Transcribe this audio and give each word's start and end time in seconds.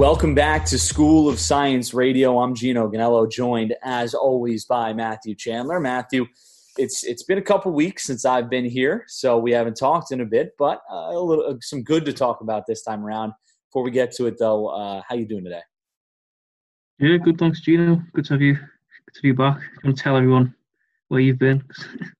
Welcome 0.00 0.34
back 0.34 0.64
to 0.64 0.78
School 0.78 1.28
of 1.28 1.38
Science 1.38 1.92
Radio. 1.92 2.38
I'm 2.38 2.54
Gino 2.54 2.90
Ganello, 2.90 3.30
joined 3.30 3.74
as 3.82 4.14
always 4.14 4.64
by 4.64 4.94
Matthew 4.94 5.34
Chandler. 5.34 5.78
Matthew, 5.78 6.26
it's 6.78 7.04
it's 7.04 7.22
been 7.22 7.36
a 7.36 7.42
couple 7.42 7.70
weeks 7.72 8.04
since 8.04 8.24
I've 8.24 8.48
been 8.48 8.64
here, 8.64 9.04
so 9.08 9.36
we 9.36 9.52
haven't 9.52 9.76
talked 9.76 10.10
in 10.10 10.22
a 10.22 10.24
bit, 10.24 10.52
but 10.58 10.80
uh, 10.90 11.10
a 11.10 11.20
little 11.20 11.58
some 11.60 11.82
good 11.82 12.06
to 12.06 12.14
talk 12.14 12.40
about 12.40 12.66
this 12.66 12.82
time 12.82 13.04
around. 13.04 13.34
Before 13.68 13.82
we 13.82 13.90
get 13.90 14.10
to 14.12 14.24
it, 14.24 14.36
though, 14.38 14.68
uh, 14.68 15.02
how 15.06 15.16
you 15.16 15.26
doing 15.26 15.44
today? 15.44 15.60
Yeah, 16.98 17.18
good. 17.18 17.36
Thanks, 17.36 17.60
Gino. 17.60 18.02
Good 18.14 18.24
to 18.24 18.32
have 18.32 18.40
you. 18.40 18.54
Good 18.54 19.14
to 19.16 19.22
be 19.22 19.32
back. 19.32 19.60
To 19.84 19.92
tell 19.92 20.16
everyone 20.16 20.54
where 21.08 21.20
you've 21.20 21.38
been? 21.38 21.62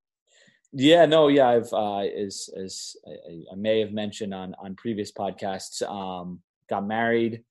yeah, 0.74 1.06
no, 1.06 1.28
yeah. 1.28 1.48
I've 1.48 1.72
uh, 1.72 2.00
as 2.00 2.50
as 2.62 2.94
I, 3.08 3.52
I, 3.52 3.56
may 3.56 3.80
have 3.80 3.92
mentioned 3.92 4.34
on 4.34 4.54
on 4.62 4.74
previous 4.74 5.10
podcasts, 5.10 5.80
um, 5.90 6.40
got 6.68 6.86
married 6.86 7.42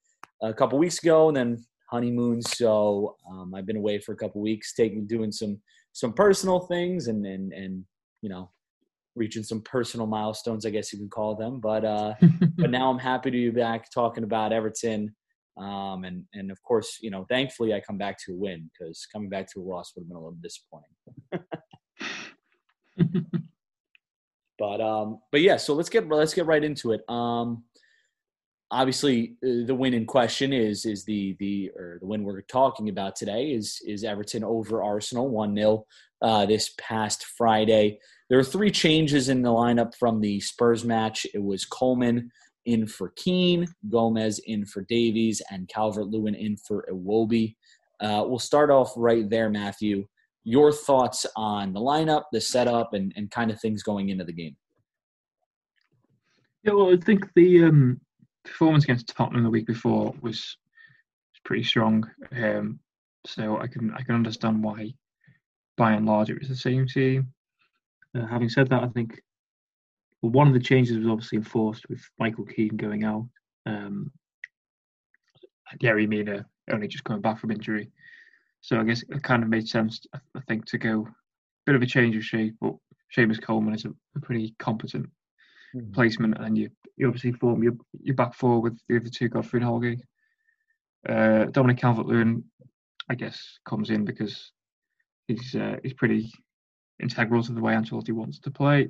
a 0.41 0.53
couple 0.53 0.79
weeks 0.79 1.01
ago, 1.01 1.27
and 1.27 1.37
then 1.37 1.65
honeymoon. 1.89 2.41
So 2.41 3.15
um, 3.29 3.53
I've 3.55 3.65
been 3.65 3.77
away 3.77 3.99
for 3.99 4.13
a 4.13 4.17
couple 4.17 4.41
weeks, 4.41 4.73
taking 4.73 5.07
doing 5.07 5.31
some 5.31 5.59
some 5.93 6.13
personal 6.13 6.61
things, 6.61 7.07
and 7.07 7.25
and 7.25 7.53
and 7.53 7.83
you 8.21 8.29
know 8.29 8.49
reaching 9.15 9.43
some 9.43 9.61
personal 9.61 10.07
milestones, 10.07 10.65
I 10.65 10.69
guess 10.69 10.93
you 10.93 10.99
can 10.99 11.09
call 11.09 11.35
them. 11.35 11.59
But 11.59 11.85
uh, 11.85 12.13
but 12.57 12.71
now 12.71 12.89
I'm 12.89 12.99
happy 12.99 13.31
to 13.31 13.37
be 13.37 13.49
back 13.49 13.91
talking 13.93 14.23
about 14.23 14.53
Everton. 14.53 15.15
Um, 15.57 16.05
and 16.05 16.23
and 16.33 16.51
of 16.51 16.61
course, 16.63 16.97
you 17.01 17.11
know, 17.11 17.25
thankfully 17.29 17.73
I 17.73 17.81
come 17.81 17.97
back 17.97 18.17
to 18.25 18.33
a 18.33 18.37
win 18.37 18.69
because 18.71 19.05
coming 19.11 19.29
back 19.29 19.51
to 19.53 19.59
a 19.59 19.63
loss 19.63 19.91
would 19.95 20.03
have 20.03 20.07
been 20.07 20.17
a 20.17 20.21
little 20.21 20.37
disappointing. 20.41 20.95
but 24.57 24.81
um, 24.81 25.19
but 25.31 25.41
yeah, 25.41 25.57
so 25.57 25.73
let's 25.73 25.89
get 25.89 26.07
let's 26.07 26.33
get 26.33 26.45
right 26.45 26.63
into 26.63 26.93
it. 26.93 27.01
Um, 27.09 27.63
obviously, 28.71 29.35
uh, 29.43 29.65
the 29.65 29.75
win 29.75 29.93
in 29.93 30.05
question 30.05 30.53
is 30.53 30.85
is 30.85 31.05
the 31.05 31.35
the 31.39 31.71
or 31.75 31.97
the 32.01 32.07
win 32.07 32.23
we're 32.23 32.41
talking 32.41 32.89
about 32.89 33.15
today 33.15 33.51
is 33.51 33.81
is 33.85 34.03
Everton 34.03 34.43
over 34.43 34.83
Arsenal 34.83 35.29
one 35.29 35.55
0 35.55 35.85
uh, 36.21 36.45
this 36.45 36.73
past 36.77 37.25
Friday. 37.37 37.99
There 38.29 38.37
were 38.37 38.43
three 38.43 38.71
changes 38.71 39.29
in 39.29 39.41
the 39.41 39.49
lineup 39.49 39.95
from 39.95 40.21
the 40.21 40.39
Spurs 40.39 40.85
match. 40.85 41.25
It 41.33 41.43
was 41.43 41.65
Coleman 41.65 42.31
in 42.65 42.85
for 42.85 43.13
Keane, 43.15 43.67
Gomes 43.89 44.39
in 44.39 44.65
for 44.65 44.85
Davies, 44.87 45.41
and 45.49 45.67
Calvert 45.67 46.07
Lewin 46.07 46.35
in 46.35 46.57
for 46.57 46.85
Iwobi. 46.91 47.55
Uh, 47.99 48.23
we'll 48.27 48.39
start 48.39 48.69
off 48.69 48.93
right 48.95 49.29
there, 49.29 49.49
Matthew. 49.49 50.07
Your 50.43 50.71
thoughts 50.71 51.25
on 51.35 51.73
the 51.73 51.79
lineup, 51.79 52.23
the 52.31 52.39
setup, 52.39 52.93
and, 52.93 53.11
and 53.15 53.29
kind 53.31 53.51
of 53.51 53.59
things 53.59 53.83
going 53.83 54.09
into 54.09 54.23
the 54.23 54.33
game? 54.33 54.55
Yeah, 56.63 56.73
well, 56.73 56.93
I 56.93 56.97
think 56.97 57.25
the 57.35 57.65
um, 57.65 58.01
performance 58.45 58.83
against 58.83 59.07
Tottenham 59.07 59.43
the 59.43 59.49
week 59.49 59.67
before 59.67 60.13
was, 60.21 60.39
was 60.39 61.41
pretty 61.43 61.63
strong. 61.63 62.09
Um, 62.31 62.79
so 63.25 63.59
I 63.59 63.67
can 63.67 63.93
I 63.93 64.01
can 64.01 64.15
understand 64.15 64.63
why, 64.63 64.93
by 65.77 65.93
and 65.93 66.05
large, 66.05 66.29
it 66.29 66.39
was 66.39 66.49
the 66.49 66.55
same 66.55 66.87
team. 66.87 67.33
Uh, 68.15 68.25
having 68.25 68.49
said 68.49 68.69
that, 68.69 68.83
I 68.83 68.87
think 68.87 69.21
well, 70.21 70.31
one 70.31 70.47
of 70.47 70.53
the 70.53 70.59
changes 70.59 70.97
was 70.97 71.07
obviously 71.07 71.37
enforced 71.37 71.87
with 71.89 72.01
Michael 72.17 72.45
Keane 72.45 72.77
going 72.77 73.03
out. 73.03 73.27
Um, 73.65 74.11
Yerry 75.81 76.07
Mina 76.07 76.45
only 76.71 76.87
just 76.87 77.03
coming 77.03 77.21
back 77.21 77.39
from 77.39 77.51
injury. 77.51 77.91
So 78.61 78.79
I 78.79 78.83
guess 78.83 79.03
it 79.03 79.23
kind 79.23 79.43
of 79.43 79.49
made 79.49 79.67
sense, 79.67 80.01
I 80.13 80.41
think, 80.47 80.65
to 80.65 80.77
go 80.77 81.07
a 81.07 81.13
bit 81.65 81.75
of 81.75 81.81
a 81.81 81.85
change 81.85 82.15
of 82.15 82.23
shape. 82.23 82.55
But 82.59 82.75
Seamus 83.15 83.41
Coleman 83.41 83.73
is 83.73 83.85
a 83.85 84.19
pretty 84.19 84.55
competent 84.59 85.09
mm-hmm. 85.75 85.91
placement, 85.91 86.37
and 86.39 86.57
you 86.57 86.69
you 86.97 87.07
obviously 87.07 87.31
form 87.33 87.63
your 87.63 87.73
your 88.01 88.15
back 88.15 88.33
four 88.33 88.61
with 88.61 88.79
the 88.87 88.97
other 88.97 89.09
two, 89.09 89.29
Godfrey 89.29 89.59
and 89.59 89.67
Holgate. 89.67 90.03
Uh, 91.07 91.45
Dominic 91.45 91.77
Calvert-Lewin, 91.77 92.43
I 93.09 93.15
guess, 93.15 93.59
comes 93.65 93.89
in 93.89 94.03
because 94.03 94.51
he's 95.27 95.55
uh, 95.55 95.77
he's 95.83 95.93
pretty 95.93 96.31
integral 97.01 97.43
to 97.43 97.53
the 97.53 97.61
way 97.61 97.73
Ancelotti 97.73 98.11
wants 98.11 98.39
to 98.39 98.51
play. 98.51 98.89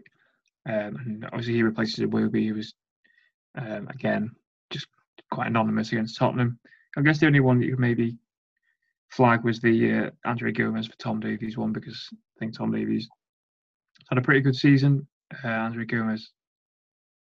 Um, 0.68 0.96
and 1.06 1.26
obviously 1.26 1.54
he 1.54 1.64
replaces 1.64 2.00
Iwobi, 2.00 2.48
who 2.48 2.56
was 2.56 2.74
um, 3.58 3.88
again 3.90 4.32
just 4.72 4.88
quite 5.32 5.48
anonymous 5.48 5.92
against 5.92 6.18
Tottenham. 6.18 6.60
I 6.98 7.02
guess 7.02 7.20
the 7.20 7.28
only 7.28 7.40
one 7.40 7.60
that 7.60 7.66
you 7.66 7.72
could 7.72 7.80
maybe 7.80 8.18
flag 9.10 9.44
was 9.44 9.60
the 9.60 9.94
uh, 9.94 10.10
Andre 10.26 10.52
Gomes 10.52 10.88
for 10.88 10.98
Tom 10.98 11.20
Davies 11.20 11.58
one 11.58 11.72
because 11.72 12.10
I 12.12 12.40
think 12.40 12.58
Tom 12.58 12.72
Davies 12.72 13.08
had 14.10 14.18
a 14.18 14.22
pretty 14.22 14.42
good 14.42 14.56
season. 14.56 15.08
Uh, 15.44 15.50
Andre 15.50 15.86
Gomes 15.86 16.32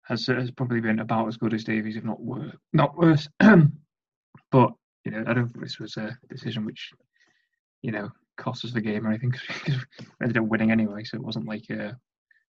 has 0.06 0.26
has 0.26 0.50
probably 0.50 0.80
been 0.80 1.00
about 1.00 1.28
as 1.28 1.36
good 1.36 1.54
as 1.54 1.64
Davies, 1.64 1.96
if 1.96 2.04
not 2.04 2.20
worse. 2.20 2.54
Not 2.72 2.96
worse. 2.96 3.28
but 3.38 4.72
you 5.04 5.10
know, 5.10 5.24
I 5.26 5.34
don't 5.34 5.48
think 5.48 5.62
this 5.62 5.78
was 5.78 5.96
a 5.96 6.16
decision 6.28 6.64
which 6.64 6.90
you 7.82 7.92
know 7.92 8.10
cost 8.36 8.64
us 8.64 8.72
the 8.72 8.80
game 8.80 9.06
or 9.06 9.10
anything 9.10 9.30
because 9.30 9.84
we 9.98 10.06
ended 10.22 10.38
up 10.38 10.44
winning 10.44 10.70
anyway. 10.70 11.04
So 11.04 11.16
it 11.16 11.24
wasn't 11.24 11.46
like 11.48 11.68
a 11.70 11.96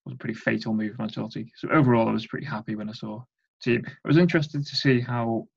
was 0.05 0.13
a 0.13 0.17
pretty 0.17 0.33
fatal 0.33 0.73
move 0.73 0.95
from 0.95 1.07
Ancelotti. 1.07 1.49
So 1.55 1.69
overall, 1.69 2.09
I 2.09 2.11
was 2.11 2.27
pretty 2.27 2.45
happy 2.45 2.75
when 2.75 2.89
I 2.89 2.93
saw 2.93 3.23
team. 3.61 3.83
I 3.85 4.07
was 4.07 4.17
interested 4.17 4.65
to 4.65 4.75
see 4.75 4.99
how 4.99 5.47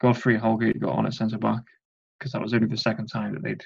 Godfrey 0.00 0.34
and 0.34 0.42
Holgate 0.42 0.80
got 0.80 0.96
on 0.96 1.06
at 1.06 1.14
centre 1.14 1.38
back 1.38 1.62
because 2.18 2.32
that 2.32 2.42
was 2.42 2.54
only 2.54 2.68
the 2.68 2.76
second 2.76 3.06
time 3.06 3.34
that 3.34 3.42
they'd 3.42 3.62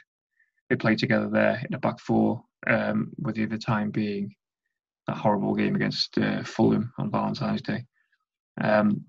they 0.71 0.77
played 0.77 0.99
together 0.99 1.29
there 1.29 1.63
in 1.69 1.75
a 1.75 1.79
back 1.79 2.01
four, 2.01 2.43
um, 2.67 3.13
with 3.19 3.35
the 3.35 3.45
other 3.45 3.59
time 3.59 3.91
being 3.91 4.35
that 5.07 5.17
horrible 5.17 5.55
game 5.55 5.75
against 5.75 6.17
uh, 6.19 6.43
Fulham 6.43 6.93
on 6.99 7.11
Valentine's 7.11 7.63
Day. 7.63 7.85
Um, 8.61 9.05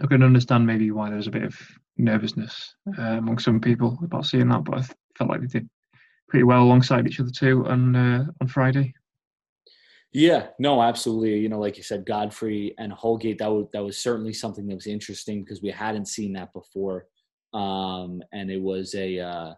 I 0.00 0.06
can 0.06 0.22
understand 0.22 0.66
maybe 0.66 0.90
why 0.90 1.08
there 1.08 1.16
was 1.16 1.26
a 1.26 1.32
bit 1.32 1.44
of 1.44 1.58
nervousness 1.96 2.74
uh, 2.98 3.18
among 3.18 3.38
some 3.38 3.60
people 3.60 3.98
about 4.02 4.26
seeing 4.26 4.48
that, 4.48 4.64
but 4.64 4.78
I 4.78 4.82
felt 5.16 5.30
like 5.30 5.40
they 5.42 5.46
did 5.46 5.68
pretty 6.28 6.44
well 6.44 6.62
alongside 6.62 7.06
each 7.06 7.20
other 7.20 7.30
too 7.30 7.66
on 7.66 7.94
uh, 7.94 8.24
on 8.40 8.48
Friday. 8.48 8.94
Yeah, 10.12 10.48
no, 10.58 10.82
absolutely. 10.82 11.38
You 11.38 11.48
know, 11.48 11.58
like 11.58 11.78
you 11.78 11.82
said, 11.82 12.04
Godfrey 12.04 12.74
and 12.78 12.92
Holgate. 12.92 13.38
That 13.38 13.50
was 13.50 13.66
that 13.72 13.84
was 13.84 13.98
certainly 13.98 14.32
something 14.32 14.66
that 14.66 14.74
was 14.74 14.86
interesting 14.86 15.42
because 15.42 15.62
we 15.62 15.70
hadn't 15.70 16.08
seen 16.08 16.34
that 16.34 16.52
before, 16.52 17.06
um, 17.54 18.22
and 18.32 18.50
it 18.50 18.60
was 18.60 18.94
a, 18.94 19.18
uh, 19.18 19.54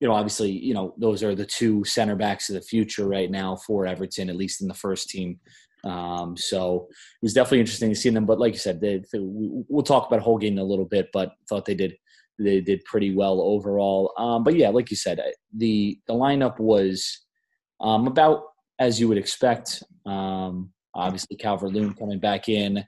you 0.00 0.08
know, 0.08 0.14
obviously, 0.14 0.50
you 0.50 0.74
know, 0.74 0.94
those 0.98 1.22
are 1.22 1.34
the 1.34 1.46
two 1.46 1.84
center 1.84 2.16
backs 2.16 2.48
of 2.48 2.54
the 2.54 2.62
future 2.62 3.06
right 3.06 3.30
now 3.30 3.56
for 3.56 3.86
Everton, 3.86 4.30
at 4.30 4.36
least 4.36 4.62
in 4.62 4.68
the 4.68 4.74
first 4.74 5.10
team. 5.10 5.38
Um, 5.84 6.36
so 6.36 6.88
it 6.90 7.22
was 7.22 7.34
definitely 7.34 7.60
interesting 7.60 7.90
to 7.90 7.96
see 7.96 8.10
them. 8.10 8.26
But 8.26 8.40
like 8.40 8.54
you 8.54 8.58
said, 8.58 8.80
they, 8.80 8.98
they, 9.12 9.18
we'll 9.20 9.82
talk 9.82 10.06
about 10.06 10.20
Holgate 10.20 10.52
in 10.52 10.58
a 10.58 10.64
little 10.64 10.84
bit, 10.84 11.10
but 11.12 11.32
thought 11.48 11.66
they 11.66 11.74
did 11.74 11.96
they 12.38 12.60
did 12.60 12.84
pretty 12.84 13.14
well 13.14 13.40
overall. 13.40 14.12
Um, 14.16 14.44
but 14.44 14.56
yeah, 14.56 14.70
like 14.70 14.90
you 14.90 14.96
said, 14.96 15.20
the 15.54 15.98
the 16.06 16.14
lineup 16.14 16.58
was 16.58 17.26
um, 17.80 18.06
about 18.06 18.44
as 18.78 18.98
you 18.98 19.08
would 19.08 19.18
expect. 19.18 19.82
Um, 20.06 20.72
obviously, 20.94 21.36
Calvert 21.36 21.72
Lewin 21.72 21.94
coming 21.94 22.18
back 22.18 22.48
in, 22.48 22.84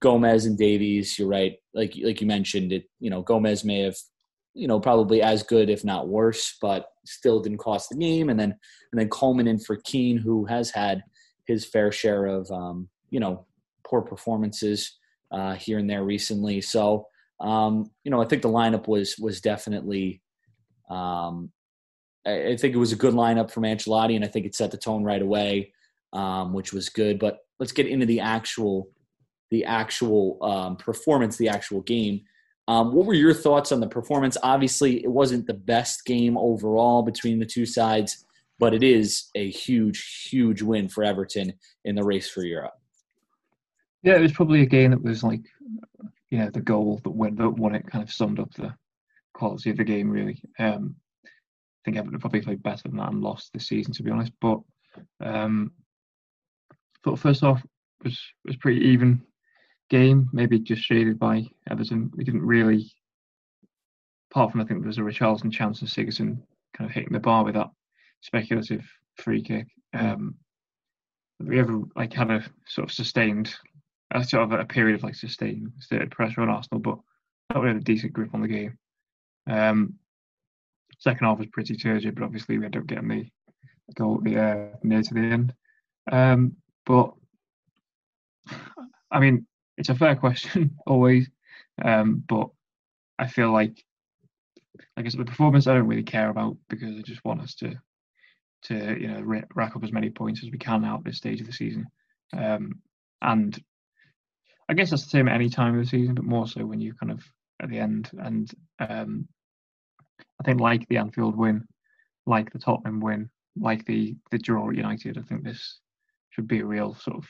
Gomes 0.00 0.46
and 0.46 0.58
Davies. 0.58 1.18
You're 1.18 1.28
right, 1.28 1.56
like 1.72 1.94
like 2.02 2.20
you 2.20 2.26
mentioned 2.26 2.72
it. 2.72 2.84
You 2.98 3.10
know, 3.10 3.22
Gomes 3.22 3.64
may 3.64 3.82
have, 3.82 3.96
you 4.54 4.66
know, 4.66 4.80
probably 4.80 5.22
as 5.22 5.42
good 5.42 5.70
if 5.70 5.84
not 5.84 6.08
worse, 6.08 6.56
but 6.60 6.86
still 7.04 7.40
didn't 7.40 7.58
cost 7.58 7.88
the 7.88 7.96
game. 7.96 8.28
And 8.28 8.38
then 8.38 8.54
and 8.92 9.00
then 9.00 9.08
Coleman 9.08 9.46
in 9.46 9.58
for 9.58 9.76
Keane, 9.76 10.18
who 10.18 10.44
has 10.46 10.70
had 10.70 11.02
his 11.46 11.64
fair 11.64 11.92
share 11.92 12.26
of 12.26 12.50
um, 12.50 12.88
you 13.10 13.20
know 13.20 13.46
poor 13.84 14.02
performances 14.02 14.98
uh, 15.32 15.54
here 15.54 15.78
and 15.78 15.88
there 15.88 16.04
recently. 16.04 16.60
So 16.60 17.06
um, 17.40 17.90
you 18.04 18.10
know, 18.10 18.20
I 18.20 18.26
think 18.26 18.42
the 18.42 18.48
lineup 18.48 18.86
was 18.86 19.16
was 19.18 19.40
definitely 19.40 20.20
um, 20.90 21.50
I 22.26 22.56
think 22.58 22.74
it 22.74 22.78
was 22.78 22.92
a 22.92 22.96
good 22.96 23.14
lineup 23.14 23.50
from 23.50 23.62
Ancelotti, 23.62 24.14
and 24.14 24.24
I 24.24 24.28
think 24.28 24.44
it 24.44 24.54
set 24.54 24.70
the 24.70 24.76
tone 24.76 25.04
right 25.04 25.22
away, 25.22 25.72
um, 26.12 26.52
which 26.52 26.72
was 26.72 26.90
good. 26.90 27.18
But 27.18 27.38
let's 27.58 27.72
get 27.72 27.86
into 27.86 28.04
the 28.04 28.20
actual, 28.20 28.90
the 29.50 29.64
actual 29.64 30.38
um, 30.42 30.76
performance, 30.76 31.36
the 31.36 31.48
actual 31.48 31.80
game. 31.80 32.22
Um, 32.70 32.92
what 32.92 33.04
were 33.04 33.14
your 33.14 33.34
thoughts 33.34 33.72
on 33.72 33.80
the 33.80 33.88
performance? 33.88 34.36
Obviously, 34.44 35.02
it 35.02 35.10
wasn't 35.10 35.48
the 35.48 35.54
best 35.54 36.04
game 36.04 36.38
overall 36.38 37.02
between 37.02 37.40
the 37.40 37.44
two 37.44 37.66
sides, 37.66 38.24
but 38.60 38.72
it 38.72 38.84
is 38.84 39.28
a 39.34 39.50
huge, 39.50 40.28
huge 40.30 40.62
win 40.62 40.88
for 40.88 41.02
Everton 41.02 41.52
in 41.84 41.96
the 41.96 42.04
race 42.04 42.30
for 42.30 42.44
Europe. 42.44 42.74
Yeah, 44.04 44.14
it 44.14 44.20
was 44.20 44.30
probably 44.30 44.62
a 44.62 44.66
game 44.66 44.92
that 44.92 45.02
was 45.02 45.24
like, 45.24 45.40
you 46.30 46.38
know, 46.38 46.48
the 46.48 46.60
goal 46.60 47.00
that 47.02 47.10
won, 47.10 47.34
that 47.34 47.50
won 47.50 47.74
it 47.74 47.88
kind 47.88 48.04
of 48.04 48.12
summed 48.12 48.38
up 48.38 48.54
the 48.54 48.72
quality 49.34 49.70
of 49.70 49.76
the 49.76 49.82
game, 49.82 50.08
really. 50.08 50.40
Um, 50.60 50.94
I 51.24 51.28
think 51.84 51.96
Everton 51.96 52.20
probably 52.20 52.40
played 52.40 52.62
better 52.62 52.82
than 52.84 52.98
that 52.98 53.10
and 53.10 53.20
lost 53.20 53.52
this 53.52 53.66
season, 53.66 53.92
to 53.94 54.04
be 54.04 54.12
honest. 54.12 54.30
But 54.40 54.60
um, 55.20 55.72
thought 57.02 57.18
first 57.18 57.42
off 57.42 57.66
was 58.04 58.16
was 58.44 58.54
pretty 58.54 58.80
even 58.90 59.22
game, 59.90 60.28
maybe 60.32 60.58
just 60.58 60.82
shaded 60.82 61.18
by 61.18 61.46
Everton. 61.68 62.10
We 62.14 62.24
didn't 62.24 62.46
really, 62.46 62.90
apart 64.30 64.52
from 64.52 64.60
I 64.60 64.64
think 64.64 64.80
there 64.80 64.86
was 64.86 64.98
a 64.98 65.02
Richarlison 65.02 65.52
chance 65.52 65.80
and 65.80 65.90
Sigurdsson 65.90 66.40
kind 66.76 66.88
of 66.88 66.90
hitting 66.90 67.12
the 67.12 67.20
bar 67.20 67.44
with 67.44 67.54
that 67.54 67.70
speculative 68.22 68.84
free 69.16 69.42
kick. 69.42 69.66
Um, 69.92 70.36
we 71.40 71.58
ever 71.58 71.80
like 71.96 72.12
had 72.12 72.30
a 72.30 72.44
sort 72.66 72.88
of 72.88 72.94
sustained, 72.94 73.54
a 74.12 74.24
sort 74.24 74.44
of 74.44 74.52
a 74.52 74.64
period 74.64 74.96
of 74.96 75.02
like 75.02 75.14
sustained 75.14 75.72
pressure 76.10 76.42
on 76.42 76.48
Arsenal, 76.48 76.80
but 76.80 76.98
we 77.60 77.66
had 77.66 77.76
a 77.76 77.80
decent 77.80 78.12
grip 78.12 78.32
on 78.32 78.42
the 78.42 78.48
game. 78.48 78.78
Um, 79.48 79.94
second 80.98 81.26
half 81.26 81.38
was 81.38 81.48
pretty 81.48 81.76
turgid, 81.76 82.14
but 82.14 82.24
obviously 82.24 82.58
we 82.58 82.64
ended 82.64 82.82
up 82.82 82.86
getting 82.86 83.08
the 83.08 83.26
goal 83.94 84.20
the, 84.22 84.38
uh, 84.38 84.76
near 84.82 85.02
to 85.02 85.14
the 85.14 85.20
end. 85.20 85.54
Um, 86.12 86.56
but 86.86 87.12
I 89.10 89.18
mean, 89.18 89.46
it's 89.80 89.88
a 89.88 89.94
fair 89.94 90.14
question 90.14 90.78
always, 90.86 91.28
um, 91.82 92.22
but 92.28 92.50
I 93.18 93.26
feel 93.26 93.50
like, 93.50 93.82
like 94.96 95.06
I 95.06 95.08
said, 95.08 95.20
the 95.20 95.24
performance 95.24 95.66
I 95.66 95.74
don't 95.74 95.88
really 95.88 96.02
care 96.02 96.28
about 96.28 96.58
because 96.68 96.98
I 96.98 97.02
just 97.02 97.24
want 97.24 97.40
us 97.40 97.54
to, 97.56 97.74
to 98.64 99.00
you 99.00 99.08
know, 99.08 99.42
rack 99.54 99.74
up 99.74 99.82
as 99.82 99.90
many 99.90 100.10
points 100.10 100.44
as 100.44 100.50
we 100.50 100.58
can 100.58 100.84
out 100.84 101.02
this 101.02 101.16
stage 101.16 101.40
of 101.40 101.46
the 101.46 101.52
season. 101.52 101.86
Um, 102.36 102.80
and 103.22 103.58
I 104.68 104.74
guess 104.74 104.90
that's 104.90 105.04
the 105.04 105.10
same 105.10 105.28
at 105.28 105.34
any 105.34 105.48
time 105.48 105.78
of 105.78 105.82
the 105.82 105.88
season, 105.88 106.14
but 106.14 106.26
more 106.26 106.46
so 106.46 106.66
when 106.66 106.82
you 106.82 106.92
kind 106.92 107.10
of 107.10 107.24
at 107.62 107.70
the 107.70 107.78
end. 107.78 108.10
And 108.18 108.50
um, 108.80 109.28
I 110.38 110.44
think 110.44 110.60
like 110.60 110.86
the 110.88 110.98
Anfield 110.98 111.38
win, 111.38 111.66
like 112.26 112.52
the 112.52 112.58
Tottenham 112.58 113.00
win, 113.00 113.30
like 113.58 113.86
the 113.86 114.14
the 114.30 114.38
draw 114.38 114.68
at 114.68 114.76
United, 114.76 115.16
I 115.16 115.22
think 115.22 115.42
this 115.42 115.78
should 116.30 116.46
be 116.46 116.60
a 116.60 116.66
real 116.66 116.94
sort 116.94 117.16
of 117.16 117.26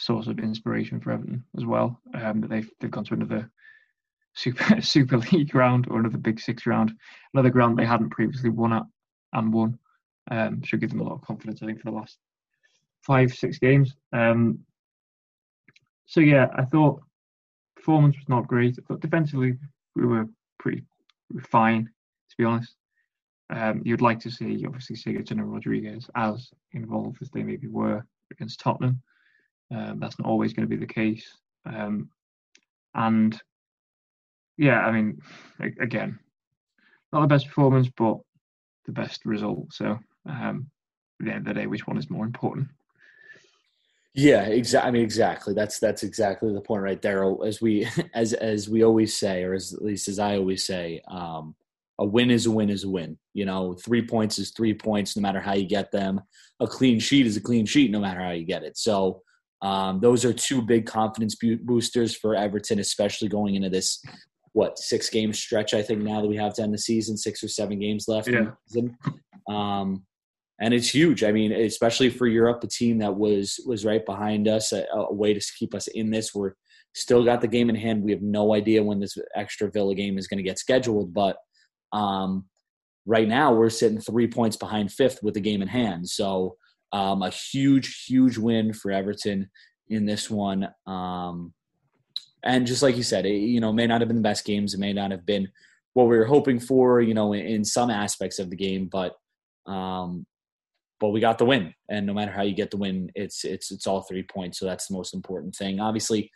source 0.00 0.26
of 0.26 0.38
inspiration 0.38 0.98
for 0.98 1.12
Everton 1.12 1.44
as 1.56 1.64
well. 1.64 2.00
Um, 2.14 2.40
that 2.40 2.50
they've 2.50 2.70
they've 2.80 2.90
gone 2.90 3.04
to 3.04 3.14
another 3.14 3.50
super 4.34 4.80
Super 4.80 5.18
League 5.18 5.54
round 5.54 5.86
or 5.90 6.00
another 6.00 6.18
Big 6.18 6.40
Six 6.40 6.66
round, 6.66 6.92
another 7.34 7.50
ground 7.50 7.78
they 7.78 7.86
hadn't 7.86 8.10
previously 8.10 8.50
won 8.50 8.72
at 8.72 8.82
and 9.32 9.52
won. 9.52 9.78
Um, 10.30 10.62
should 10.62 10.80
give 10.80 10.90
them 10.90 11.00
a 11.00 11.04
lot 11.04 11.14
of 11.14 11.22
confidence, 11.22 11.62
I 11.62 11.66
think, 11.66 11.80
for 11.80 11.90
the 11.90 11.96
last 11.96 12.18
five 13.02 13.32
six 13.32 13.58
games. 13.58 13.96
Um, 14.12 14.60
so 16.06 16.20
yeah, 16.20 16.48
I 16.56 16.64
thought 16.64 17.02
performance 17.76 18.16
was 18.16 18.28
not 18.28 18.46
great. 18.46 18.76
Thought 18.88 19.00
defensively 19.00 19.56
we 19.94 20.06
were 20.06 20.26
pretty 20.58 20.82
fine, 21.42 21.84
to 21.84 22.36
be 22.38 22.44
honest. 22.44 22.74
Um, 23.50 23.82
you'd 23.84 24.00
like 24.00 24.20
to 24.20 24.30
see 24.30 24.64
obviously 24.64 24.96
Sigurdsson 24.96 25.32
and 25.32 25.52
Rodriguez 25.52 26.08
as 26.14 26.50
involved 26.72 27.18
as 27.20 27.30
they 27.30 27.42
maybe 27.42 27.66
were 27.66 28.04
against 28.30 28.60
Tottenham. 28.60 29.02
Um, 29.72 29.98
that's 30.00 30.18
not 30.18 30.28
always 30.28 30.52
going 30.52 30.68
to 30.68 30.76
be 30.76 30.80
the 30.80 30.92
case. 30.92 31.26
Um, 31.64 32.10
and 32.94 33.40
yeah, 34.56 34.80
I 34.80 34.90
mean, 34.90 35.20
again, 35.80 36.18
not 37.12 37.22
the 37.22 37.26
best 37.26 37.46
performance, 37.46 37.88
but 37.96 38.18
the 38.86 38.92
best 38.92 39.24
result. 39.24 39.72
So 39.72 39.98
um, 40.28 40.70
at 41.20 41.26
the 41.26 41.32
end 41.32 41.48
of 41.48 41.54
the 41.54 41.60
day, 41.60 41.66
which 41.66 41.86
one 41.86 41.98
is 41.98 42.10
more 42.10 42.24
important? 42.24 42.68
Yeah, 44.14 44.42
exactly. 44.42 44.88
I 44.88 44.90
mean, 44.92 45.02
exactly. 45.02 45.54
That's 45.54 45.78
that's 45.78 46.02
exactly 46.02 46.52
the 46.52 46.60
point 46.60 46.82
right 46.82 47.00
there. 47.00 47.24
As 47.44 47.60
we 47.60 47.86
as 48.14 48.32
as 48.32 48.68
we 48.68 48.82
always 48.84 49.16
say, 49.16 49.44
or 49.44 49.54
as 49.54 49.72
at 49.72 49.82
least 49.82 50.08
as 50.08 50.18
I 50.18 50.36
always 50.36 50.64
say, 50.64 51.00
um, 51.08 51.54
a 51.98 52.04
win 52.04 52.30
is 52.30 52.46
a 52.46 52.50
win 52.50 52.70
is 52.70 52.84
a 52.84 52.88
win. 52.88 53.18
You 53.34 53.44
know, 53.44 53.74
three 53.74 54.02
points 54.02 54.38
is 54.38 54.50
three 54.50 54.74
points, 54.74 55.16
no 55.16 55.22
matter 55.22 55.40
how 55.40 55.54
you 55.54 55.66
get 55.66 55.92
them. 55.92 56.20
A 56.58 56.66
clean 56.66 56.98
sheet 56.98 57.26
is 57.26 57.36
a 57.36 57.40
clean 57.40 57.66
sheet, 57.66 57.90
no 57.90 58.00
matter 58.00 58.20
how 58.20 58.32
you 58.32 58.44
get 58.44 58.64
it. 58.64 58.76
So 58.76 59.22
um, 59.62 60.00
those 60.00 60.24
are 60.24 60.32
two 60.32 60.62
big 60.62 60.86
confidence 60.86 61.36
boosters 61.62 62.16
for 62.16 62.34
Everton, 62.34 62.78
especially 62.78 63.28
going 63.28 63.54
into 63.54 63.68
this 63.68 64.02
what 64.52 64.78
six 64.78 65.10
game 65.10 65.32
stretch. 65.32 65.74
I 65.74 65.82
think 65.82 66.00
now 66.00 66.20
that 66.20 66.26
we 66.26 66.36
have 66.36 66.54
to 66.54 66.62
end 66.62 66.74
the 66.74 66.78
season, 66.78 67.16
six 67.16 67.44
or 67.44 67.48
seven 67.48 67.78
games 67.78 68.06
left. 68.08 68.28
Yeah. 68.28 68.50
Um, 69.48 70.04
and 70.60 70.74
it's 70.74 70.92
huge. 70.92 71.24
I 71.24 71.32
mean, 71.32 71.52
especially 71.52 72.10
for 72.10 72.26
Europe, 72.26 72.62
a 72.62 72.66
team 72.66 72.98
that 72.98 73.14
was 73.14 73.60
was 73.66 73.84
right 73.84 74.04
behind 74.04 74.48
us, 74.48 74.72
a, 74.72 74.84
a, 74.92 75.12
way 75.12 75.32
to 75.32 75.40
keep 75.58 75.74
us 75.74 75.86
in 75.88 76.10
this. 76.10 76.34
We're 76.34 76.52
still 76.94 77.24
got 77.24 77.40
the 77.40 77.48
game 77.48 77.70
in 77.70 77.76
hand. 77.76 78.02
We 78.02 78.12
have 78.12 78.22
no 78.22 78.54
idea 78.54 78.82
when 78.82 79.00
this 79.00 79.16
extra 79.34 79.70
Villa 79.70 79.94
game 79.94 80.18
is 80.18 80.26
going 80.26 80.38
to 80.38 80.48
get 80.48 80.58
scheduled, 80.58 81.14
but 81.14 81.36
um, 81.92 82.44
right 83.06 83.28
now 83.28 83.54
we're 83.54 83.70
sitting 83.70 84.00
three 84.00 84.26
points 84.26 84.56
behind 84.56 84.92
fifth 84.92 85.22
with 85.22 85.34
the 85.34 85.40
game 85.40 85.62
in 85.62 85.68
hand. 85.68 86.08
So 86.08 86.56
um, 86.92 87.22
a 87.22 87.30
huge, 87.30 88.04
huge 88.06 88.38
win 88.38 88.72
for 88.72 88.90
Everton 88.90 89.48
in 89.88 90.06
this 90.06 90.30
one. 90.30 90.68
Um, 90.86 91.52
and 92.42 92.66
just 92.66 92.82
like 92.82 92.96
you 92.96 93.02
said, 93.02 93.26
it, 93.26 93.34
you 93.34 93.60
know, 93.60 93.72
may 93.72 93.86
not 93.86 94.00
have 94.00 94.08
been 94.08 94.16
the 94.16 94.22
best 94.22 94.44
games. 94.44 94.74
It 94.74 94.80
may 94.80 94.92
not 94.92 95.10
have 95.10 95.26
been 95.26 95.48
what 95.92 96.04
we 96.04 96.16
were 96.16 96.24
hoping 96.24 96.58
for, 96.58 97.00
you 97.00 97.14
know, 97.14 97.32
in, 97.32 97.44
in 97.44 97.64
some 97.64 97.90
aspects 97.90 98.38
of 98.38 98.50
the 98.50 98.56
game, 98.56 98.88
but 98.90 99.16
um, 99.66 100.26
but 101.00 101.10
we 101.10 101.20
got 101.20 101.38
the 101.38 101.46
win. 101.46 101.74
And 101.88 102.06
no 102.06 102.14
matter 102.14 102.30
how 102.30 102.42
you 102.42 102.54
get 102.54 102.70
the 102.70 102.76
win, 102.76 103.10
it's 103.14 103.44
it's 103.44 103.70
it's 103.70 103.86
all 103.86 104.02
three 104.02 104.22
points. 104.22 104.58
So 104.58 104.66
that's 104.66 104.86
the 104.86 104.94
most 104.94 105.14
important 105.14 105.54
thing. 105.54 105.80
Obviously, 105.80 106.30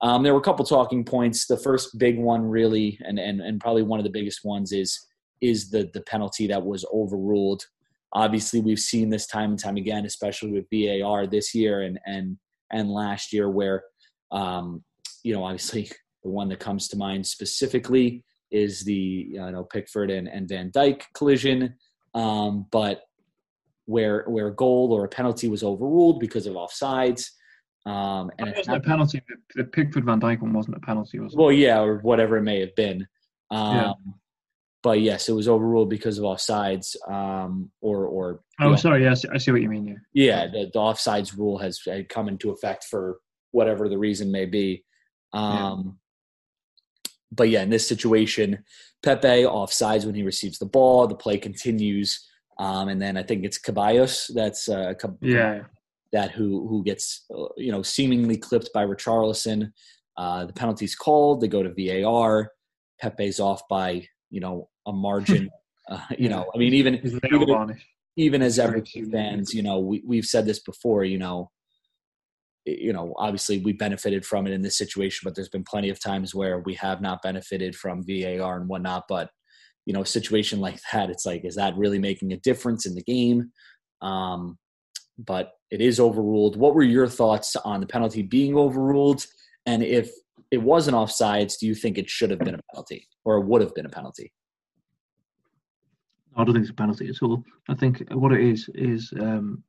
um, 0.00 0.22
there 0.22 0.34
were 0.34 0.40
a 0.40 0.44
couple 0.44 0.64
talking 0.64 1.04
points. 1.04 1.46
The 1.46 1.56
first 1.56 1.98
big 1.98 2.18
one, 2.18 2.42
really, 2.42 2.98
and 3.04 3.18
and 3.18 3.40
and 3.40 3.60
probably 3.60 3.82
one 3.82 4.00
of 4.00 4.04
the 4.04 4.10
biggest 4.10 4.44
ones 4.44 4.72
is 4.72 5.06
is 5.40 5.70
the 5.70 5.88
the 5.94 6.02
penalty 6.02 6.46
that 6.48 6.64
was 6.64 6.84
overruled. 6.92 7.64
Obviously, 8.12 8.60
we've 8.60 8.78
seen 8.78 9.10
this 9.10 9.26
time 9.26 9.50
and 9.50 9.58
time 9.58 9.76
again, 9.76 10.06
especially 10.06 10.52
with 10.52 10.66
VAR 10.72 11.26
this 11.26 11.54
year 11.54 11.82
and 11.82 11.98
and 12.06 12.38
and 12.70 12.90
last 12.90 13.32
year, 13.32 13.48
where 13.50 13.84
um, 14.30 14.84
you 15.22 15.34
know, 15.34 15.44
obviously, 15.44 15.90
the 16.22 16.30
one 16.30 16.48
that 16.48 16.60
comes 16.60 16.88
to 16.88 16.96
mind 16.96 17.26
specifically 17.26 18.24
is 18.50 18.84
the 18.84 19.26
you 19.32 19.50
know 19.50 19.64
Pickford 19.64 20.10
and, 20.10 20.28
and 20.28 20.48
Van 20.48 20.70
Dijk 20.70 21.02
collision. 21.14 21.74
Um, 22.14 22.66
but 22.70 23.02
where 23.84 24.24
where 24.26 24.48
a 24.48 24.54
goal 24.54 24.92
or 24.92 25.04
a 25.04 25.08
penalty 25.08 25.48
was 25.48 25.62
overruled 25.62 26.20
because 26.20 26.46
of 26.46 26.54
offsides. 26.54 27.30
Um, 27.86 28.30
and 28.38 28.48
it 28.48 28.56
wasn't 28.56 28.76
a 28.76 28.80
penalty. 28.80 29.22
The, 29.54 29.64
Pickford 29.64 30.04
Van 30.04 30.20
Dijk 30.20 30.40
one 30.40 30.52
wasn't 30.52 30.76
a 30.76 30.80
penalty, 30.80 31.18
was 31.20 31.32
it? 31.32 31.38
Well, 31.38 31.52
yeah, 31.52 31.80
or 31.80 31.98
whatever 31.98 32.36
it 32.36 32.42
may 32.42 32.60
have 32.60 32.74
been. 32.74 33.06
Um, 33.50 33.76
yeah. 33.76 33.92
But 34.82 35.00
yes, 35.00 35.28
it 35.28 35.32
was 35.32 35.48
overruled 35.48 35.90
because 35.90 36.18
of 36.18 36.24
offsides, 36.24 36.94
um, 37.10 37.70
or 37.80 38.06
or. 38.06 38.40
Oh, 38.60 38.76
sorry. 38.76 39.02
Yes, 39.02 39.24
I 39.24 39.38
see 39.38 39.50
what 39.50 39.60
you 39.60 39.68
mean. 39.68 40.00
Yeah. 40.12 40.24
Yeah, 40.24 40.46
the, 40.46 40.70
the 40.72 40.78
offsides 40.78 41.36
rule 41.36 41.58
has 41.58 41.80
come 42.08 42.28
into 42.28 42.50
effect 42.50 42.84
for 42.84 43.18
whatever 43.50 43.88
the 43.88 43.98
reason 43.98 44.30
may 44.30 44.46
be. 44.46 44.84
Um, 45.32 45.98
yeah. 47.04 47.10
But 47.32 47.48
yeah, 47.50 47.62
in 47.62 47.70
this 47.70 47.86
situation, 47.86 48.64
Pepe 49.02 49.44
offsides 49.44 50.06
when 50.06 50.14
he 50.14 50.22
receives 50.22 50.58
the 50.58 50.66
ball. 50.66 51.06
The 51.06 51.14
play 51.14 51.38
continues. 51.38 52.24
Um, 52.58 52.88
and 52.88 53.00
then 53.00 53.16
I 53.16 53.22
think 53.22 53.44
it's 53.44 53.58
Ceballos 53.58 54.32
that's 54.34 54.68
uh, 54.68 54.94
yeah 55.20 55.62
that 56.12 56.32
who 56.32 56.66
who 56.66 56.82
gets 56.82 57.24
uh, 57.32 57.46
you 57.56 57.70
know 57.70 57.82
seemingly 57.82 58.36
clipped 58.36 58.70
by 58.74 58.84
Richarlison. 58.84 59.72
Uh, 60.16 60.46
the 60.46 60.52
penalty's 60.52 60.96
called. 60.96 61.40
They 61.40 61.48
go 61.48 61.62
to 61.62 62.02
VAR. 62.02 62.50
Pepe's 63.00 63.38
off 63.38 63.62
by 63.68 64.08
you 64.30 64.40
know 64.40 64.68
a 64.86 64.92
margin. 64.92 65.50
uh, 65.90 66.00
you 66.18 66.28
know, 66.28 66.50
I 66.54 66.58
mean, 66.58 66.74
even 66.74 67.00
even, 67.04 67.76
even 68.16 68.42
as 68.42 68.58
Everton 68.58 69.10
fans, 69.10 69.54
you 69.54 69.62
know, 69.62 69.78
we 69.78 70.02
we've 70.06 70.24
said 70.24 70.46
this 70.46 70.60
before. 70.60 71.04
You 71.04 71.18
know, 71.18 71.50
you 72.64 72.92
know, 72.92 73.14
obviously 73.16 73.58
we 73.58 73.72
benefited 73.72 74.26
from 74.26 74.46
it 74.46 74.52
in 74.52 74.62
this 74.62 74.76
situation, 74.76 75.20
but 75.24 75.34
there's 75.34 75.48
been 75.48 75.64
plenty 75.64 75.88
of 75.90 76.00
times 76.00 76.34
where 76.34 76.60
we 76.60 76.74
have 76.74 77.00
not 77.00 77.22
benefited 77.22 77.74
from 77.74 78.04
VAR 78.06 78.56
and 78.56 78.68
whatnot. 78.68 79.04
But 79.08 79.30
you 79.86 79.94
know, 79.94 80.02
a 80.02 80.06
situation 80.06 80.60
like 80.60 80.78
that, 80.92 81.10
it's 81.10 81.24
like, 81.24 81.44
is 81.44 81.54
that 81.54 81.76
really 81.76 81.98
making 81.98 82.32
a 82.32 82.38
difference 82.38 82.84
in 82.84 82.94
the 82.94 83.02
game? 83.02 83.50
Um, 84.02 84.58
but 85.18 85.52
it 85.70 85.80
is 85.80 85.98
overruled. 85.98 86.56
What 86.56 86.74
were 86.74 86.82
your 86.82 87.08
thoughts 87.08 87.56
on 87.56 87.80
the 87.80 87.86
penalty 87.86 88.22
being 88.22 88.56
overruled? 88.56 89.26
And 89.66 89.82
if 89.82 90.10
it 90.50 90.62
wasn't 90.62 90.96
offsides, 90.96 91.58
do 91.58 91.66
you 91.66 91.74
think 91.74 91.98
it 91.98 92.08
should 92.08 92.30
have 92.30 92.40
been 92.40 92.54
a 92.54 92.62
penalty 92.72 93.06
or 93.24 93.40
would 93.40 93.60
have 93.60 93.74
been 93.74 93.86
a 93.86 93.90
penalty? 93.90 94.32
I 96.36 96.44
don't 96.44 96.54
think 96.54 96.62
it's 96.62 96.70
a 96.70 96.74
penalty 96.74 97.08
at 97.08 97.22
all. 97.22 97.42
I 97.68 97.74
think 97.74 98.04
what 98.12 98.32
it 98.32 98.40
is 98.40 98.70
is 98.74 99.12
um, 99.20 99.64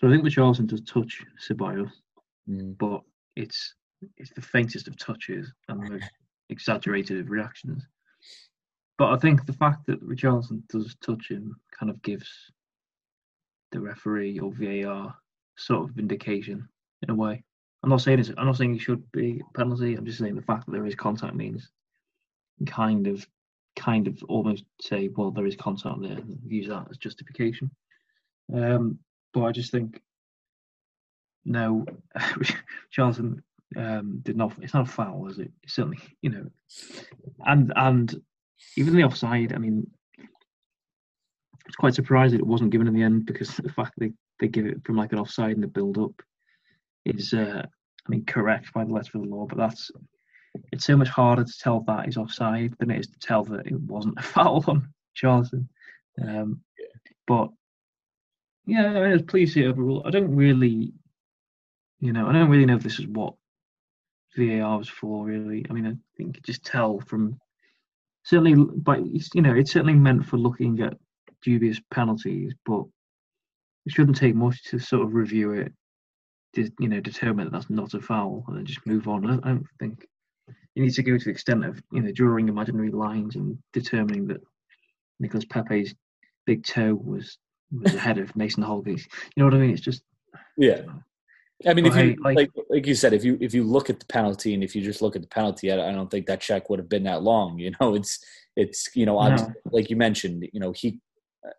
so 0.00 0.08
I 0.08 0.10
think 0.10 0.24
Richarlison 0.24 0.66
does 0.66 0.80
touch 0.82 1.22
Ceballos, 1.46 1.90
mm. 2.48 2.76
but 2.78 3.02
it's 3.36 3.74
it's 4.16 4.32
the 4.34 4.40
faintest 4.40 4.88
of 4.88 4.96
touches 4.96 5.52
and 5.68 5.82
the 5.82 5.90
most 5.90 6.10
exaggerated 6.48 7.20
of 7.20 7.30
reactions. 7.30 7.86
But 8.96 9.12
I 9.12 9.18
think 9.18 9.44
the 9.44 9.52
fact 9.52 9.86
that 9.86 10.02
Richarlison 10.02 10.62
does 10.68 10.96
touch 11.04 11.30
him 11.30 11.54
kind 11.78 11.90
of 11.90 12.00
gives 12.02 12.30
the 13.72 13.80
referee 13.80 14.38
or 14.38 14.52
VAR 14.52 15.14
sort 15.56 15.88
of 15.88 15.96
vindication 15.96 16.66
in 17.02 17.10
a 17.10 17.14
way. 17.14 17.44
I'm 17.82 17.90
not 17.90 18.02
saying 18.02 18.20
it's, 18.20 18.30
I'm 18.36 18.46
not 18.46 18.56
saying 18.56 18.74
it 18.74 18.80
should 18.80 19.10
be 19.12 19.42
penalty. 19.54 19.94
I'm 19.94 20.04
just 20.04 20.18
saying 20.18 20.34
the 20.34 20.42
fact 20.42 20.66
that 20.66 20.72
there 20.72 20.86
is 20.86 20.94
contact 20.94 21.34
means 21.34 21.70
kind 22.66 23.06
of 23.06 23.26
kind 23.76 24.06
of 24.06 24.22
almost 24.28 24.64
say, 24.80 25.08
well, 25.08 25.30
there 25.30 25.46
is 25.46 25.56
contact 25.56 26.02
there, 26.02 26.18
use 26.46 26.68
that 26.68 26.88
as 26.90 26.98
justification. 26.98 27.70
Um, 28.52 28.98
but 29.32 29.44
I 29.44 29.52
just 29.52 29.72
think 29.72 30.02
no, 31.44 31.86
Charlton 32.90 33.42
um, 33.76 34.20
did 34.22 34.36
not. 34.36 34.52
It's 34.60 34.74
not 34.74 34.88
a 34.88 34.90
foul, 34.90 35.28
is 35.28 35.38
it? 35.38 35.50
It's 35.62 35.74
certainly, 35.74 35.98
you 36.20 36.30
know, 36.30 36.46
and 37.46 37.72
and 37.76 38.22
even 38.76 38.94
the 38.94 39.04
offside, 39.04 39.54
I 39.54 39.58
mean, 39.58 39.86
it's 41.66 41.76
quite 41.76 41.94
surprised 41.94 42.34
that 42.34 42.40
it 42.40 42.46
wasn't 42.46 42.70
given 42.70 42.88
in 42.88 42.94
the 42.94 43.02
end 43.02 43.26
because 43.26 43.56
the 43.56 43.72
fact 43.72 43.94
they, 43.98 44.12
they 44.38 44.48
give 44.48 44.66
it 44.66 44.84
from 44.84 44.96
like 44.96 45.12
an 45.12 45.18
offside 45.18 45.52
in 45.52 45.60
the 45.60 45.66
build 45.66 45.98
up 45.98 46.12
is, 47.04 47.32
uh, 47.32 47.62
I 47.64 48.08
mean, 48.08 48.24
correct 48.24 48.72
by 48.72 48.84
the 48.84 48.92
letter 48.92 49.18
of 49.18 49.22
the 49.22 49.28
law, 49.28 49.46
but 49.46 49.58
that's 49.58 49.90
it's 50.72 50.84
so 50.84 50.96
much 50.96 51.08
harder 51.08 51.44
to 51.44 51.58
tell 51.58 51.80
that 51.86 52.06
he's 52.06 52.16
offside 52.16 52.74
than 52.78 52.90
it 52.90 53.00
is 53.00 53.06
to 53.06 53.18
tell 53.20 53.44
that 53.44 53.66
it 53.66 53.80
wasn't 53.80 54.18
a 54.18 54.22
foul 54.34 54.64
on 54.66 54.92
Charlton. 55.14 55.68
Um, 56.20 56.60
yeah. 56.78 56.86
But 57.26 57.48
yeah, 58.66 58.86
I, 58.86 58.94
mean, 58.94 59.02
I 59.04 59.12
was 59.12 59.22
pleased 59.22 59.54
to 59.54 59.66
overall. 59.66 60.02
I 60.04 60.10
don't 60.10 60.34
really, 60.34 60.92
you 62.00 62.12
know, 62.12 62.26
I 62.26 62.32
don't 62.32 62.50
really 62.50 62.66
know 62.66 62.76
if 62.76 62.82
this 62.82 62.98
is 62.98 63.06
what 63.06 63.34
VAR 64.36 64.78
was 64.78 64.88
for. 64.88 65.24
Really, 65.24 65.64
I 65.68 65.72
mean, 65.72 65.86
I 65.86 65.94
think 66.16 66.36
you 66.36 66.42
just 66.42 66.64
tell 66.64 67.00
from 67.00 67.38
certainly, 68.24 68.54
but 68.54 69.00
you 69.34 69.42
know, 69.42 69.54
it's 69.54 69.72
certainly 69.72 69.94
meant 69.94 70.26
for 70.26 70.36
looking 70.36 70.80
at 70.80 70.94
dubious 71.42 71.80
penalties, 71.90 72.54
but 72.66 72.84
it 73.86 73.92
shouldn't 73.92 74.16
take 74.16 74.34
much 74.34 74.62
to 74.64 74.78
sort 74.78 75.06
of 75.06 75.14
review 75.14 75.52
it, 75.52 75.72
you 76.54 76.88
know, 76.88 77.00
determine 77.00 77.46
that 77.46 77.52
that's 77.52 77.70
not 77.70 77.94
a 77.94 78.00
foul, 78.00 78.44
and 78.48 78.56
then 78.56 78.66
just 78.66 78.86
move 78.86 79.08
on. 79.08 79.26
I, 79.26 79.48
don't 79.48 79.66
think 79.78 80.06
you 80.74 80.82
need 80.82 80.94
to 80.94 81.02
go 81.02 81.16
to 81.16 81.24
the 81.24 81.30
extent 81.30 81.64
of 81.64 81.82
you 81.92 82.02
know 82.02 82.12
drawing 82.12 82.48
imaginary 82.48 82.90
lines 82.90 83.36
and 83.36 83.58
determining 83.72 84.26
that 84.28 84.40
Nicolas 85.18 85.44
Pepe's 85.44 85.94
big 86.46 86.64
toe 86.64 86.94
was 86.94 87.38
was 87.70 87.94
ahead 87.94 88.18
of 88.18 88.34
Mason 88.36 88.62
Holgate. 88.62 89.06
You 89.36 89.42
know 89.42 89.44
what 89.44 89.54
I 89.54 89.58
mean? 89.58 89.70
It's 89.70 89.80
just 89.80 90.02
yeah. 90.56 90.82
I 91.66 91.74
mean, 91.74 91.84
if 91.84 91.94
you 91.94 92.16
like, 92.22 92.36
like, 92.36 92.50
like 92.70 92.86
you 92.86 92.94
said, 92.94 93.12
if 93.12 93.22
you 93.22 93.36
if 93.40 93.52
you 93.52 93.64
look 93.64 93.90
at 93.90 94.00
the 94.00 94.06
penalty 94.06 94.54
and 94.54 94.64
if 94.64 94.74
you 94.74 94.82
just 94.82 95.02
look 95.02 95.14
at 95.14 95.22
the 95.22 95.28
penalty, 95.28 95.70
I, 95.70 95.90
I 95.90 95.92
don't 95.92 96.10
think 96.10 96.26
that 96.26 96.40
check 96.40 96.70
would 96.70 96.78
have 96.78 96.88
been 96.88 97.04
that 97.04 97.22
long. 97.22 97.58
You 97.58 97.72
know, 97.78 97.94
it's 97.96 98.18
it's 98.56 98.88
you 98.94 99.06
know, 99.06 99.20
no. 99.20 99.52
like 99.70 99.90
you 99.90 99.96
mentioned, 99.96 100.48
you 100.52 100.60
know, 100.60 100.72
he 100.72 100.98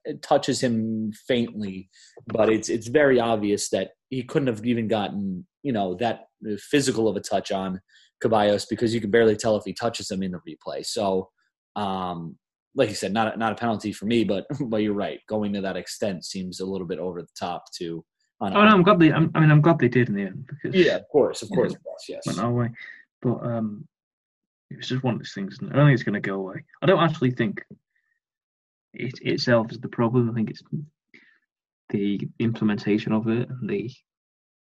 it 0.06 0.22
touches 0.22 0.62
him 0.62 1.12
faintly, 1.28 1.90
but 2.28 2.50
it's 2.50 2.70
it's 2.70 2.88
very 2.88 3.20
obvious 3.20 3.70
that 3.70 3.92
he 4.10 4.24
couldn't 4.24 4.48
have 4.48 4.66
even 4.66 4.88
gotten 4.88 5.46
you 5.64 5.72
know 5.72 5.96
that 5.96 6.26
physical 6.60 7.08
of 7.08 7.16
a 7.16 7.20
touch 7.20 7.52
on 7.52 7.82
Ceballos 8.24 8.66
because 8.70 8.94
you 8.94 9.02
can 9.02 9.12
barely 9.12 9.36
tell 9.36 9.56
if 9.56 9.64
he 9.64 9.74
touches 9.74 10.10
him 10.10 10.24
in 10.24 10.32
the 10.32 10.40
replay. 10.40 10.86
So, 10.86 11.30
um, 11.76 12.38
like 12.76 12.90
you 12.90 12.96
said, 12.96 13.14
not 13.14 13.36
a, 13.36 13.38
not 13.38 13.52
a 13.52 13.56
penalty 13.56 13.92
for 13.92 14.06
me, 14.06 14.24
but 14.24 14.46
but 14.62 14.78
you're 14.78 14.94
right. 14.94 15.20
Going 15.28 15.54
to 15.54 15.62
that 15.62 15.78
extent 15.78 16.26
seems 16.26 16.60
a 16.60 16.66
little 16.66 16.88
bit 16.88 17.00
over 17.00 17.22
the 17.22 17.28
top 17.38 17.66
to. 17.78 18.04
Oh 18.40 18.50
no, 18.50 18.60
I'm 18.60 18.82
glad 18.82 19.00
they. 19.00 19.12
I'm, 19.12 19.30
i 19.36 19.40
mean, 19.40 19.52
I'm 19.52 19.62
glad 19.62 19.78
they 19.78 19.88
did 19.88 20.10
in 20.10 20.16
the 20.16 20.24
end 20.24 20.50
because. 20.50 20.76
Yeah, 20.76 20.96
of 20.96 21.08
course, 21.12 21.44
of 21.44 21.50
course, 21.50 21.76
yes. 22.10 22.26
Went 22.26 22.40
our 22.40 22.52
way, 22.52 22.70
but 23.22 23.36
um, 23.46 23.88
it 24.72 24.78
was 24.78 24.88
just 24.88 25.04
one 25.04 25.14
of 25.14 25.20
those 25.20 25.34
things. 25.34 25.60
I 25.62 25.76
don't 25.76 25.86
think 25.86 25.94
it's 25.94 26.04
going 26.04 26.14
to 26.14 26.28
go 26.28 26.36
away. 26.36 26.64
I 26.82 26.88
don't 26.88 27.04
actually 27.04 27.32
think 27.32 27.64
it 28.94 29.20
itself 29.22 29.72
is 29.72 29.80
the 29.80 29.88
problem. 29.88 30.30
I 30.30 30.34
think 30.34 30.50
it's 30.50 30.64
the 31.90 32.20
implementation 32.40 33.12
of 33.12 33.28
it 33.28 33.50
and 33.50 33.70
the 33.70 33.92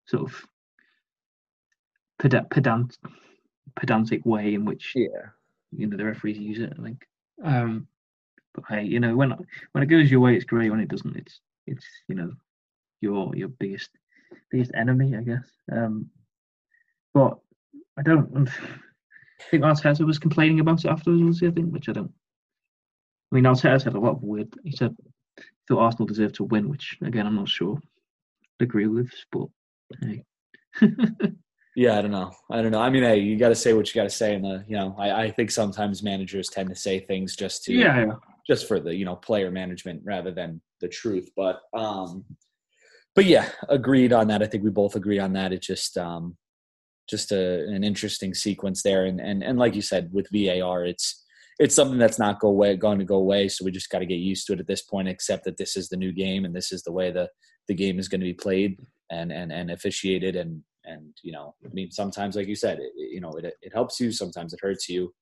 sort 0.07 0.23
of 0.23 0.45
pedant 2.19 2.97
pedantic 3.75 4.25
way 4.25 4.53
in 4.53 4.65
which 4.65 4.93
yeah 4.95 5.29
you 5.71 5.87
know 5.87 5.97
the 5.97 6.05
referees 6.05 6.37
use 6.37 6.59
it. 6.59 6.73
I 6.77 6.83
think. 6.83 7.05
Um, 7.43 7.87
but 8.53 8.63
hey, 8.67 8.83
you 8.83 8.99
know 8.99 9.15
when 9.15 9.33
when 9.71 9.83
it 9.83 9.87
goes 9.87 10.11
your 10.11 10.19
way, 10.19 10.35
it's 10.35 10.45
great. 10.45 10.69
When 10.69 10.79
it 10.79 10.89
doesn't, 10.89 11.15
it's 11.15 11.39
it's 11.67 11.85
you 12.07 12.15
know 12.15 12.31
your 13.01 13.35
your 13.35 13.49
biggest 13.49 13.89
biggest 14.51 14.71
enemy, 14.75 15.15
I 15.15 15.21
guess. 15.21 15.47
Um, 15.71 16.09
but 17.13 17.37
I 17.97 18.01
don't 18.01 18.49
I 19.39 19.43
think 19.49 19.63
Arteta 19.63 20.05
was 20.05 20.19
complaining 20.19 20.59
about 20.59 20.83
it 20.83 20.89
afterwards. 20.89 21.41
I 21.43 21.51
think, 21.51 21.71
which 21.71 21.89
I 21.89 21.93
don't. 21.93 22.11
I 23.31 23.35
mean, 23.35 23.43
Arteta 23.43 23.81
said 23.81 23.93
a 23.93 23.99
lot 23.99 24.17
of 24.17 24.23
weird. 24.23 24.53
He 24.63 24.71
said 24.71 24.95
he 25.37 25.43
thought 25.67 25.81
Arsenal 25.81 26.07
deserved 26.07 26.35
to 26.35 26.43
win, 26.45 26.69
which 26.69 26.97
again 27.03 27.27
I'm 27.27 27.35
not 27.35 27.49
sure 27.49 27.79
I 28.59 28.63
agree 28.63 28.87
with, 28.87 29.11
but 29.31 29.47
hey. 30.01 30.23
Yeah, 31.79 31.97
I 31.97 32.01
don't 32.01 32.11
know. 32.11 32.33
I 32.51 32.61
don't 32.61 32.71
know. 32.71 32.81
I 32.81 32.89
mean, 32.89 33.03
hey, 33.03 33.19
you 33.19 33.37
got 33.37 33.49
to 33.49 33.55
say 33.55 33.71
what 33.71 33.87
you 33.87 33.97
got 33.97 34.03
to 34.03 34.09
say, 34.09 34.33
and 34.35 34.43
the 34.43 34.65
you 34.67 34.75
know, 34.75 34.93
I, 34.97 35.23
I 35.23 35.31
think 35.31 35.49
sometimes 35.49 36.03
managers 36.03 36.49
tend 36.49 36.67
to 36.67 36.75
say 36.75 36.99
things 36.99 37.37
just 37.37 37.63
to 37.63 37.73
yeah, 37.73 38.05
yeah, 38.05 38.13
just 38.45 38.67
for 38.67 38.81
the 38.81 38.93
you 38.93 39.05
know 39.05 39.15
player 39.15 39.49
management 39.49 40.01
rather 40.03 40.29
than 40.29 40.59
the 40.81 40.89
truth. 40.89 41.29
But 41.37 41.61
um, 41.73 42.25
but 43.15 43.23
yeah, 43.23 43.47
agreed 43.69 44.11
on 44.11 44.27
that. 44.27 44.43
I 44.43 44.47
think 44.47 44.65
we 44.65 44.71
both 44.71 44.97
agree 44.97 45.19
on 45.19 45.31
that. 45.33 45.53
It 45.53 45.61
just 45.61 45.97
um, 45.97 46.35
just 47.09 47.31
a, 47.31 47.63
an 47.67 47.85
interesting 47.85 48.33
sequence 48.33 48.81
there, 48.83 49.05
and 49.05 49.21
and 49.21 49.41
and 49.41 49.57
like 49.57 49.73
you 49.73 49.81
said 49.81 50.09
with 50.11 50.27
VAR, 50.33 50.83
it's 50.83 51.18
it's 51.59 51.75
something 51.75 51.97
that's 51.97 52.19
not 52.19 52.39
go 52.39 52.47
away, 52.47 52.75
going 52.77 52.99
to 52.99 53.05
go 53.05 53.17
away. 53.17 53.49
So 53.49 53.65
we 53.65 53.71
just 53.71 53.89
got 53.89 53.99
to 53.99 54.05
get 54.05 54.15
used 54.15 54.47
to 54.47 54.53
it 54.53 54.59
at 54.59 54.67
this 54.67 54.81
point. 54.81 55.09
Accept 55.09 55.43
that 55.43 55.57
this 55.57 55.75
is 55.75 55.89
the 55.89 55.97
new 55.97 56.13
game, 56.13 56.45
and 56.45 56.55
this 56.55 56.71
is 56.71 56.83
the 56.83 56.91
way 56.91 57.11
the 57.11 57.29
the 57.67 57.75
game 57.75 57.99
is 57.99 58.07
going 58.07 58.21
to 58.21 58.25
be 58.25 58.33
played 58.33 58.79
and 59.11 59.31
and 59.31 59.51
and 59.51 59.71
officiated, 59.71 60.35
and 60.35 60.63
and 60.89 61.15
you 61.23 61.31
know 61.31 61.55
i 61.65 61.73
mean 61.73 61.91
sometimes 61.91 62.35
like 62.35 62.47
you 62.47 62.55
said 62.55 62.79
it, 62.79 62.91
you 62.95 63.21
know 63.21 63.31
it, 63.31 63.53
it 63.61 63.73
helps 63.73 63.99
you 63.99 64.11
sometimes 64.11 64.53
it 64.53 64.59
hurts 64.61 64.89
you 64.89 65.13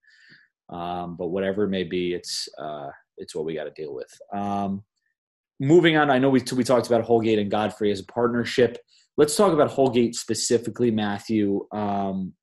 um, 0.69 1.15
but 1.17 1.29
whatever 1.29 1.63
it 1.63 1.69
may 1.69 1.83
be 1.83 2.13
it's 2.13 2.49
uh, 2.59 2.89
it's 3.17 3.35
what 3.35 3.45
we 3.45 3.55
got 3.55 3.63
to 3.63 3.71
deal 3.71 3.93
with 3.93 4.09
um, 4.33 4.83
moving 5.59 5.97
on 5.97 6.09
i 6.09 6.17
know 6.17 6.29
we, 6.29 6.41
we 6.55 6.63
talked 6.63 6.87
about 6.87 7.03
holgate 7.03 7.39
and 7.39 7.51
godfrey 7.51 7.91
as 7.91 7.99
a 7.99 8.05
partnership 8.05 8.77
let's 9.17 9.35
talk 9.35 9.53
about 9.53 9.69
holgate 9.69 10.15
specifically 10.15 10.91
matthew 10.91 11.65
um, 11.71 12.33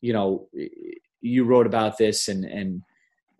you 0.00 0.12
know 0.12 0.48
you 1.20 1.44
wrote 1.44 1.66
about 1.66 1.98
this 1.98 2.28
and 2.28 2.44
and 2.44 2.82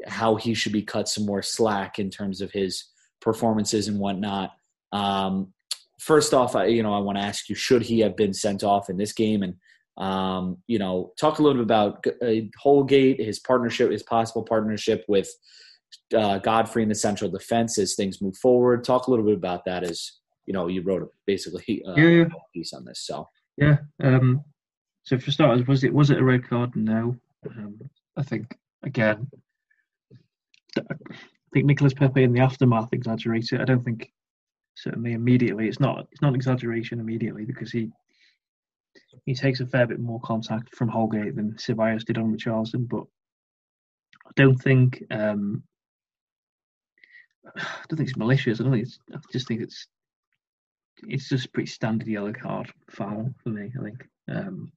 how 0.06 0.36
he 0.36 0.54
should 0.54 0.72
be 0.72 0.82
cut 0.82 1.08
some 1.08 1.26
more 1.26 1.42
slack 1.42 1.98
in 1.98 2.10
terms 2.10 2.40
of 2.40 2.50
his 2.52 2.84
performances 3.20 3.88
and 3.88 3.98
whatnot 3.98 4.52
um, 4.92 5.52
first 6.00 6.34
off, 6.34 6.56
I, 6.56 6.66
you 6.66 6.82
know, 6.82 6.94
I 6.94 6.98
want 6.98 7.18
to 7.18 7.24
ask 7.24 7.48
you: 7.48 7.54
Should 7.54 7.82
he 7.82 8.00
have 8.00 8.16
been 8.16 8.34
sent 8.34 8.64
off 8.64 8.90
in 8.90 8.96
this 8.96 9.12
game? 9.12 9.42
And 9.42 9.54
um, 9.96 10.58
you 10.66 10.78
know, 10.78 11.12
talk 11.18 11.38
a 11.38 11.42
little 11.42 11.62
bit 11.62 11.64
about 11.64 12.04
uh, 12.22 12.46
Holgate, 12.58 13.20
his 13.20 13.38
partnership, 13.38 13.90
his 13.90 14.02
possible 14.02 14.42
partnership 14.42 15.04
with 15.08 15.30
uh, 16.16 16.38
Godfrey 16.38 16.82
in 16.82 16.88
the 16.88 16.94
central 16.94 17.30
defense 17.30 17.78
as 17.78 17.94
things 17.94 18.22
move 18.22 18.36
forward. 18.36 18.84
Talk 18.84 19.06
a 19.06 19.10
little 19.10 19.26
bit 19.26 19.36
about 19.36 19.64
that 19.66 19.84
as 19.84 20.12
you 20.46 20.54
know, 20.54 20.66
you 20.66 20.82
wrote 20.82 21.02
a, 21.02 21.06
basically 21.26 21.82
uh, 21.86 21.94
yeah, 21.96 22.08
yeah. 22.08 22.24
a 22.24 22.28
piece 22.54 22.72
on 22.72 22.84
this. 22.84 23.06
So 23.06 23.28
yeah. 23.56 23.78
Um, 24.02 24.42
so 25.04 25.18
for 25.18 25.30
starters, 25.30 25.66
was 25.66 25.84
it 25.84 25.94
was 25.94 26.10
it 26.10 26.18
a 26.18 26.24
red 26.24 26.48
card? 26.48 26.74
No. 26.74 27.16
Um, 27.48 27.78
I 28.16 28.22
think 28.22 28.56
again, 28.82 29.28
I 30.78 30.94
think 31.52 31.66
Nicolas 31.66 31.94
Pepe 31.94 32.22
in 32.22 32.32
the 32.32 32.40
aftermath 32.40 32.92
exaggerated. 32.92 33.60
I 33.60 33.64
don't 33.64 33.82
think 33.82 34.10
certainly 34.76 35.12
immediately. 35.12 35.68
It's 35.68 35.80
not 35.80 36.06
it's 36.10 36.22
not 36.22 36.28
an 36.28 36.36
exaggeration 36.36 37.00
immediately 37.00 37.44
because 37.44 37.70
he 37.70 37.90
he 39.24 39.34
takes 39.34 39.60
a 39.60 39.66
fair 39.66 39.86
bit 39.86 40.00
more 40.00 40.20
contact 40.20 40.74
from 40.74 40.88
Holgate 40.88 41.36
than 41.36 41.54
Ceballos 41.54 42.04
did 42.04 42.18
on 42.18 42.34
Richarlison, 42.34 42.88
but 42.88 43.04
I 44.26 44.30
don't 44.36 44.56
think 44.56 45.02
um, 45.10 45.62
I 47.56 47.62
don't 47.88 47.96
think 47.96 48.08
it's 48.08 48.18
malicious. 48.18 48.60
I 48.60 48.64
don't 48.64 48.72
think 48.72 48.84
it's. 48.84 48.98
I 49.12 49.18
just 49.32 49.48
think 49.48 49.60
it's 49.60 49.86
it's 51.08 51.28
just 51.28 51.52
pretty 51.52 51.68
standard 51.68 52.08
yellow 52.08 52.32
card 52.32 52.70
foul 52.90 53.34
for 53.42 53.50
me. 53.50 53.72
I 53.78 53.82
think. 53.82 54.06
Um, 54.28 54.72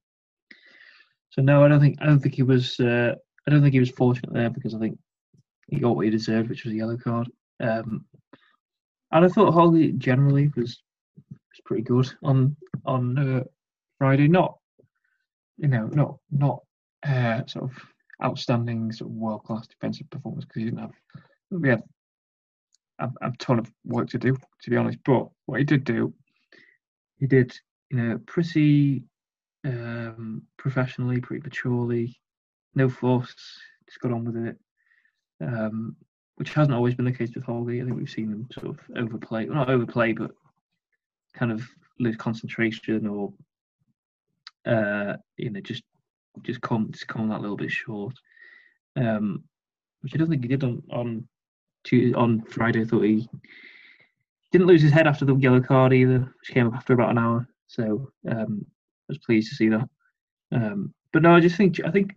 so 1.30 1.42
no, 1.42 1.64
I 1.64 1.68
don't 1.68 1.80
think 1.80 1.98
I 2.00 2.06
don't 2.06 2.20
think 2.20 2.34
he 2.34 2.42
was. 2.42 2.78
Uh, 2.80 3.14
I 3.46 3.50
don't 3.50 3.62
think 3.62 3.74
he 3.74 3.80
was 3.80 3.90
fortunate 3.90 4.32
there 4.32 4.50
because 4.50 4.74
I 4.74 4.78
think 4.78 4.98
he 5.68 5.78
got 5.78 5.96
what 5.96 6.04
he 6.04 6.10
deserved, 6.10 6.48
which 6.48 6.64
was 6.64 6.72
a 6.72 6.76
yellow 6.76 6.96
card. 6.96 7.28
Um, 7.60 8.04
and 9.12 9.24
I 9.24 9.28
thought 9.28 9.52
Holgate 9.52 9.98
generally 9.98 10.50
was 10.56 10.82
was 11.30 11.60
pretty 11.64 11.82
good 11.82 12.10
on 12.22 12.56
on 12.84 13.18
uh, 13.18 13.44
Friday. 13.98 14.28
Not 14.28 14.58
you 15.56 15.68
know 15.68 15.86
not 15.86 16.16
not 16.30 16.60
uh, 17.06 17.46
sort 17.46 17.70
of 17.70 17.76
outstanding 18.22 18.92
sort 18.92 19.10
of 19.10 19.16
world 19.16 19.44
class 19.44 19.66
defensive 19.66 20.08
performance 20.10 20.44
because 20.44 20.60
he 20.60 20.64
didn't 20.64 20.80
have 20.80 20.92
we 21.50 21.68
had 21.68 21.82
a, 22.98 23.10
a, 23.22 23.32
ton 23.38 23.58
of 23.58 23.70
work 23.84 24.08
to 24.10 24.18
do 24.18 24.36
to 24.62 24.70
be 24.70 24.76
honest. 24.76 24.98
But 25.04 25.28
what 25.46 25.58
he 25.58 25.64
did 25.64 25.84
do, 25.84 26.12
he 27.18 27.26
did 27.26 27.56
you 27.90 27.98
know 27.98 28.20
pretty 28.26 29.04
um, 29.64 30.42
professionally, 30.56 31.20
pretty 31.20 31.42
maturely, 31.42 32.18
no 32.74 32.88
fuss, 32.88 33.34
just 33.86 34.00
got 34.00 34.12
on 34.12 34.24
with 34.24 34.36
it. 34.36 34.56
Um, 35.40 35.96
which 36.36 36.52
hasn't 36.52 36.74
always 36.74 36.94
been 36.94 37.04
the 37.04 37.12
case 37.12 37.34
with 37.34 37.44
Holgate. 37.44 37.82
I 37.82 37.84
think 37.84 37.96
we've 37.96 38.10
seen 38.10 38.30
them 38.30 38.48
sort 38.52 38.66
of 38.66 38.80
overplay, 38.96 39.46
not 39.46 39.70
overplay, 39.70 40.12
but 40.12 40.32
kind 41.34 41.52
of 41.52 41.62
lose 42.00 42.16
concentration 42.16 43.06
or 43.06 43.32
uh, 44.66 45.16
you 45.36 45.50
know 45.50 45.60
just 45.60 45.84
just 46.42 46.60
come 46.60 46.90
just 46.90 47.06
come 47.06 47.28
that 47.28 47.40
little 47.40 47.56
bit 47.56 47.70
short. 47.70 48.14
Um, 48.96 49.44
which 50.00 50.14
I 50.14 50.18
don't 50.18 50.28
think 50.28 50.42
he 50.42 50.48
did 50.48 50.64
on 50.64 50.82
on 50.90 51.28
Tuesday, 51.84 52.14
on 52.14 52.42
Friday. 52.42 52.82
I 52.82 52.84
thought 52.84 53.02
he 53.02 53.28
didn't 54.50 54.66
lose 54.66 54.82
his 54.82 54.92
head 54.92 55.06
after 55.06 55.24
the 55.24 55.34
yellow 55.36 55.60
card 55.60 55.92
either, 55.92 56.18
which 56.18 56.54
came 56.54 56.66
up 56.66 56.74
after 56.74 56.92
about 56.92 57.10
an 57.10 57.18
hour. 57.18 57.48
So 57.66 58.10
um, 58.30 58.64
I 58.64 59.08
was 59.08 59.18
pleased 59.18 59.50
to 59.50 59.56
see 59.56 59.68
that. 59.68 59.88
Um, 60.52 60.94
but 61.12 61.22
no, 61.22 61.34
I 61.34 61.40
just 61.40 61.56
think 61.56 61.80
I 61.84 61.90
think 61.90 62.14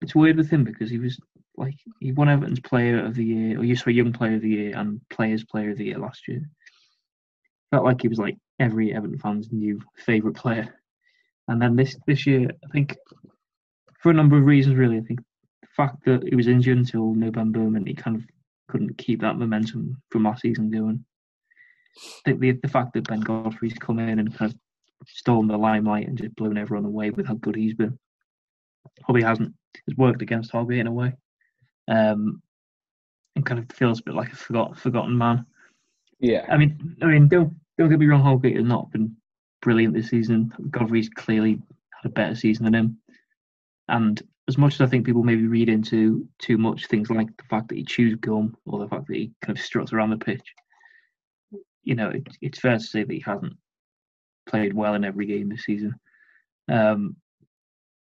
it's 0.00 0.14
weird 0.14 0.36
with 0.36 0.50
him 0.50 0.64
because 0.64 0.90
he 0.90 0.98
was 0.98 1.18
like 1.58 1.76
he 2.00 2.12
won 2.12 2.28
Everton's 2.28 2.60
Player 2.60 3.04
of 3.04 3.14
the 3.14 3.24
Year, 3.24 3.58
or 3.58 3.64
used 3.64 3.82
for 3.82 3.90
Young 3.90 4.12
Player 4.12 4.36
of 4.36 4.42
the 4.42 4.48
Year 4.48 4.76
and 4.76 5.00
Players 5.10 5.44
Player 5.44 5.70
of 5.70 5.78
the 5.78 5.86
Year 5.86 5.98
last 5.98 6.28
year. 6.28 6.48
Felt 7.70 7.84
like 7.84 8.02
he 8.02 8.08
was 8.08 8.18
like 8.18 8.36
every 8.58 8.94
Everton 8.94 9.18
fan's 9.18 9.52
new 9.52 9.80
favourite 9.96 10.36
player. 10.36 10.74
And 11.48 11.60
then 11.60 11.76
this 11.76 11.96
this 12.06 12.26
year, 12.26 12.50
I 12.64 12.68
think 12.72 12.96
for 14.00 14.10
a 14.10 14.14
number 14.14 14.36
of 14.36 14.44
reasons, 14.44 14.76
really. 14.76 14.98
I 14.98 15.02
think 15.02 15.20
the 15.60 15.68
fact 15.76 16.04
that 16.06 16.22
he 16.28 16.36
was 16.36 16.48
injured 16.48 16.78
until 16.78 17.14
November 17.14 17.60
and 17.60 17.86
he 17.86 17.94
kind 17.94 18.16
of 18.16 18.24
couldn't 18.68 18.98
keep 18.98 19.20
that 19.20 19.38
momentum 19.38 20.00
from 20.10 20.24
last 20.24 20.42
season 20.42 20.70
going. 20.70 21.04
Think 22.24 22.40
the, 22.40 22.52
the 22.52 22.68
fact 22.68 22.94
that 22.94 23.08
Ben 23.08 23.20
Godfrey's 23.20 23.74
come 23.74 23.98
in 23.98 24.18
and 24.18 24.34
kind 24.34 24.52
of 24.52 24.58
stolen 25.06 25.48
the 25.48 25.56
limelight 25.56 26.06
and 26.06 26.18
just 26.18 26.34
blown 26.36 26.58
everyone 26.58 26.84
away 26.84 27.10
with 27.10 27.26
how 27.26 27.34
good 27.34 27.56
he's 27.56 27.74
been 27.74 27.98
probably 29.02 29.22
hasn't 29.22 29.54
has 29.86 29.96
worked 29.96 30.22
against 30.22 30.50
Holgate 30.50 30.78
in 30.78 30.86
a 30.86 30.92
way. 30.92 31.12
Um, 31.88 32.42
and 33.34 33.46
kind 33.46 33.60
of 33.60 33.70
feels 33.74 34.00
a 34.00 34.02
bit 34.02 34.14
like 34.14 34.32
a 34.32 34.36
forgot, 34.36 34.78
forgotten 34.78 35.16
man. 35.16 35.46
Yeah. 36.20 36.44
I 36.50 36.56
mean, 36.56 36.96
I 37.02 37.06
mean, 37.06 37.28
don't 37.28 37.54
don't 37.78 37.88
get 37.88 37.98
me 37.98 38.06
wrong. 38.06 38.22
Holgate 38.22 38.56
has 38.56 38.64
not 38.64 38.90
been 38.90 39.16
brilliant 39.62 39.94
this 39.94 40.10
season. 40.10 40.52
Godfrey's 40.70 41.08
clearly 41.08 41.60
had 41.90 42.10
a 42.10 42.12
better 42.12 42.34
season 42.34 42.64
than 42.64 42.74
him. 42.74 42.98
And 43.88 44.20
as 44.48 44.58
much 44.58 44.74
as 44.74 44.80
I 44.80 44.86
think 44.86 45.06
people 45.06 45.22
maybe 45.22 45.46
read 45.46 45.68
into 45.68 46.26
too 46.38 46.58
much 46.58 46.86
things 46.86 47.10
like 47.10 47.28
the 47.36 47.44
fact 47.44 47.68
that 47.68 47.76
he 47.76 47.84
chews 47.84 48.16
gum 48.16 48.56
or 48.66 48.80
the 48.80 48.88
fact 48.88 49.06
that 49.06 49.16
he 49.16 49.32
kind 49.42 49.56
of 49.56 49.64
struts 49.64 49.92
around 49.92 50.10
the 50.10 50.16
pitch, 50.16 50.54
you 51.84 51.94
know, 51.94 52.08
it, 52.10 52.26
it's 52.40 52.58
fair 52.58 52.78
to 52.78 52.82
say 52.82 53.04
that 53.04 53.12
he 53.12 53.22
hasn't 53.24 53.56
played 54.48 54.74
well 54.74 54.94
in 54.94 55.04
every 55.04 55.26
game 55.26 55.48
this 55.48 55.64
season. 55.64 55.94
Um, 56.68 57.16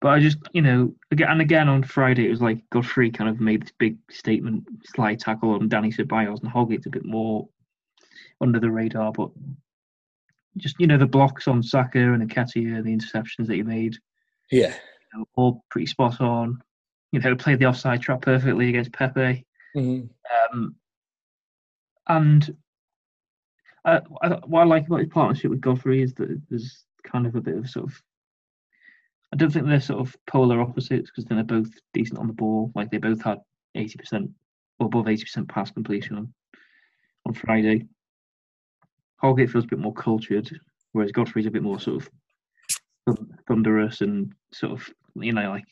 but 0.05 0.11
I 0.13 0.19
just, 0.19 0.37
you 0.53 0.61
know, 0.61 0.93
again 1.09 1.29
and 1.31 1.41
again 1.41 1.67
on 1.67 1.81
Friday, 1.81 2.27
it 2.27 2.29
was 2.29 2.39
like 2.39 2.59
Godfrey 2.69 3.09
kind 3.09 3.27
of 3.27 3.39
made 3.41 3.63
this 3.63 3.71
big 3.79 3.97
statement, 4.11 4.63
slide 4.83 5.19
tackle 5.19 5.49
on 5.55 5.67
Dani 5.67 5.91
Ceballos, 5.91 6.43
and 6.43 6.51
Holgate's 6.51 6.85
a 6.85 6.91
bit 6.91 7.05
more 7.05 7.49
under 8.39 8.59
the 8.59 8.69
radar. 8.69 9.11
But 9.11 9.31
just, 10.57 10.75
you 10.77 10.85
know, 10.85 10.99
the 10.99 11.07
blocks 11.07 11.47
on 11.47 11.63
Saka 11.63 11.97
and 11.97 12.21
Nketiah, 12.29 12.83
the 12.83 12.95
interceptions 12.95 13.47
that 13.47 13.55
he 13.55 13.63
made, 13.63 13.97
Yeah. 14.51 14.75
you 15.11 15.19
know, 15.19 15.27
all 15.33 15.65
pretty 15.71 15.87
spot 15.87 16.21
on. 16.21 16.61
You 17.11 17.19
know, 17.19 17.35
played 17.35 17.57
the 17.57 17.65
offside 17.65 18.03
trap 18.03 18.21
perfectly 18.21 18.69
against 18.69 18.93
Pepe. 18.93 19.43
Mhm. 19.75 20.07
Um, 20.53 20.75
and 22.07 22.55
uh, 23.85 24.01
what 24.45 24.61
I 24.61 24.65
like 24.65 24.85
about 24.85 24.99
his 24.99 25.09
partnership 25.09 25.49
with 25.49 25.61
Godfrey 25.61 26.03
is 26.03 26.13
that 26.13 26.39
there's 26.51 26.85
kind 27.03 27.25
of 27.25 27.33
a 27.33 27.41
bit 27.41 27.57
of 27.57 27.67
sort 27.67 27.87
of. 27.87 28.03
I 29.35 29.37
don't 29.37 29.51
think 29.51 29.67
they're 29.67 29.81
sort 29.81 29.99
of 29.99 30.15
polar 30.27 30.61
opposites 30.61 31.11
because 31.11 31.25
they're 31.25 31.43
both 31.43 31.67
decent 31.93 32.17
on 32.19 32.27
the 32.27 32.33
ball. 32.33 32.71
Like 32.73 32.89
they 32.89 32.99
both 32.99 33.21
had 33.21 33.39
80% 33.75 34.31
or 34.79 34.85
above 34.85 35.07
80% 35.07 35.49
pass 35.49 35.71
completion 35.71 36.15
on, 36.15 36.33
on 37.25 37.33
Friday. 37.33 37.85
Holgate 39.17 39.49
feels 39.49 39.65
a 39.65 39.67
bit 39.67 39.79
more 39.79 39.93
cultured, 39.93 40.49
whereas 40.93 41.11
Godfrey's 41.11 41.47
a 41.47 41.51
bit 41.51 41.63
more 41.63 41.81
sort 41.81 42.07
of 43.07 43.19
thunderous 43.45 43.99
and 43.99 44.31
sort 44.53 44.71
of, 44.71 44.89
you 45.15 45.33
know, 45.33 45.49
like 45.49 45.65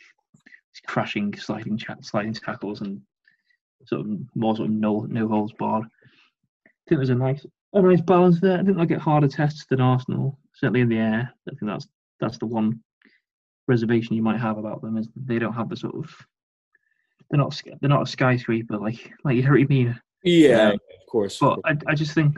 crashing, 0.85 1.33
sliding, 1.37 1.79
sliding 2.01 2.33
tackles 2.33 2.81
and 2.81 2.99
sort 3.85 4.01
of 4.01 4.07
more 4.35 4.57
sort 4.57 4.67
of 4.67 4.75
no 4.75 5.07
no 5.09 5.25
holds 5.29 5.53
barred. 5.53 5.85
I 6.65 6.69
think 6.89 6.99
there's 6.99 7.11
a 7.11 7.15
nice 7.15 7.45
a 7.71 7.81
nice 7.81 8.01
balance 8.01 8.41
there. 8.41 8.59
I 8.59 8.63
think 8.63 8.75
they'll 8.75 8.85
get 8.85 8.99
harder 8.99 9.29
tests 9.29 9.65
than 9.69 9.79
Arsenal, 9.79 10.37
certainly 10.53 10.81
in 10.81 10.89
the 10.89 10.97
air. 10.97 11.33
I 11.47 11.51
think 11.51 11.71
that's 11.71 11.87
that's 12.19 12.37
the 12.39 12.45
one 12.45 12.81
reservation 13.67 14.15
you 14.15 14.21
might 14.21 14.39
have 14.39 14.57
about 14.57 14.81
them 14.81 14.97
is 14.97 15.07
they 15.15 15.39
don't 15.39 15.53
have 15.53 15.69
the 15.69 15.77
sort 15.77 15.95
of 15.95 16.13
they're 17.29 17.39
not 17.39 17.59
they're 17.79 17.89
not 17.89 18.03
a 18.03 18.11
skyscraper 18.11 18.77
like 18.77 19.11
like 19.23 19.37
Yerry 19.37 19.67
Mina. 19.67 20.01
Yeah, 20.23 20.69
Um, 20.69 20.73
of 20.73 21.07
course. 21.09 21.37
But 21.39 21.59
I 21.65 21.77
I 21.87 21.95
just 21.95 22.13
think 22.13 22.37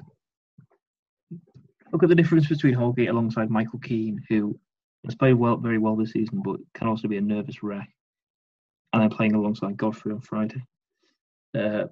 look 1.91 2.03
at 2.03 2.09
the 2.09 2.15
difference 2.15 2.47
between 2.47 2.73
Holgate 2.73 3.09
alongside 3.09 3.49
Michael 3.49 3.79
Keane, 3.79 4.21
who 4.29 4.59
has 5.05 5.15
played 5.15 5.33
well 5.33 5.57
very 5.57 5.77
well 5.77 5.95
this 5.95 6.11
season, 6.11 6.41
but 6.43 6.59
can 6.73 6.87
also 6.87 7.07
be 7.07 7.17
a 7.17 7.21
nervous 7.21 7.63
wreck, 7.63 7.89
and 8.93 9.01
then 9.01 9.09
playing 9.09 9.33
alongside 9.35 9.77
Godfrey 9.77 10.11
on 10.11 10.21
Friday. 10.21 10.63
Uh, 11.57 11.85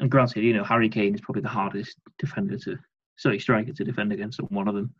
and 0.00 0.10
granted, 0.10 0.44
you 0.44 0.52
know, 0.52 0.64
Harry 0.64 0.88
Kane 0.88 1.14
is 1.14 1.20
probably 1.20 1.42
the 1.42 1.48
hardest 1.48 1.96
defender 2.18 2.58
to, 2.58 2.78
sorry, 3.16 3.38
striker 3.38 3.72
to 3.72 3.84
defend 3.84 4.12
against 4.12 4.40
one 4.50 4.68
of 4.68 4.74
them. 4.74 4.92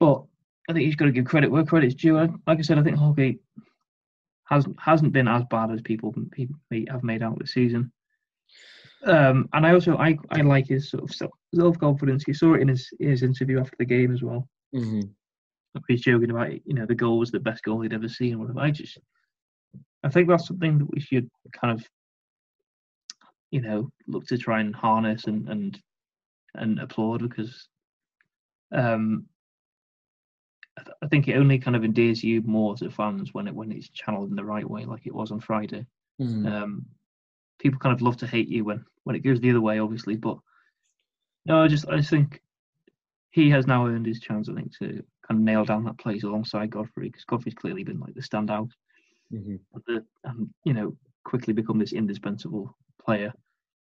But 0.00 0.24
I 0.68 0.72
think 0.72 0.86
he's 0.86 0.96
got 0.96 1.06
to 1.06 1.12
give 1.12 1.26
credit 1.26 1.50
where 1.50 1.64
credit's 1.64 1.94
due. 1.94 2.16
Like 2.18 2.58
I 2.58 2.62
said, 2.62 2.78
I 2.78 2.82
think 2.82 2.96
Holgate 2.96 3.40
hasn't 4.44 4.78
hasn't 4.80 5.12
been 5.12 5.28
as 5.28 5.44
bad 5.50 5.70
as 5.70 5.80
people 5.82 6.14
people 6.32 6.56
have 6.88 7.02
made 7.02 7.22
out 7.22 7.38
this 7.38 7.52
season. 7.52 7.92
Um, 9.04 9.48
and 9.52 9.66
I 9.66 9.74
also 9.74 9.96
I, 9.96 10.16
I 10.30 10.40
like 10.40 10.66
his 10.66 10.90
sort 10.90 11.04
of 11.04 11.30
self 11.54 11.78
confidence. 11.78 12.24
You 12.26 12.34
saw 12.34 12.54
it 12.54 12.62
in 12.62 12.68
his 12.68 12.88
his 12.98 13.22
interview 13.22 13.60
after 13.60 13.76
the 13.78 13.84
game 13.84 14.12
as 14.12 14.22
well. 14.22 14.48
Mhm. 14.74 15.10
He's 15.88 16.02
joking 16.02 16.30
about 16.30 16.52
you 16.66 16.74
know 16.74 16.86
the 16.86 16.94
goal 16.94 17.18
was 17.18 17.30
the 17.30 17.40
best 17.40 17.62
goal 17.62 17.80
he'd 17.80 17.92
ever 17.92 18.08
seen. 18.08 18.38
Whatever. 18.38 18.60
I 18.60 18.70
just 18.70 18.98
I 20.02 20.08
think 20.08 20.28
that's 20.28 20.46
something 20.46 20.78
that 20.78 20.90
we 20.90 21.00
should 21.00 21.28
kind 21.52 21.78
of 21.78 21.86
you 23.50 23.60
know 23.60 23.90
look 24.06 24.26
to 24.26 24.38
try 24.38 24.60
and 24.60 24.74
harness 24.74 25.24
and 25.24 25.48
and 25.48 25.80
and 26.54 26.78
applaud 26.78 27.18
because 27.18 27.68
um 28.72 29.26
I, 31.02 31.06
think 31.06 31.28
it 31.28 31.36
only 31.36 31.58
kind 31.58 31.76
of 31.76 31.84
endears 31.84 32.24
you 32.24 32.42
more 32.42 32.76
to 32.76 32.90
fans 32.90 33.32
when 33.32 33.46
it 33.46 33.54
when 33.54 33.70
it's 33.70 33.88
channeled 33.88 34.30
in 34.30 34.36
the 34.36 34.44
right 34.44 34.68
way 34.68 34.84
like 34.84 35.06
it 35.06 35.14
was 35.14 35.30
on 35.30 35.40
Friday 35.40 35.86
Mhm. 36.20 36.46
um, 36.46 36.86
people 37.58 37.78
kind 37.78 37.94
of 37.94 38.02
love 38.02 38.16
to 38.18 38.26
hate 38.26 38.48
you 38.48 38.64
when 38.64 38.84
when 39.04 39.16
it 39.16 39.20
goes 39.20 39.40
the 39.40 39.50
other 39.50 39.60
way, 39.60 39.78
obviously. 39.78 40.16
But 40.16 40.38
no, 41.46 41.62
I 41.62 41.68
just 41.68 41.88
I 41.88 42.00
think 42.00 42.40
he 43.30 43.50
has 43.50 43.66
now 43.66 43.86
earned 43.86 44.06
his 44.06 44.20
chance. 44.20 44.48
I 44.48 44.54
think 44.54 44.76
to 44.78 45.02
kind 45.26 45.38
of 45.38 45.40
nail 45.40 45.64
down 45.64 45.84
that 45.84 45.98
place 45.98 46.24
alongside 46.24 46.70
Godfrey 46.70 47.08
because 47.08 47.24
Godfrey's 47.24 47.54
clearly 47.54 47.84
been 47.84 48.00
like 48.00 48.14
the 48.14 48.20
standout 48.20 48.70
Mhm. 49.32 49.58
the, 49.86 50.04
and 50.24 50.52
you 50.64 50.74
know 50.74 50.96
quickly 51.24 51.52
become 51.52 51.78
this 51.78 51.92
indispensable 51.92 52.76
player. 53.02 53.32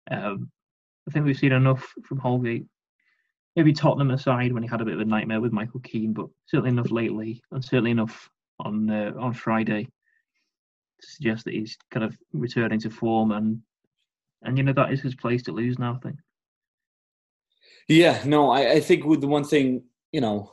Um, 0.09 0.49
I 1.07 1.11
think 1.11 1.25
we've 1.25 1.37
seen 1.37 1.51
enough 1.51 1.93
from 2.03 2.19
Holgate. 2.19 2.67
Maybe 3.57 3.73
Tottenham 3.73 4.11
aside 4.11 4.53
when 4.53 4.61
he 4.61 4.69
had 4.69 4.81
a 4.81 4.85
bit 4.85 4.93
of 4.93 4.99
a 4.99 5.05
nightmare 5.05 5.41
with 5.41 5.51
Michael 5.51 5.79
Keane, 5.79 6.13
but 6.13 6.27
certainly 6.45 6.69
enough 6.69 6.91
lately, 6.91 7.41
and 7.51 7.65
certainly 7.65 7.91
enough 7.91 8.29
on 8.59 8.89
uh, 8.89 9.11
on 9.19 9.33
Friday 9.33 9.83
to 9.83 11.07
suggest 11.07 11.43
that 11.45 11.55
he's 11.55 11.75
kind 11.91 12.03
of 12.03 12.15
returning 12.33 12.79
to 12.79 12.89
form 12.89 13.31
and 13.31 13.61
and 14.43 14.57
you 14.57 14.63
know 14.63 14.73
that 14.73 14.93
is 14.93 15.01
his 15.01 15.15
place 15.15 15.41
to 15.43 15.51
lose 15.51 15.79
now. 15.79 15.95
I 15.95 15.99
think. 16.05 16.17
Yeah, 17.87 18.21
no, 18.25 18.51
I, 18.51 18.73
I 18.73 18.79
think 18.79 19.05
with 19.05 19.21
the 19.21 19.27
one 19.27 19.43
thing, 19.43 19.83
you 20.11 20.21
know, 20.21 20.51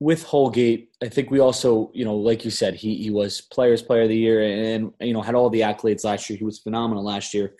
with 0.00 0.22
Holgate, 0.24 0.90
I 1.02 1.08
think 1.08 1.30
we 1.30 1.40
also, 1.40 1.90
you 1.92 2.04
know, 2.04 2.16
like 2.16 2.46
you 2.46 2.50
said, 2.50 2.74
he 2.74 2.96
he 2.96 3.10
was 3.10 3.42
Players 3.42 3.82
Player 3.82 4.02
of 4.02 4.08
the 4.08 4.16
Year 4.16 4.42
and 4.42 4.92
you 5.00 5.12
know 5.12 5.20
had 5.20 5.34
all 5.34 5.50
the 5.50 5.60
accolades 5.60 6.04
last 6.04 6.30
year. 6.30 6.38
He 6.38 6.44
was 6.44 6.58
phenomenal 6.58 7.04
last 7.04 7.34
year. 7.34 7.56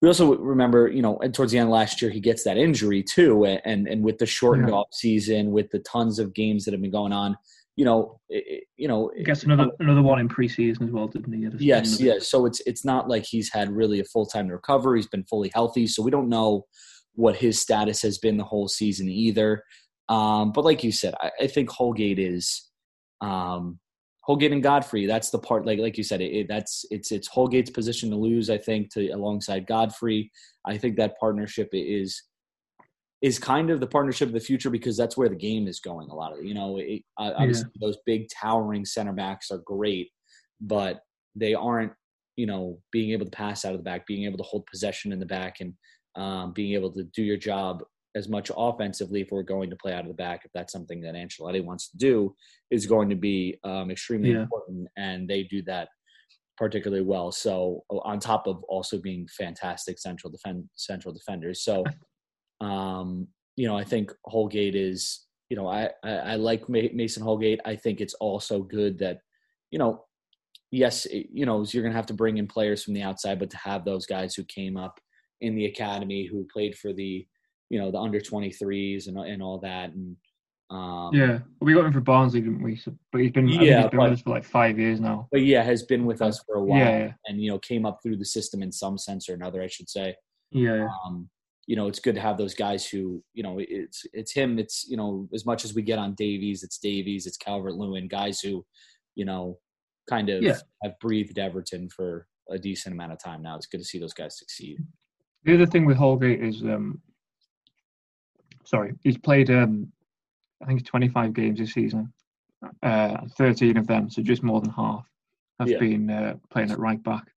We 0.00 0.08
also 0.08 0.36
remember, 0.36 0.88
you 0.88 1.02
know, 1.02 1.18
and 1.18 1.34
towards 1.34 1.50
the 1.50 1.58
end 1.58 1.68
of 1.68 1.72
last 1.72 2.00
year, 2.00 2.10
he 2.10 2.20
gets 2.20 2.44
that 2.44 2.56
injury 2.56 3.02
too, 3.02 3.44
and 3.44 3.88
and 3.88 4.02
with 4.02 4.18
the 4.18 4.26
shortened 4.26 4.68
Yeah. 4.68 4.74
off 4.76 4.88
season, 4.92 5.50
with 5.50 5.70
the 5.70 5.80
tons 5.80 6.18
of 6.18 6.34
games 6.34 6.64
that 6.64 6.72
have 6.72 6.80
been 6.80 6.92
going 6.92 7.12
on, 7.12 7.36
you 7.74 7.84
know, 7.84 8.20
it, 8.28 8.64
you 8.76 8.86
know, 8.86 9.10
He 9.16 9.24
gets 9.24 9.42
another 9.42 9.70
another 9.80 10.02
one 10.02 10.20
in 10.20 10.28
preseason 10.28 10.82
as 10.82 10.90
well, 10.90 11.08
didn't 11.08 11.32
he? 11.32 11.64
Yes, 11.64 12.00
yes. 12.00 12.28
So 12.28 12.46
it's 12.46 12.60
it's 12.66 12.84
not 12.84 13.08
like 13.08 13.24
he's 13.24 13.52
had 13.52 13.70
really 13.72 13.98
a 13.98 14.04
full 14.04 14.26
time 14.26 14.46
recover. 14.48 14.94
He's 14.94 15.08
been 15.08 15.24
fully 15.24 15.50
healthy, 15.52 15.86
so 15.88 16.02
we 16.02 16.10
don't 16.12 16.28
know 16.28 16.66
what 17.14 17.34
his 17.36 17.58
status 17.58 18.00
has 18.02 18.18
been 18.18 18.36
the 18.36 18.44
whole 18.44 18.68
season 18.68 19.08
either. 19.08 19.64
Um, 20.08 20.52
but 20.52 20.64
like 20.64 20.84
you 20.84 20.92
said, 20.92 21.14
I, 21.20 21.30
I 21.40 21.46
think 21.48 21.70
Holgate 21.70 22.20
is 22.20 22.68
um, 23.20 23.80
Holgate 24.28 24.52
and 24.52 24.62
Godfrey. 24.62 25.06
That's 25.06 25.30
the 25.30 25.38
part. 25.38 25.64
Like 25.64 25.78
like 25.78 25.96
you 25.96 26.04
said, 26.04 26.20
it, 26.20 26.36
it, 26.36 26.48
that's 26.48 26.84
it's 26.90 27.12
it's 27.12 27.26
Holgate's 27.26 27.70
position 27.70 28.10
to 28.10 28.16
lose. 28.16 28.50
I 28.50 28.58
think 28.58 28.92
to 28.92 29.08
alongside 29.08 29.66
Godfrey. 29.66 30.30
I 30.66 30.76
think 30.76 30.96
that 30.96 31.18
partnership 31.18 31.70
is 31.72 32.22
is 33.22 33.38
kind 33.38 33.70
of 33.70 33.80
the 33.80 33.86
partnership 33.86 34.28
of 34.28 34.34
the 34.34 34.40
future 34.40 34.68
because 34.68 34.98
that's 34.98 35.16
where 35.16 35.30
the 35.30 35.34
game 35.34 35.66
is 35.66 35.80
going. 35.80 36.10
A 36.10 36.14
lot 36.14 36.38
of 36.38 36.44
you 36.44 36.52
know, 36.52 36.76
it, 36.76 37.02
uh, 37.16 37.32
obviously 37.38 37.70
those 37.80 37.96
big 38.04 38.28
towering 38.28 38.84
center 38.84 39.14
backs 39.14 39.50
are 39.50 39.62
great, 39.64 40.10
but 40.60 41.00
they 41.34 41.54
aren't, 41.54 41.92
you 42.36 42.46
know, 42.46 42.78
being 42.92 43.12
able 43.12 43.24
to 43.24 43.30
pass 43.30 43.64
out 43.64 43.72
of 43.72 43.78
the 43.78 43.84
back, 43.84 44.06
being 44.06 44.24
able 44.24 44.36
to 44.36 44.44
hold 44.44 44.66
possession 44.66 45.10
in 45.10 45.20
the 45.20 45.26
back, 45.26 45.56
and 45.60 45.72
um, 46.16 46.52
being 46.52 46.74
able 46.74 46.92
to 46.92 47.04
do 47.14 47.22
your 47.22 47.38
job 47.38 47.82
as 48.18 48.28
much 48.28 48.50
offensively 48.56 49.20
if 49.22 49.28
we're 49.30 49.42
going 49.42 49.70
to 49.70 49.76
play 49.76 49.92
out 49.92 50.02
of 50.02 50.08
the 50.08 50.14
back. 50.14 50.42
If 50.44 50.50
that's 50.52 50.72
something 50.72 51.00
that 51.02 51.14
Ancelotti 51.14 51.64
wants 51.64 51.88
to 51.90 51.96
do, 51.96 52.34
is 52.70 52.86
going 52.86 53.08
to 53.08 53.16
be 53.16 53.58
um, 53.64 53.90
extremely 53.90 54.30
Yeah. 54.32 54.40
important, 54.42 54.88
and 54.96 55.28
they 55.28 55.44
do 55.44 55.62
that 55.62 55.88
particularly 56.58 57.04
well. 57.04 57.30
So 57.30 57.84
on 57.90 58.18
top 58.18 58.46
of 58.46 58.62
also 58.64 58.98
being 59.00 59.26
fantastic 59.28 59.98
central 59.98 60.30
defend 60.30 60.68
central 60.74 61.14
defenders, 61.14 61.62
so 61.62 61.84
um, 62.60 63.28
you 63.56 63.66
know 63.68 63.78
I 63.78 63.84
think 63.84 64.12
Holgate 64.26 64.74
is 64.74 65.26
you 65.48 65.56
know 65.56 65.68
I 65.68 65.90
I, 66.04 66.10
I 66.10 66.34
like 66.34 66.68
Ma- 66.68 66.92
Mason 66.92 67.22
Holgate. 67.22 67.60
I 67.64 67.76
think 67.76 68.00
it's 68.00 68.14
also 68.14 68.62
good 68.62 68.98
that 68.98 69.20
you 69.70 69.78
know 69.78 70.04
yes 70.70 71.06
you 71.10 71.46
know 71.46 71.64
you're 71.64 71.82
gonna 71.82 71.94
have 71.94 72.06
to 72.06 72.14
bring 72.22 72.36
in 72.38 72.46
players 72.46 72.82
from 72.84 72.94
the 72.94 73.02
outside, 73.02 73.38
but 73.38 73.50
to 73.50 73.56
have 73.56 73.84
those 73.84 74.06
guys 74.06 74.34
who 74.34 74.44
came 74.44 74.76
up 74.76 74.98
in 75.40 75.54
the 75.54 75.66
academy 75.66 76.26
who 76.26 76.46
played 76.52 76.76
for 76.76 76.92
the 76.92 77.26
you 77.70 77.78
know 77.78 77.90
the 77.90 77.98
under 77.98 78.20
23s 78.20 79.08
and 79.08 79.18
and 79.18 79.42
all 79.42 79.58
that 79.58 79.90
and 79.92 80.16
Um, 80.70 81.14
yeah, 81.14 81.38
we 81.62 81.72
got 81.72 81.86
him 81.86 81.94
for 81.94 82.02
Barnsley, 82.02 82.42
didn't 82.42 82.62
we? 82.62 82.76
So, 82.76 82.92
but 83.10 83.22
he's 83.22 83.32
been, 83.32 83.48
Yeah, 83.48 83.80
he's 83.82 83.90
been 83.90 84.00
but- 84.00 84.10
with 84.10 84.18
us 84.18 84.22
for 84.22 84.30
like 84.30 84.44
five 84.44 84.78
years 84.78 85.00
now. 85.00 85.26
but 85.32 85.40
yeah, 85.42 85.62
has 85.62 85.82
been 85.84 86.04
with 86.04 86.20
us 86.20 86.42
for 86.44 86.56
a 86.56 86.62
while, 86.64 86.78
Yeah, 86.78 87.12
and 87.26 87.40
you 87.42 87.50
know 87.50 87.58
came 87.58 87.86
up 87.86 88.00
through 88.02 88.18
the 88.18 88.24
system 88.36 88.62
in 88.62 88.70
some 88.70 88.98
sense 88.98 89.28
or 89.30 89.34
another, 89.34 89.62
I 89.62 89.66
should 89.66 89.88
say. 89.88 90.14
Yeah, 90.50 90.86
Um, 91.06 91.30
you 91.66 91.74
know, 91.76 91.86
it's 91.88 92.00
good 92.00 92.14
to 92.16 92.20
have 92.20 92.36
those 92.38 92.54
guys 92.54 92.86
who, 92.86 93.22
you 93.34 93.42
know, 93.42 93.56
it's 93.58 94.04
it's 94.12 94.32
him. 94.32 94.58
It's 94.58 94.86
you 94.90 94.96
know, 94.98 95.26
as 95.32 95.44
much 95.46 95.64
as 95.64 95.74
we 95.74 95.80
get 95.82 95.98
on 95.98 96.14
Davies, 96.14 96.62
it's 96.62 96.78
Davies, 96.78 97.26
it's 97.26 97.36
Calvert 97.38 97.74
Lewin, 97.74 98.06
guys 98.08 98.40
who, 98.40 98.64
you 99.14 99.24
know, 99.24 99.58
kind 100.08 100.28
of 100.28 100.42
Yeah. 100.42 100.58
have 100.82 100.98
breathed 101.00 101.38
Everton 101.38 101.88
for 101.90 102.26
a 102.50 102.58
decent 102.58 102.94
amount 102.94 103.12
of 103.12 103.18
time 103.18 103.40
now. 103.42 103.56
It's 103.56 103.66
good 103.66 103.80
to 103.80 103.84
see 103.86 103.98
those 103.98 104.14
guys 104.14 104.38
succeed. 104.38 104.78
The 105.44 105.54
other 105.54 105.66
thing 105.66 105.84
with 105.86 105.96
Holgate 105.98 106.42
is, 106.42 106.62
um, 106.62 107.00
sorry, 108.68 108.92
he's 109.02 109.16
played, 109.16 109.50
um, 109.50 109.90
I 110.62 110.66
think, 110.66 110.84
25 110.84 111.32
games 111.32 111.58
this 111.58 111.72
season. 111.72 112.12
Uh, 112.82 113.16
13 113.36 113.76
of 113.78 113.86
them, 113.86 114.10
so 114.10 114.20
just 114.20 114.42
more 114.42 114.60
than 114.60 114.70
half, 114.70 115.06
have 115.58 115.70
Yeah. 115.70 115.78
been 115.78 116.10
uh, 116.10 116.34
playing 116.50 116.70
at 116.70 116.78
right 116.78 117.02
back. 117.02 117.32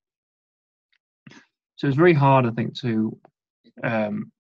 So 1.76 1.88
it's 1.88 1.96
very 1.96 2.14
hard, 2.14 2.46
I 2.46 2.52
think, 2.52 2.76
to 2.80 3.18
um, 3.84 4.32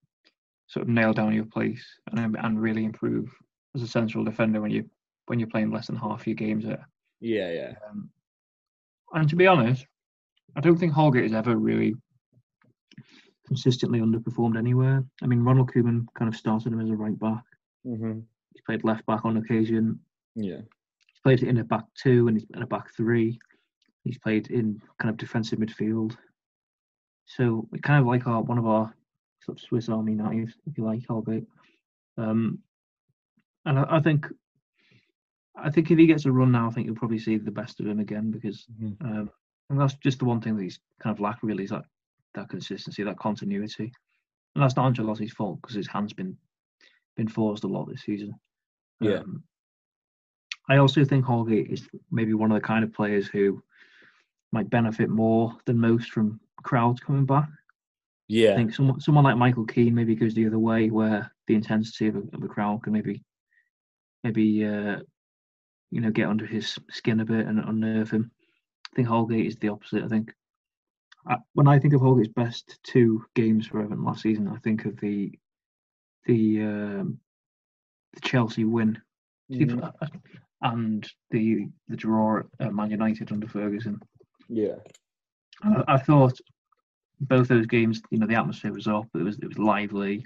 sort 0.67 0.84
of 0.84 0.89
nail 0.89 1.13
down 1.13 1.34
your 1.34 1.45
place 1.45 1.86
and 2.12 2.36
and 2.38 2.62
really 2.62 2.84
improve 2.84 3.32
as 3.75 3.82
a 3.84 3.88
central 3.88 4.23
defender 4.23 4.60
when 4.60 4.71
you 4.71 4.89
when 5.27 5.39
you're 5.39 5.49
playing 5.49 5.71
less 5.71 5.88
than 5.88 5.95
half 5.95 6.27
your 6.27 6.36
games 6.36 6.65
there. 6.65 6.88
Yeah, 7.21 7.51
yeah, 7.51 7.73
Um, 7.89 8.10
and 9.13 9.30
to 9.30 9.36
be 9.36 9.47
honest, 9.47 9.86
I 10.56 10.62
don't 10.62 10.77
think 10.77 10.93
Holgate 10.93 11.23
has 11.23 11.34
ever 11.34 11.56
really 11.56 11.95
consistently 13.51 13.99
underperformed 13.99 14.57
anywhere. 14.57 15.03
I 15.21 15.25
mean, 15.27 15.41
Ronald 15.43 15.69
Koeman 15.73 16.05
kind 16.17 16.29
of 16.29 16.37
started 16.37 16.71
him 16.71 16.79
as 16.79 16.89
a 16.89 16.95
right 16.95 17.19
back. 17.19 17.43
mm-hmm. 17.85 18.19
He's 18.53 18.61
played 18.65 18.85
left 18.85 19.05
back 19.05 19.25
on 19.25 19.35
occasion. 19.37 19.99
yeah, 20.35 20.61
He's 21.07 21.19
played 21.23 21.43
in 21.43 21.57
a 21.57 21.63
back 21.65 21.83
two 22.01 22.27
and 22.27 22.37
he's 22.37 22.47
in 22.55 22.61
a 22.63 22.67
back 22.67 22.87
three. 22.95 23.37
He's 24.05 24.17
played 24.17 24.47
in 24.51 24.81
kind 24.99 25.09
of 25.09 25.17
defensive 25.17 25.59
midfield. 25.59 26.15
So 27.25 27.67
we 27.71 27.79
kind 27.79 27.99
of 27.99 28.07
like 28.07 28.25
our 28.25 28.41
one 28.41 28.57
of 28.57 28.65
our 28.65 28.93
sort 29.41 29.57
of 29.57 29.63
Swiss 29.63 29.89
Army 29.89 30.13
knives, 30.15 30.53
if 30.65 30.77
you 30.77 30.85
like, 30.85 31.05
Holgate. 31.07 31.45
Um, 32.17 32.59
and 33.65 33.79
I, 33.79 33.85
I 33.97 33.99
think, 33.99 34.27
I 35.55 35.69
think 35.69 35.91
if 35.91 35.97
he 35.97 36.07
gets 36.07 36.25
a 36.25 36.31
run 36.31 36.51
now, 36.53 36.67
I 36.67 36.71
think 36.71 36.85
you'll 36.87 36.95
probably 36.95 37.19
see 37.19 37.37
the 37.37 37.51
best 37.51 37.79
of 37.81 37.85
him 37.87 37.99
again 37.99 38.31
because 38.31 38.65
Mhm. 38.81 38.95
um, 39.03 39.29
and 39.69 39.79
that's 39.79 39.95
just 39.95 40.19
the 40.19 40.25
one 40.25 40.41
thing 40.41 40.55
that 40.55 40.63
he's 40.63 40.79
kind 41.01 41.13
of 41.13 41.19
lacked 41.21 41.43
really 41.43 41.63
is 41.65 41.69
that 41.69 41.85
that 42.36 42.50
consistency, 42.50 43.04
that 43.04 43.20
continuity. 43.20 43.91
And 44.56 44.63
that's 44.63 44.76
not 44.76 44.94
Ancelotti's 44.94 45.34
fault 45.34 45.60
because 45.62 45.76
his 45.76 45.88
hand's 45.88 46.13
been 46.13 46.38
been 47.17 47.28
forced 47.28 47.63
a 47.63 47.67
lot 47.67 47.89
this 47.89 48.02
season. 48.02 48.34
Yeah. 49.00 49.20
Um, 49.20 49.44
I 50.70 50.78
also 50.78 51.04
think 51.04 51.26
Holgate 51.26 51.72
is 51.72 51.88
maybe 52.12 52.34
one 52.34 52.52
of 52.52 52.56
the 52.56 52.65
kind 52.65 52.84
of 52.84 52.94
players 52.94 53.28
who 53.28 53.62
might 54.52 54.70
benefit 54.70 55.10
more 55.10 55.56
than 55.65 55.78
most 55.78 56.12
from 56.12 56.39
crowds 56.63 57.02
coming 57.02 57.26
back. 57.26 57.50
Yeah. 58.28 58.54
I 58.54 58.56
think 58.56 58.74
someone 58.74 59.00
someone 59.00 59.24
like 59.24 59.38
Michael 59.38 59.65
Keane 59.65 59.96
maybe 59.96 60.15
goes 60.15 60.34
the 60.34 60.48
other 60.48 60.60
way, 60.60 60.89
where 60.89 61.32
the 61.48 61.56
intensity 61.56 62.08
of 62.08 62.15
a, 62.15 62.24
of 62.34 62.44
a 62.44 62.48
crowd 62.48 62.84
can 62.84 62.94
maybe 62.94 63.24
maybe 64.24 64.65
uh, 64.65 65.00
you 65.89 66.02
know 66.02 66.12
get 66.12 66.28
under 66.28 66.46
his 66.46 66.78
skin 66.89 67.20
a 67.20 67.26
bit 67.26 67.48
and 67.48 67.60
unnerve 67.60 68.12
him. 68.12 68.32
I 68.91 68.96
think 68.96 69.08
Holgate 69.08 69.48
is 69.48 69.58
the 69.58 69.70
opposite. 69.70 70.04
I 70.04 70.08
think 70.08 70.34
when 71.53 71.67
I 71.67 71.79
think 71.79 71.93
of 71.93 72.01
Holgate's 72.01 72.34
best 72.34 72.79
two 72.84 73.23
games 73.36 73.67
for 73.67 73.81
Everton 73.81 74.03
last 74.03 74.21
season, 74.21 74.47
I 74.47 74.57
think 74.57 74.86
of 74.86 74.99
the 74.99 75.31
the 76.25 76.62
um, 76.62 77.19
the 78.13 78.21
Chelsea 78.21 78.63
win 78.65 78.99
Mhm. 79.51 79.91
and 80.62 81.12
the 81.31 81.67
the 81.88 81.95
draw 81.97 82.39
at 82.39 82.45
uh, 82.67 82.71
Man 82.71 82.91
United 82.91 83.31
under 83.31 83.47
Ferguson. 83.47 83.99
yeah, 84.47 84.75
I, 85.63 85.84
I 85.88 85.97
thought 85.97 86.39
both 87.21 87.47
those 87.49 87.67
games, 87.67 88.01
you 88.12 88.17
know, 88.17 88.27
the 88.27 88.36
atmosphere 88.36 88.73
was 88.73 88.88
up. 88.88 89.07
It 89.13 89.23
was 89.23 89.38
it 89.39 89.47
was 89.47 89.60
lively. 89.60 90.25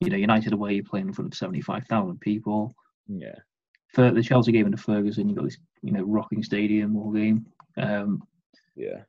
You 0.00 0.10
know, 0.10 0.16
United 0.16 0.52
away, 0.52 0.74
you're 0.74 0.84
playing 0.84 1.08
in 1.08 1.12
front 1.14 1.32
of 1.32 1.38
seventy 1.38 1.60
five 1.62 1.86
thousand 1.88 2.20
people. 2.20 2.74
yeah, 3.08 3.34
For 3.94 4.10
the 4.10 4.22
Chelsea 4.22 4.52
game 4.52 4.66
under 4.66 4.76
Ferguson, 4.76 5.28
you 5.28 5.34
got 5.34 5.44
this, 5.44 5.58
you 5.82 5.92
know, 5.92 6.02
rocking 6.02 6.42
stadium 6.42 6.96
all 6.96 7.12
game. 7.12 7.46
Um, 7.78 8.22
yeah, 8.74 9.02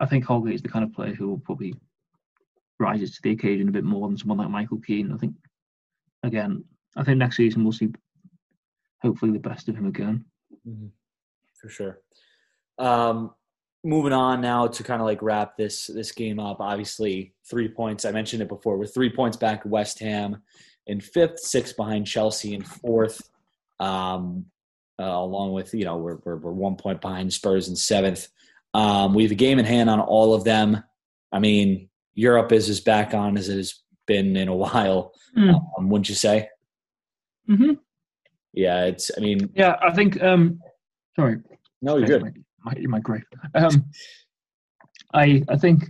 I 0.00 0.06
think 0.06 0.24
Holgate 0.24 0.54
is 0.54 0.62
the 0.62 0.68
kind 0.68 0.84
of 0.84 0.92
player 0.92 1.14
who 1.14 1.28
will 1.28 1.38
probably 1.38 1.74
rises 2.78 3.12
to 3.12 3.22
the 3.22 3.32
occasion 3.32 3.68
a 3.68 3.72
bit 3.72 3.84
more 3.84 4.06
than 4.08 4.16
someone 4.16 4.38
like 4.38 4.50
Michael 4.50 4.80
Keane. 4.80 5.12
I 5.12 5.16
think, 5.16 5.34
again, 6.22 6.64
I 6.96 7.02
think 7.04 7.18
next 7.18 7.36
season 7.36 7.64
we'll 7.64 7.72
see 7.72 7.88
hopefully 9.02 9.32
the 9.32 9.38
best 9.38 9.68
of 9.68 9.76
him 9.76 9.86
again. 9.86 10.24
Mhm. 10.66 10.90
for 11.60 11.68
sure. 11.68 12.00
Um, 12.78 13.34
moving 13.84 14.12
on 14.12 14.40
now 14.40 14.66
to 14.66 14.82
kind 14.84 15.00
of 15.00 15.06
like 15.06 15.22
wrap 15.22 15.56
this 15.56 15.86
this 15.88 16.12
game 16.12 16.38
up. 16.38 16.60
Obviously, 16.60 17.34
three 17.48 17.68
points. 17.68 18.04
I 18.04 18.12
mentioned 18.12 18.42
it 18.42 18.48
before. 18.48 18.76
We're 18.78 18.86
three 18.86 19.10
points 19.10 19.36
back. 19.36 19.64
West 19.64 19.98
Ham 20.00 20.42
in 20.86 21.00
fifth, 21.00 21.40
six 21.40 21.72
behind 21.72 22.06
Chelsea 22.06 22.54
in 22.54 22.62
fourth. 22.62 23.28
Um, 23.80 24.46
uh, 25.00 25.04
along 25.04 25.52
with 25.52 25.74
you 25.74 25.84
know 25.84 25.96
we're, 25.96 26.18
we're 26.24 26.36
we're 26.36 26.52
one 26.52 26.76
point 26.76 27.00
behind 27.00 27.32
Spurs 27.32 27.68
in 27.68 27.76
seventh. 27.76 28.28
Um, 28.74 29.14
we 29.14 29.22
have 29.22 29.32
a 29.32 29.36
game 29.36 29.58
in 29.58 29.64
hand 29.64 29.90
on 29.90 30.00
all 30.00 30.34
of 30.34 30.44
them. 30.44 30.82
I 31.32 31.38
mean, 31.38 31.88
Europe 32.14 32.52
is 32.52 32.68
as 32.68 32.80
back 32.80 33.14
on 33.14 33.36
as 33.36 33.48
it 33.48 33.56
has 33.56 33.82
been 34.06 34.36
in 34.36 34.48
a 34.48 34.54
while. 34.54 35.12
Mm. 35.36 35.60
Um, 35.78 35.88
wouldn't 35.88 36.08
you 36.08 36.14
say? 36.14 36.48
hmm 37.46 37.72
Yeah, 38.52 38.84
it's. 38.84 39.10
I 39.16 39.20
mean, 39.20 39.50
Yeah, 39.54 39.76
I 39.80 39.92
think. 39.92 40.22
Um, 40.22 40.60
sorry, 41.16 41.38
no, 41.80 41.96
you're 41.96 42.06
good. 42.06 42.22
My, 42.22 42.32
my, 42.74 42.86
my 42.86 42.98
grape. 43.00 43.24
Um, 43.54 43.86
I 45.14 45.42
I 45.48 45.56
think 45.56 45.84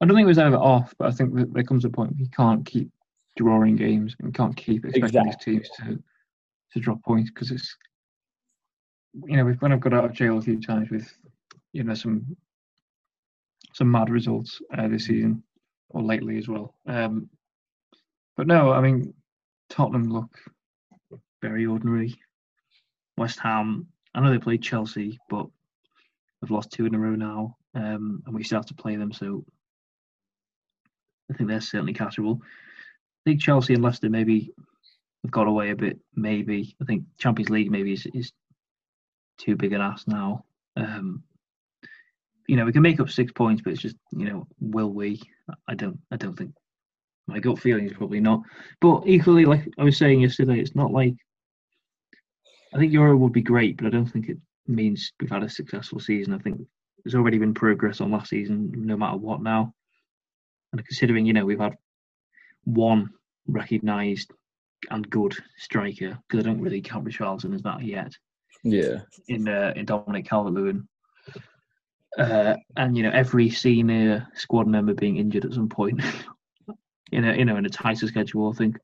I 0.00 0.06
don't 0.06 0.16
think 0.16 0.24
it 0.24 0.28
was 0.28 0.38
ever 0.38 0.56
off, 0.56 0.94
but 0.98 1.08
I 1.08 1.10
think 1.10 1.34
that 1.34 1.52
there 1.52 1.64
comes 1.64 1.84
a 1.84 1.90
point 1.90 2.12
where 2.12 2.20
you 2.20 2.28
can't 2.30 2.64
keep 2.64 2.90
drawing 3.36 3.76
games 3.76 4.16
and 4.20 4.34
can't 4.34 4.56
keep 4.56 4.84
expecting 4.84 5.24
these 5.24 5.36
teams 5.36 5.68
to 5.78 6.02
to 6.72 6.80
drop 6.80 7.02
points 7.04 7.30
because 7.30 7.50
it's 7.50 7.76
you 9.26 9.36
know 9.36 9.44
we've 9.44 9.60
kind 9.60 9.72
of 9.72 9.80
got 9.80 9.94
out 9.94 10.04
of 10.04 10.12
jail 10.12 10.38
a 10.38 10.42
few 10.42 10.60
times 10.60 10.90
with 10.90 11.10
you 11.72 11.84
know 11.84 11.94
some 11.94 12.36
some 13.74 13.90
mad 13.90 14.10
results 14.10 14.60
uh, 14.76 14.88
this 14.88 15.06
season 15.06 15.42
or 15.90 16.02
lately 16.02 16.38
as 16.38 16.48
well. 16.48 16.74
Um, 16.86 17.28
but 18.36 18.46
no, 18.46 18.72
I 18.72 18.80
mean 18.80 19.14
Tottenham 19.68 20.10
look 20.10 20.38
very 21.42 21.66
ordinary. 21.66 22.14
West 23.16 23.38
Ham, 23.40 23.86
I 24.14 24.20
know 24.20 24.30
they 24.30 24.38
played 24.38 24.62
Chelsea, 24.62 25.18
but 25.28 25.46
they've 26.40 26.50
lost 26.50 26.70
two 26.70 26.86
in 26.86 26.94
a 26.94 26.98
row 26.98 27.14
now, 27.16 27.56
um, 27.74 28.22
and 28.26 28.34
we 28.34 28.44
still 28.44 28.58
have 28.58 28.66
to 28.66 28.74
play 28.74 28.96
them. 28.96 29.12
So 29.12 29.44
I 31.30 31.34
think 31.34 31.48
they're 31.48 31.60
certainly 31.60 31.94
catchable. 31.94 32.38
I 32.40 33.30
think 33.30 33.40
Chelsea 33.40 33.74
and 33.74 33.82
Leicester 33.82 34.08
maybe 34.08 34.52
have 35.24 35.30
got 35.30 35.48
away 35.48 35.70
a 35.70 35.76
bit. 35.76 35.98
Maybe 36.14 36.76
I 36.80 36.84
think 36.84 37.04
Champions 37.18 37.50
League 37.50 37.70
maybe 37.70 37.92
is, 37.92 38.06
is 38.14 38.32
too 39.38 39.56
big 39.56 39.72
an 39.72 39.80
ask 39.80 40.06
now. 40.08 40.44
Um, 40.76 41.22
you 42.48 42.56
know, 42.56 42.64
we 42.64 42.72
can 42.72 42.82
make 42.82 42.98
up 42.98 43.10
six 43.10 43.30
points, 43.32 43.62
but 43.62 43.72
it's 43.72 43.82
just 43.82 43.96
you 44.10 44.24
know, 44.24 44.46
will 44.60 44.92
we? 44.92 45.20
I 45.68 45.74
don't. 45.74 46.00
I 46.10 46.16
don't 46.16 46.36
think. 46.36 46.52
My 47.26 47.38
gut 47.38 47.58
feeling 47.58 47.84
is 47.84 47.92
probably 47.92 48.20
not. 48.20 48.40
But 48.80 49.02
equally, 49.06 49.44
like 49.44 49.68
I 49.78 49.84
was 49.84 49.98
saying 49.98 50.22
yesterday, 50.22 50.58
it's 50.58 50.74
not 50.74 50.92
like 50.92 51.14
I 52.74 52.78
think 52.78 52.92
Euro 52.92 53.16
would 53.16 53.32
be 53.32 53.42
great, 53.42 53.76
but 53.76 53.86
I 53.86 53.90
don't 53.90 54.06
think 54.06 54.28
it 54.28 54.38
means 54.66 55.12
we've 55.20 55.30
had 55.30 55.42
a 55.42 55.48
successful 55.48 56.00
season. 56.00 56.34
I 56.34 56.38
think 56.38 56.60
there's 57.04 57.14
already 57.14 57.38
been 57.38 57.54
progress 57.54 58.00
on 58.00 58.10
last 58.10 58.30
season, 58.30 58.72
no 58.74 58.96
matter 58.96 59.16
what 59.16 59.42
now. 59.42 59.72
And 60.72 60.84
considering, 60.84 61.26
you 61.26 61.32
know, 61.32 61.44
we've 61.44 61.58
had 61.58 61.76
one 62.64 63.10
recognised 63.46 64.32
and 64.90 65.08
good 65.08 65.34
striker, 65.56 66.18
because 66.28 66.44
I 66.44 66.48
don't 66.48 66.60
really 66.60 66.80
count 66.80 67.04
Richarlison 67.04 67.54
as 67.54 67.62
that 67.62 67.82
yet, 67.82 68.12
Yeah, 68.62 69.00
in 69.28 69.48
uh, 69.48 69.72
in 69.76 69.86
Dominic 69.86 70.26
Calvert-Lewin. 70.26 70.86
Uh, 72.16 72.54
and 72.76 72.96
you 72.96 73.02
know, 73.02 73.10
every 73.12 73.50
senior 73.50 74.26
squad 74.34 74.66
member 74.66 74.94
being 74.94 75.18
injured 75.18 75.44
at 75.44 75.52
some 75.52 75.68
point, 75.68 76.00
in 77.12 77.24
a 77.24 77.36
you 77.36 77.44
know 77.44 77.56
in 77.56 77.66
a 77.66 77.70
tighter 77.70 78.06
schedule. 78.06 78.50
I 78.50 78.56
think, 78.56 78.78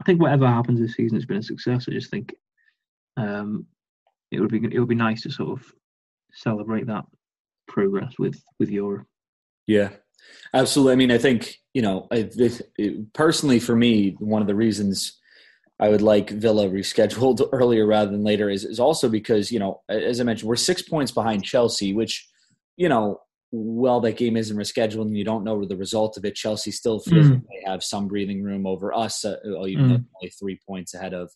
I 0.00 0.04
think 0.04 0.20
whatever 0.20 0.46
happens 0.46 0.80
this 0.80 0.94
season, 0.94 1.16
it's 1.16 1.26
been 1.26 1.38
a 1.38 1.42
success. 1.42 1.86
I 1.88 1.92
just 1.92 2.10
think, 2.10 2.34
um, 3.16 3.66
it 4.30 4.40
would 4.40 4.50
be 4.50 4.64
it 4.72 4.78
would 4.78 4.88
be 4.88 4.94
nice 4.94 5.22
to 5.22 5.30
sort 5.30 5.58
of 5.58 5.72
celebrate 6.32 6.86
that 6.86 7.04
progress 7.66 8.14
with 8.18 8.40
with 8.58 8.70
Europe. 8.70 9.06
Yeah, 9.66 9.90
absolutely. 10.54 10.92
I 10.92 10.96
mean, 10.96 11.10
I 11.10 11.18
think 11.18 11.56
you 11.74 11.82
know, 11.82 12.06
I, 12.10 12.22
this, 12.22 12.62
it, 12.76 13.12
personally 13.14 13.58
for 13.58 13.74
me, 13.74 14.16
one 14.18 14.42
of 14.42 14.48
the 14.48 14.54
reasons 14.54 15.18
I 15.82 15.88
would 15.88 16.00
like 16.00 16.30
Villa 16.30 16.68
rescheduled 16.68 17.48
earlier 17.52 17.86
rather 17.86 18.10
than 18.12 18.22
later 18.22 18.48
is 18.48 18.64
is 18.64 18.78
also 18.80 19.08
because 19.08 19.50
you 19.50 19.58
know, 19.58 19.82
as 19.88 20.20
I 20.20 20.24
mentioned, 20.24 20.48
we're 20.48 20.56
six 20.56 20.80
points 20.82 21.10
behind 21.12 21.44
Chelsea, 21.44 21.92
which 21.92 22.28
you 22.76 22.88
know 22.88 23.20
well, 23.54 24.00
that 24.00 24.16
game 24.16 24.38
isn't 24.38 24.56
rescheduled 24.56 25.02
and 25.08 25.16
you 25.16 25.24
don't 25.24 25.44
know 25.44 25.62
the 25.66 25.76
result 25.76 26.16
of 26.16 26.24
it. 26.24 26.34
Chelsea 26.34 26.70
still 26.70 27.00
feels 27.00 27.26
Mm. 27.26 27.32
like 27.32 27.42
they 27.50 27.70
have 27.70 27.84
some 27.84 28.08
breathing 28.08 28.42
room 28.42 28.66
over 28.66 28.96
us, 28.96 29.26
uh, 29.26 29.36
even 29.66 29.88
Mm. 29.90 30.04
only 30.16 30.30
three 30.30 30.58
points 30.66 30.94
ahead 30.94 31.12
of 31.12 31.30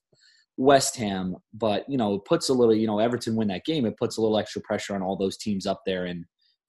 West 0.57 0.97
Ham. 0.97 1.37
But, 1.53 1.85
you 1.91 1.99
know, 1.99 2.15
it 2.15 2.25
puts 2.25 2.49
a 2.49 2.55
little, 2.55 2.75
you 2.75 2.87
know, 2.87 3.01
Everton 3.01 3.37
win 3.37 3.49
that 3.49 3.67
game, 3.67 3.85
it 3.85 3.99
puts 3.99 4.17
a 4.17 4.23
little 4.23 4.39
extra 4.39 4.63
pressure 4.63 4.95
on 4.95 5.03
all 5.03 5.17
those 5.17 5.37
teams 5.37 5.67
up 5.67 5.83
there 5.85 6.07
in 6.07 6.25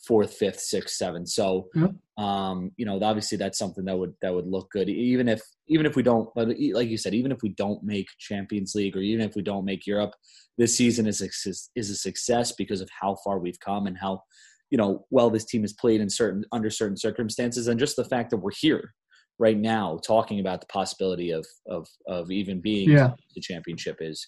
fourth, 0.05 0.33
fifth, 0.33 0.59
sixth, 0.59 0.95
seventh. 0.95 1.27
So, 1.29 1.67
Yep. 1.75 1.91
um, 2.17 2.71
you 2.77 2.85
know, 2.85 2.99
obviously 3.01 3.37
that's 3.37 3.57
something 3.57 3.85
that 3.85 3.97
would 3.97 4.13
that 4.21 4.33
would 4.33 4.47
look 4.47 4.69
good, 4.71 4.89
even 4.89 5.27
if 5.27 5.41
even 5.67 5.85
if 5.85 5.95
we 5.95 6.03
don't, 6.03 6.29
but 6.35 6.47
like 6.73 6.87
you 6.89 6.97
said, 6.97 7.13
even 7.13 7.31
if 7.31 7.41
we 7.41 7.49
don't 7.49 7.83
make 7.83 8.07
Champions 8.19 8.73
League 8.75 8.95
or 8.95 9.01
even 9.01 9.25
if 9.27 9.35
we 9.35 9.41
don't 9.41 9.65
make 9.65 9.85
Europe, 9.85 10.13
this 10.57 10.75
season 10.77 11.07
is 11.07 11.21
a, 11.21 11.25
success- 11.25 11.69
is 11.75 11.89
a 11.89 11.95
success 11.95 12.51
because 12.53 12.81
of 12.81 12.89
how 13.01 13.15
far 13.23 13.39
we've 13.39 13.59
come 13.59 13.87
and 13.87 13.97
how 13.97 14.21
you 14.69 14.77
know 14.77 15.05
well 15.09 15.29
this 15.29 15.45
team 15.45 15.61
has 15.61 15.73
played 15.73 16.01
in 16.01 16.09
certain 16.09 16.43
under 16.51 16.69
certain 16.69 16.97
circumstances 16.97 17.67
and 17.67 17.79
just 17.79 17.95
the 17.95 18.03
fact 18.05 18.29
that 18.29 18.37
we're 18.37 18.51
here 18.59 18.93
right 19.39 19.57
now 19.57 19.97
talking 20.03 20.39
about 20.39 20.59
the 20.61 20.67
possibility 20.67 21.31
of 21.31 21.45
of 21.67 21.87
of 22.07 22.31
even 22.31 22.59
being 22.59 22.89
Yeah. 22.89 23.11
the 23.35 23.41
championship 23.41 23.97
is 24.01 24.27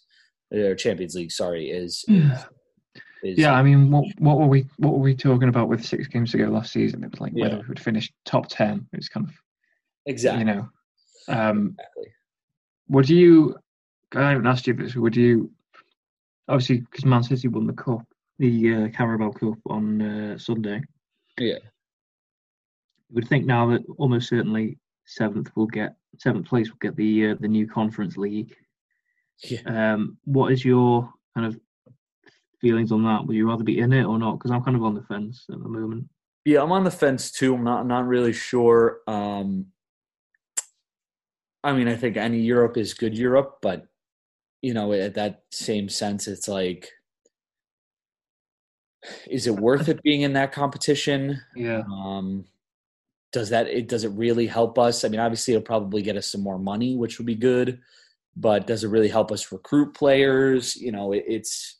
or 0.52 0.74
Champions 0.76 1.14
League, 1.16 1.32
sorry, 1.32 1.70
is 1.70 2.04
Yeah. 2.08 2.34
is 2.34 2.46
Yeah, 3.24 3.54
I 3.54 3.62
mean, 3.64 3.92
what 3.92 4.06
what 4.20 4.38
were 4.40 4.48
we 4.48 4.66
what 4.78 4.94
were 4.94 5.00
we 5.00 5.16
talking 5.16 5.50
about 5.50 5.68
with 5.68 5.86
six 5.86 6.08
games 6.08 6.32
to 6.32 6.38
go 6.38 6.46
last 6.46 6.72
season? 6.72 7.04
It 7.04 7.12
was 7.12 7.20
like 7.20 7.34
whether 7.34 7.56
Yeah. 7.56 7.62
we 7.62 7.68
would 7.68 7.80
finish 7.80 8.12
top 8.26 8.48
ten. 8.48 8.88
It 8.94 8.98
was 8.98 9.10
kind 9.10 9.28
of 9.28 9.36
exactly 10.06 10.40
you 10.40 10.46
know. 10.46 10.70
Um, 11.28 11.76
exactly. 11.78 12.14
would 12.88 13.10
you? 13.10 13.58
I 14.16 14.30
haven't 14.30 14.48
asked 14.48 14.68
you 14.68 14.74
this. 14.74 14.96
Would 14.96 15.16
you? 15.16 15.52
Obviously, 16.48 16.80
because 16.80 17.06
Man 17.06 17.22
City 17.24 17.48
won 17.48 17.68
the 17.68 17.74
cup, 17.74 18.02
the 18.40 18.74
uh, 18.74 18.88
Carabao 18.90 19.32
Cup 19.32 19.58
on 19.68 20.02
uh, 20.02 20.38
Sunday. 20.38 20.82
Yeah. 21.38 21.60
You 23.10 23.16
would 23.16 23.28
think 23.28 23.46
now 23.46 23.68
that 23.72 23.82
almost 23.98 24.30
certainly 24.30 24.78
seventh 25.06 25.52
will 25.56 25.68
get 25.68 25.96
seventh 26.18 26.48
place 26.48 26.70
will 26.70 26.78
get 26.80 26.96
the 26.96 27.30
uh, 27.30 27.36
the 27.40 27.48
new 27.48 27.68
Conference 27.68 28.18
League. 28.18 28.56
Yeah. 29.44 29.94
Um, 29.94 30.18
what 30.26 30.52
is 30.52 30.64
your 30.66 31.12
kind 31.36 31.46
of 31.48 31.60
feelings 32.62 32.92
on 32.92 33.04
that? 33.04 33.26
Would 33.26 33.36
you 33.36 33.48
rather 33.48 33.64
be 33.64 33.80
in 33.80 33.94
it 33.94 34.04
or 34.04 34.20
not? 34.20 34.34
Because 34.34 34.52
I'm 34.52 34.64
kind 34.64 34.78
of 34.78 34.84
on 34.84 34.96
the 34.96 35.04
fence 35.04 35.46
at 35.52 35.60
the 35.60 35.68
moment. 35.68 36.08
Yeah, 36.46 36.62
I'm 36.62 36.72
on 36.72 36.84
the 36.84 36.92
fence 36.92 37.32
too. 37.32 37.56
I'm 37.56 37.64
not 37.64 37.86
not 37.86 38.08
really 38.08 38.34
sure. 38.34 39.00
Um, 39.08 39.68
I 41.64 41.74
mean, 41.74 41.88
I 41.88 41.96
think 41.96 42.18
any 42.18 42.40
Europe 42.40 42.78
is 42.78 42.94
good 42.94 43.18
Europe, 43.18 43.58
but 43.62 43.86
you 44.62 44.74
know, 44.74 44.92
at 44.94 45.16
that 45.16 45.44
same 45.52 45.90
sense, 45.90 46.28
it's 46.28 46.48
like, 46.48 46.90
is 49.30 49.48
it 49.48 49.56
worth 49.56 49.88
it 49.88 50.02
being 50.04 50.22
in 50.22 50.34
that 50.34 50.52
competition? 50.52 51.42
Yeah. 51.56 51.84
Um, 51.92 52.46
does 53.32 53.50
that 53.50 53.68
it 53.68 53.88
does 53.88 54.04
it 54.04 54.10
really 54.10 54.48
help 54.48 54.80
us? 54.80 55.04
I 55.04 55.10
mean, 55.10 55.20
obviously, 55.20 55.54
it'll 55.54 55.64
probably 55.64 56.02
get 56.02 56.18
us 56.18 56.32
some 56.32 56.42
more 56.42 56.60
money, 56.60 56.96
which 56.96 57.18
would 57.18 57.28
be 57.28 57.36
good. 57.36 57.80
But 58.36 58.68
does 58.68 58.84
it 58.84 58.90
really 58.90 59.10
help 59.10 59.32
us 59.32 59.52
recruit 59.52 59.94
players? 59.94 60.76
You 60.76 60.92
know, 60.92 61.12
it, 61.12 61.26
it's. 61.28 61.79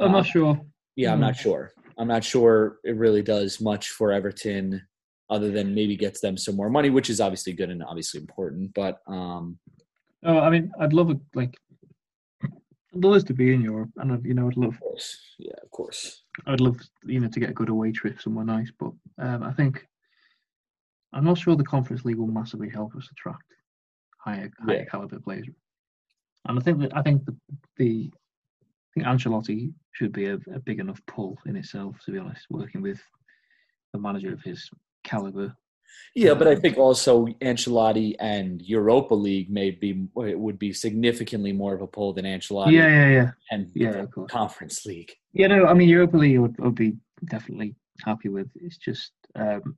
I'm 0.00 0.12
not 0.12 0.26
sure. 0.26 0.60
yeah, 0.96 1.12
I'm 1.12 1.20
not 1.20 1.36
sure. 1.36 1.72
I'm 1.98 2.08
not 2.08 2.24
sure 2.24 2.78
it 2.84 2.96
really 2.96 3.22
does 3.22 3.60
much 3.60 3.90
for 3.90 4.12
Everton, 4.12 4.80
other 5.30 5.50
than 5.50 5.74
maybe 5.74 5.96
gets 5.96 6.20
them 6.20 6.36
some 6.36 6.56
more 6.56 6.70
money, 6.70 6.90
which 6.90 7.10
is 7.10 7.20
obviously 7.20 7.52
good 7.52 7.70
and 7.70 7.82
obviously 7.82 8.20
important. 8.20 8.72
But 8.74 8.98
um, 9.06 9.58
Oh, 10.24 10.38
I 10.38 10.50
mean, 10.50 10.70
I'd 10.80 10.92
love 10.92 11.10
it. 11.10 11.18
Like, 11.34 11.56
I'd 12.42 13.04
love 13.04 13.24
to 13.26 13.34
be 13.34 13.52
in 13.52 13.62
Europe, 13.62 13.90
and 13.96 14.12
I'd, 14.12 14.24
you 14.24 14.34
know, 14.34 14.48
I'd 14.48 14.56
love, 14.56 14.74
of 14.74 14.80
course, 14.80 15.16
yeah, 15.38 15.52
of 15.62 15.70
course, 15.70 16.22
I'd 16.46 16.60
love, 16.60 16.76
you 17.04 17.20
know, 17.20 17.28
to 17.28 17.40
get 17.40 17.50
a 17.50 17.54
good 17.54 17.68
away 17.68 17.92
trip 17.92 18.20
somewhere 18.20 18.44
nice. 18.44 18.72
But 18.78 18.92
um, 19.18 19.42
I 19.42 19.52
think 19.52 19.86
I'm 21.12 21.24
not 21.24 21.38
sure 21.38 21.54
the 21.56 21.64
Conference 21.64 22.04
League 22.04 22.16
will 22.16 22.26
massively 22.26 22.68
help 22.68 22.94
us 22.96 23.08
attract 23.12 23.42
higher, 24.18 24.50
higher 24.64 24.78
Yeah. 24.78 24.84
caliber 24.86 25.20
players. 25.20 25.46
And 26.46 26.58
I 26.58 26.62
think 26.62 26.78
that 26.80 26.96
I 26.96 27.02
think 27.02 27.24
the, 27.26 27.36
the 27.76 28.10
think 28.98 29.20
Ancelotti 29.20 29.72
should 29.92 30.12
be 30.12 30.26
a, 30.26 30.34
a 30.54 30.58
big 30.60 30.80
enough 30.80 31.00
pull 31.06 31.38
in 31.46 31.56
itself. 31.56 31.96
To 32.04 32.12
be 32.12 32.18
honest, 32.18 32.46
working 32.50 32.82
with 32.82 33.00
a 33.94 33.98
manager 33.98 34.32
of 34.32 34.42
his 34.42 34.68
caliber. 35.04 35.54
yeah. 36.14 36.34
But 36.34 36.48
I 36.48 36.56
think 36.56 36.76
also 36.76 37.26
Ancelotti 37.40 38.14
and 38.20 38.60
Europa 38.62 39.14
League 39.14 39.50
may 39.50 39.70
be 39.70 40.06
it 40.16 40.38
would 40.38 40.58
be 40.58 40.72
significantly 40.72 41.52
more 41.52 41.74
of 41.74 41.82
a 41.82 41.86
pull 41.86 42.12
than 42.12 42.24
Ancelotti 42.24 42.72
Yeah, 42.72 42.88
yeah, 42.88 43.10
yeah, 43.10 43.30
and 43.50 43.70
yeah. 43.74 43.92
the 43.92 44.00
Of 44.02 44.10
course. 44.10 44.30
Conference 44.30 44.84
League. 44.84 45.12
Yeah, 45.32 45.46
no, 45.48 45.66
I 45.66 45.74
mean 45.74 45.88
Europa 45.88 46.16
League, 46.16 46.38
would, 46.38 46.58
would 46.58 46.74
be 46.74 46.96
definitely 47.30 47.74
happy 48.04 48.28
with. 48.28 48.48
It's 48.56 48.76
just 48.76 49.12
um, 49.34 49.76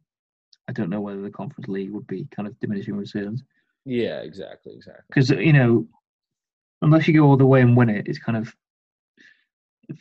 I 0.69 0.73
don't 0.73 0.91
know 0.91 1.01
whether 1.01 1.23
the 1.23 1.31
Conference 1.31 1.69
League 1.69 1.91
would 1.93 2.07
be 2.07 2.27
kind 2.35 2.47
of 2.49 2.59
diminishing 2.61 2.95
returns 2.97 3.43
Yeah, 3.85 4.21
exactly, 4.21 4.75
exactly. 4.75 5.05
because 5.09 5.31
you 5.31 5.53
know, 5.53 5.87
unless 6.83 7.07
you 7.07 7.15
go 7.15 7.27
all 7.27 7.37
the 7.37 7.47
way 7.47 7.61
and 7.61 7.77
win 7.77 7.91
it, 7.91 8.09
it's 8.09 8.19
kind 8.19 8.37
of 8.39 8.55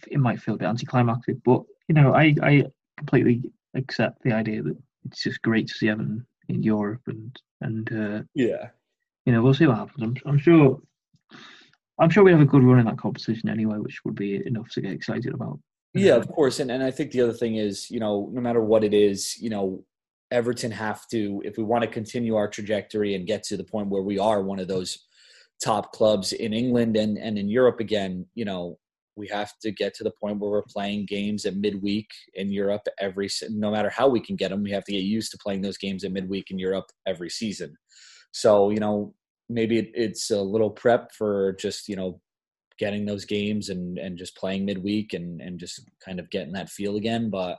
it 0.07 0.19
might 0.19 0.39
feel 0.39 0.55
a 0.55 0.57
bit 0.57 0.67
anticlimactic. 0.67 1.37
But 1.43 1.63
you 1.87 1.95
know, 1.95 2.13
I 2.13 2.35
I 2.41 2.65
completely 2.97 3.41
accept 3.75 4.23
the 4.23 4.33
idea 4.33 4.63
that 4.63 4.77
it's 5.05 5.23
just 5.23 5.41
great 5.41 5.67
to 5.67 5.73
see 5.73 5.89
Everton 5.89 6.25
in 6.47 6.63
Europe 6.63 7.01
and 7.07 7.39
and 7.61 7.91
uh, 7.91 8.23
Yeah, 8.35 8.69
you 9.25 9.33
know 9.33 9.41
we'll 9.41 9.53
see 9.53 9.67
what 9.67 9.77
happens. 9.77 10.03
I'm, 10.03 10.15
I'm 10.25 10.39
sure. 10.39 10.81
I'm 12.01 12.09
sure 12.09 12.23
we 12.23 12.31
have 12.31 12.39
a 12.39 12.45
good 12.45 12.63
run 12.63 12.79
in 12.79 12.85
that 12.85 12.97
competition 12.97 13.49
anyway, 13.49 13.77
which 13.77 13.99
would 14.05 14.15
be 14.15 14.41
enough 14.47 14.69
to 14.69 14.79
get 14.81 14.93
excited 14.93 15.33
about. 15.33 15.59
Yeah, 15.93 16.15
of 16.15 16.29
course. 16.29 16.61
And 16.61 16.71
and 16.71 16.81
I 16.81 16.91
think 16.91 17.11
the 17.11 17.21
other 17.21 17.33
thing 17.33 17.55
is, 17.55 17.91
you 17.91 17.99
know, 17.99 18.29
no 18.31 18.39
matter 18.39 18.61
what 18.61 18.85
it 18.85 18.93
is, 18.93 19.37
you 19.37 19.49
know, 19.49 19.83
Everton 20.31 20.71
have 20.71 21.07
to, 21.09 21.41
if 21.43 21.57
we 21.57 21.63
want 21.63 21.83
to 21.83 21.89
continue 21.89 22.35
our 22.35 22.47
trajectory 22.47 23.15
and 23.15 23.25
get 23.25 23.43
to 23.43 23.57
the 23.57 23.63
point 23.63 23.89
where 23.89 24.01
we 24.01 24.19
are 24.19 24.41
one 24.41 24.59
of 24.59 24.67
those 24.67 25.07
top 25.63 25.91
clubs 25.91 26.33
in 26.33 26.53
England 26.53 26.95
and, 26.95 27.17
and 27.17 27.37
in 27.37 27.49
Europe 27.49 27.79
again, 27.79 28.25
you 28.35 28.45
know, 28.45 28.77
we 29.19 29.27
have 29.27 29.51
to 29.61 29.71
get 29.71 29.93
to 29.95 30.03
the 30.03 30.11
point 30.11 30.39
where 30.39 30.49
we're 30.49 30.63
playing 30.63 31.05
games 31.05 31.45
at 31.45 31.57
midweek 31.57 32.07
in 32.35 32.51
Europe 32.51 32.87
every, 32.99 33.29
no 33.49 33.69
matter 33.69 33.89
how 33.89 34.07
we 34.07 34.21
can 34.21 34.37
get 34.37 34.49
them, 34.49 34.63
we 34.63 34.71
have 34.71 34.85
to 34.85 34.93
get 34.93 35.03
used 35.03 35.31
to 35.31 35.37
playing 35.37 35.61
those 35.61 35.77
games 35.77 36.03
at 36.03 36.13
midweek 36.13 36.49
in 36.49 36.57
Europe 36.57 36.85
every 37.05 37.29
season. 37.29 37.75
So, 38.31 38.69
you 38.69 38.79
know, 38.79 39.13
maybe 39.49 39.77
it, 39.77 39.91
it's 39.93 40.31
a 40.31 40.41
little 40.41 40.69
prep 40.69 41.11
for 41.11 41.53
just, 41.59 41.89
you 41.89 41.97
know, 41.97 42.21
getting 42.79 43.05
those 43.05 43.25
games 43.25 43.67
and 43.67 43.99
and 43.99 44.17
just 44.17 44.37
playing 44.37 44.63
midweek 44.63 45.13
and 45.13 45.41
and 45.41 45.59
just 45.59 45.81
kind 46.03 46.17
of 46.17 46.29
getting 46.29 46.53
that 46.53 46.69
feel 46.69 46.95
again. 46.95 47.29
But 47.29 47.57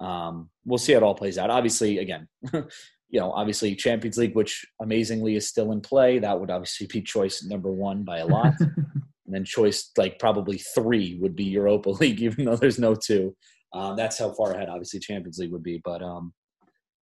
um, 0.00 0.50
we'll 0.64 0.78
see 0.78 0.92
how 0.92 0.98
it 0.98 1.04
all 1.04 1.14
plays 1.14 1.38
out. 1.38 1.50
Obviously, 1.50 1.98
again, 1.98 2.26
you 2.52 3.20
know, 3.20 3.30
obviously 3.30 3.76
Champions 3.76 4.18
League, 4.18 4.34
which 4.34 4.66
amazingly 4.82 5.36
is 5.36 5.46
still 5.46 5.70
in 5.72 5.80
play, 5.80 6.18
that 6.18 6.38
would 6.38 6.50
obviously 6.50 6.88
be 6.88 7.02
choice 7.02 7.44
number 7.44 7.70
one 7.70 8.02
by 8.04 8.18
a 8.18 8.26
lot. 8.26 8.54
and 9.28 9.34
then 9.34 9.44
choice 9.44 9.90
like 9.98 10.18
probably 10.18 10.56
three 10.74 11.18
would 11.20 11.36
be 11.36 11.44
Europa 11.44 11.90
League, 12.00 12.22
even 12.22 12.46
though 12.46 12.56
there's 12.56 12.78
no 12.78 12.94
two. 12.94 13.36
Um, 13.74 13.96
that's 13.96 14.18
how 14.18 14.32
far 14.32 14.52
ahead 14.52 14.70
obviously 14.70 15.00
Champions 15.00 15.38
League 15.38 15.52
would 15.52 15.62
be. 15.62 15.80
But 15.84 16.02
um, 16.02 16.32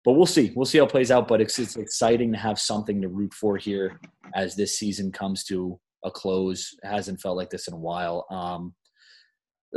but 0.03 0.13
we'll 0.13 0.25
see. 0.25 0.51
We'll 0.55 0.65
see 0.65 0.79
how 0.79 0.85
it 0.85 0.91
plays 0.91 1.11
out. 1.11 1.27
But 1.27 1.41
it's, 1.41 1.57
it's 1.59 1.75
exciting 1.75 2.31
to 2.33 2.39
have 2.39 2.59
something 2.59 3.01
to 3.01 3.07
root 3.07 3.33
for 3.33 3.57
here 3.57 3.99
as 4.33 4.55
this 4.55 4.77
season 4.77 5.11
comes 5.11 5.43
to 5.45 5.79
a 6.03 6.11
close. 6.11 6.75
It 6.83 6.87
hasn't 6.87 7.21
felt 7.21 7.37
like 7.37 7.51
this 7.51 7.67
in 7.67 7.75
a 7.75 7.79
while. 7.79 8.25
Um, 8.31 8.73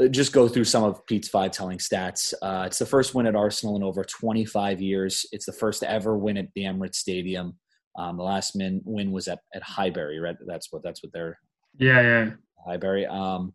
uh, 0.01 0.09
just 0.09 0.33
go 0.33 0.49
through 0.49 0.65
some 0.65 0.85
of 0.85 1.05
Pete's 1.07 1.29
five 1.29 1.51
telling 1.51 1.79
stats. 1.79 2.33
Uh, 2.41 2.65
it's 2.67 2.79
the 2.79 2.87
first 2.87 3.15
win 3.15 3.27
at 3.27 3.37
Arsenal 3.37 3.77
in 3.77 3.83
over 3.83 4.05
25 4.05 4.81
years. 4.81 5.27
It's 5.33 5.47
the 5.47 5.53
first 5.53 5.83
ever 5.83 6.17
win 6.17 6.37
at 6.39 6.49
the 6.55 6.63
Emirates 6.63 6.97
Stadium. 6.97 7.59
Um, 7.99 8.17
the 8.17 8.23
last 8.23 8.55
min, 8.55 8.81
win 8.85 9.13
was 9.13 9.29
at, 9.29 9.41
at 9.55 9.63
Highbury, 9.63 10.21
right? 10.21 10.37
That's 10.47 10.69
what 10.71 10.83
that's 10.83 11.03
what 11.03 11.13
they're 11.13 11.39
yeah, 11.79 12.01
yeah. 12.01 12.31
Highbury. 12.67 13.07
Um, 13.07 13.55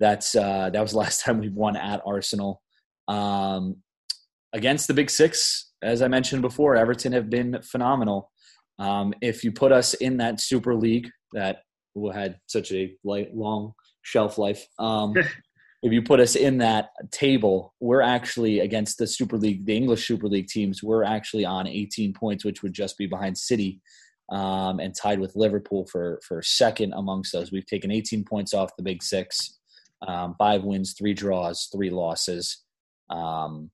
that's 0.00 0.34
uh, 0.34 0.70
that 0.70 0.80
was 0.80 0.92
the 0.92 0.98
last 1.04 1.22
time 1.22 1.38
we 1.38 1.48
won 1.48 1.76
at 1.76 2.02
Arsenal. 2.06 2.62
Um, 3.08 3.76
against 4.52 4.86
the 4.86 4.94
Big 4.94 5.10
Six, 5.10 5.72
as 5.82 6.02
I 6.02 6.08
mentioned 6.08 6.42
before, 6.42 6.76
Everton 6.76 7.12
have 7.12 7.30
been 7.30 7.60
phenomenal. 7.62 8.30
Um, 8.78 9.14
if 9.20 9.44
you 9.44 9.52
put 9.52 9.72
us 9.72 9.94
in 9.94 10.16
that 10.18 10.40
Super 10.40 10.74
League 10.74 11.08
that 11.32 11.62
had 12.12 12.38
such 12.46 12.72
a 12.72 12.96
light, 13.04 13.34
long 13.34 13.72
shelf 14.02 14.38
life, 14.38 14.66
um, 14.78 15.14
if 15.82 15.92
you 15.92 16.02
put 16.02 16.18
us 16.18 16.34
in 16.34 16.58
that 16.58 16.90
table, 17.10 17.74
we're 17.78 18.00
actually 18.00 18.60
against 18.60 18.98
the 18.98 19.06
Super 19.06 19.36
League, 19.36 19.66
the 19.66 19.76
English 19.76 20.06
Super 20.06 20.28
League 20.28 20.48
teams. 20.48 20.82
We're 20.82 21.04
actually 21.04 21.44
on 21.44 21.66
18 21.66 22.14
points, 22.14 22.44
which 22.44 22.62
would 22.62 22.72
just 22.72 22.96
be 22.96 23.06
behind 23.06 23.36
City 23.36 23.80
um, 24.30 24.80
and 24.80 24.94
tied 24.94 25.20
with 25.20 25.36
Liverpool 25.36 25.86
for 25.90 26.20
for 26.26 26.42
second 26.42 26.92
amongst 26.94 27.32
those. 27.32 27.52
We've 27.52 27.66
taken 27.66 27.90
18 27.90 28.24
points 28.24 28.54
off 28.54 28.76
the 28.76 28.82
Big 28.82 29.02
Six, 29.02 29.58
um, 30.06 30.34
five 30.38 30.64
wins, 30.64 30.94
three 30.98 31.14
draws, 31.14 31.68
three 31.72 31.90
losses. 31.90 32.62
Um, 33.10 33.70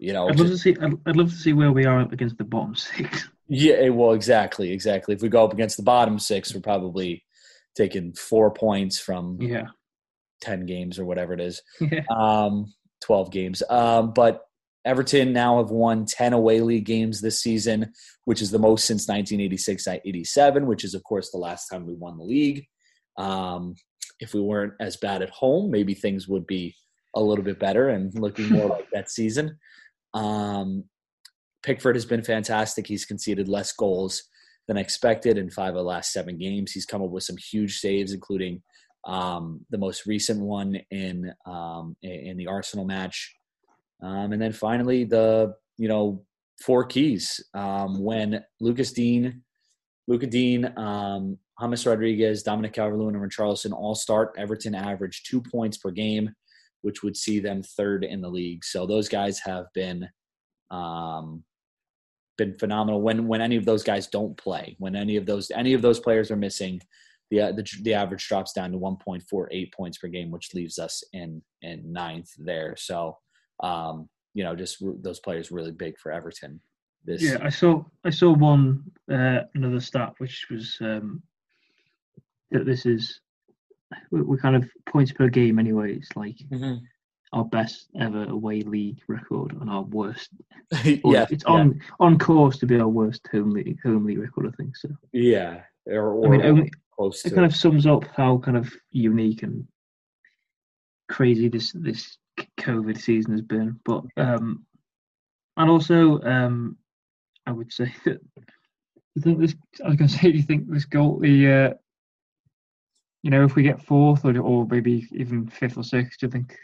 you 0.00 0.12
know, 0.12 0.28
I'd 0.28 0.38
love 0.38 0.48
just- 0.48 0.62
to 0.64 0.74
see. 0.74 0.80
I'd, 0.80 0.92
I'd 1.06 1.16
love 1.16 1.30
to 1.30 1.36
see 1.36 1.52
where 1.52 1.72
we 1.72 1.84
are 1.86 2.00
up 2.00 2.12
against 2.12 2.38
the 2.38 2.44
bottom 2.44 2.74
six. 2.76 3.28
yeah, 3.48 3.88
well, 3.88 4.12
exactly, 4.12 4.70
exactly. 4.70 5.14
If 5.14 5.22
we 5.22 5.28
go 5.28 5.44
up 5.44 5.52
against 5.52 5.76
the 5.76 5.82
bottom 5.82 6.18
six, 6.18 6.54
we're 6.54 6.60
probably 6.60 7.24
taking 7.76 8.12
four 8.14 8.52
points 8.52 8.98
from 9.00 9.40
Yeah, 9.40 9.68
10 10.42 10.66
games 10.66 10.98
or 10.98 11.04
whatever 11.04 11.32
it 11.32 11.40
is. 11.40 11.62
yeah. 11.80 12.02
Um, 12.16 12.72
12 13.02 13.30
games. 13.30 13.62
Um, 13.70 14.12
but 14.12 14.40
Everton 14.84 15.32
now 15.32 15.58
have 15.58 15.70
won 15.70 16.06
10 16.06 16.32
away 16.32 16.60
league 16.60 16.86
games 16.86 17.20
this 17.20 17.40
season, 17.40 17.92
which 18.24 18.40
is 18.40 18.50
the 18.50 18.58
most 18.58 18.84
since 18.84 19.08
1986 19.08 19.86
87, 20.04 20.66
which 20.66 20.84
is, 20.84 20.94
of 20.94 21.02
course, 21.04 21.30
the 21.30 21.38
last 21.38 21.68
time 21.68 21.86
we 21.86 21.94
won 21.94 22.16
the 22.16 22.24
league. 22.24 22.66
Um, 23.16 23.74
if 24.20 24.34
we 24.34 24.40
weren't 24.40 24.74
as 24.80 24.96
bad 24.96 25.22
at 25.22 25.30
home, 25.30 25.70
maybe 25.70 25.94
things 25.94 26.28
would 26.28 26.46
be 26.46 26.74
a 27.14 27.20
little 27.20 27.44
bit 27.44 27.58
better 27.58 27.88
and 27.88 28.12
looking 28.18 28.48
more 28.48 28.66
like 28.70 28.88
that 28.92 29.10
season. 29.10 29.58
Um, 30.14 30.84
Pickford 31.62 31.96
has 31.96 32.06
been 32.06 32.22
fantastic. 32.22 32.86
He's 32.86 33.04
conceded 33.04 33.48
less 33.48 33.72
goals 33.72 34.22
than 34.68 34.76
expected 34.76 35.38
in 35.38 35.50
five 35.50 35.70
of 35.70 35.76
the 35.76 35.82
last 35.82 36.12
seven 36.12 36.38
games. 36.38 36.72
He's 36.72 36.86
come 36.86 37.02
up 37.02 37.10
with 37.10 37.24
some 37.24 37.36
huge 37.36 37.78
saves, 37.78 38.12
including 38.12 38.62
um, 39.06 39.64
the 39.70 39.78
most 39.78 40.06
recent 40.06 40.40
one 40.40 40.78
in 40.90 41.32
um, 41.46 41.96
in 42.02 42.36
the 42.36 42.46
Arsenal 42.46 42.84
match, 42.84 43.34
um, 44.02 44.32
and 44.32 44.40
then 44.40 44.52
finally 44.52 45.04
the 45.04 45.54
you 45.76 45.88
know 45.88 46.24
four 46.60 46.84
keys 46.84 47.42
um, 47.54 48.02
when 48.02 48.42
Lucas 48.60 48.92
Digne, 48.92 49.32
Luca 50.06 50.26
Digne, 50.26 50.66
um, 50.76 51.38
James 51.60 51.86
Rodriguez, 51.86 52.42
Dominic 52.42 52.72
Calvert-Lewin, 52.72 53.14
and 53.14 53.24
Richarlison 53.24 53.72
all 53.72 53.94
start. 53.94 54.34
Everton 54.38 54.74
average 54.74 55.22
two 55.24 55.40
points 55.40 55.76
per 55.76 55.90
game, 55.90 56.30
which 56.82 57.02
would 57.02 57.16
see 57.16 57.40
them 57.40 57.62
third 57.62 58.04
in 58.04 58.20
the 58.20 58.28
league. 58.28 58.64
So 58.64 58.86
those 58.86 59.08
guys 59.08 59.40
have 59.40 59.66
been 59.74 60.08
um, 60.70 61.44
been 62.36 62.54
phenomenal. 62.54 63.02
When 63.02 63.26
when 63.26 63.40
any 63.40 63.56
of 63.56 63.64
those 63.64 63.82
guys 63.82 64.06
don't 64.06 64.36
play, 64.36 64.76
when 64.78 64.94
any 64.94 65.16
of 65.16 65.26
those 65.26 65.50
any 65.50 65.74
of 65.74 65.82
those 65.82 66.00
players 66.00 66.30
are 66.30 66.36
missing, 66.36 66.80
the 67.30 67.40
uh, 67.40 67.52
the, 67.52 67.68
the 67.82 67.94
average 67.94 68.26
drops 68.28 68.52
down 68.52 68.72
to 68.72 68.78
1.48 68.78 69.72
points 69.72 69.98
per 69.98 70.08
game, 70.08 70.30
which 70.30 70.54
leaves 70.54 70.78
us 70.78 71.02
in 71.12 71.42
in 71.62 71.92
ninth 71.92 72.30
there. 72.38 72.74
So 72.76 73.18
um, 73.60 74.08
you 74.34 74.44
know, 74.44 74.54
just 74.54 74.82
those 75.02 75.20
players 75.20 75.50
really 75.50 75.72
big 75.72 75.98
for 75.98 76.12
Everton. 76.12 76.60
This 77.04 77.22
yeah, 77.22 77.38
I 77.42 77.48
saw 77.48 77.84
I 78.04 78.10
saw 78.10 78.32
one 78.32 78.84
uh, 79.10 79.40
another 79.54 79.80
stat 79.80 80.14
which 80.18 80.46
was 80.50 80.76
um, 80.80 81.22
that 82.50 82.66
this 82.66 82.86
is 82.86 83.20
we're 84.10 84.36
kind 84.36 84.56
of 84.56 84.68
points 84.86 85.12
per 85.12 85.28
game 85.28 85.58
anyway. 85.58 85.94
It's 85.94 86.16
like 86.16 86.36
mm-hmm 86.50 86.84
our 87.32 87.44
best 87.44 87.88
ever 88.00 88.24
away 88.24 88.62
league 88.62 89.00
record 89.08 89.52
and 89.60 89.68
our 89.68 89.82
worst. 89.82 90.30
yeah, 90.84 91.26
it's 91.30 91.44
on 91.44 91.74
yeah. 91.74 91.82
on 92.00 92.18
course 92.18 92.58
to 92.58 92.66
be 92.66 92.78
our 92.78 92.88
worst 92.88 93.26
home 93.30 93.50
league 93.50 93.78
home 93.82 94.04
league 94.04 94.18
record. 94.18 94.46
I 94.46 94.56
think 94.56 94.76
so. 94.76 94.88
Yeah, 95.12 95.60
or, 95.86 96.12
or 96.12 96.26
I 96.26 96.30
mean, 96.30 96.46
only, 96.46 96.72
close. 96.94 97.24
It 97.24 97.34
kind 97.34 97.46
of 97.46 97.54
sums 97.54 97.86
up 97.86 98.04
how 98.16 98.38
kind 98.38 98.56
of 98.56 98.72
unique 98.90 99.42
and 99.42 99.66
crazy 101.08 101.48
this 101.48 101.72
this 101.72 102.18
COVID 102.58 103.00
season 103.00 103.32
has 103.32 103.42
been. 103.42 103.78
But 103.84 104.04
um, 104.16 104.66
and 105.56 105.70
also 105.70 106.20
um, 106.22 106.76
I 107.46 107.52
would 107.52 107.72
say 107.72 107.94
that 108.04 108.20
I 109.16 109.20
think 109.20 109.40
this. 109.40 109.54
I 109.84 109.88
was 109.88 109.96
going 109.96 110.08
to 110.10 110.16
say, 110.16 110.32
do 110.32 110.38
you 110.38 110.42
think 110.42 110.70
this 110.70 110.84
goal 110.84 111.18
the 111.18 111.50
uh, 111.50 111.74
you 113.22 113.30
know, 113.30 113.44
if 113.44 113.56
we 113.56 113.62
get 113.62 113.82
fourth 113.82 114.24
or, 114.24 114.38
or 114.38 114.66
maybe 114.66 115.06
even 115.12 115.48
fifth 115.48 115.76
or 115.76 115.84
sixth, 115.84 116.20
do 116.20 116.26
you 116.26 116.30
think 116.30 116.56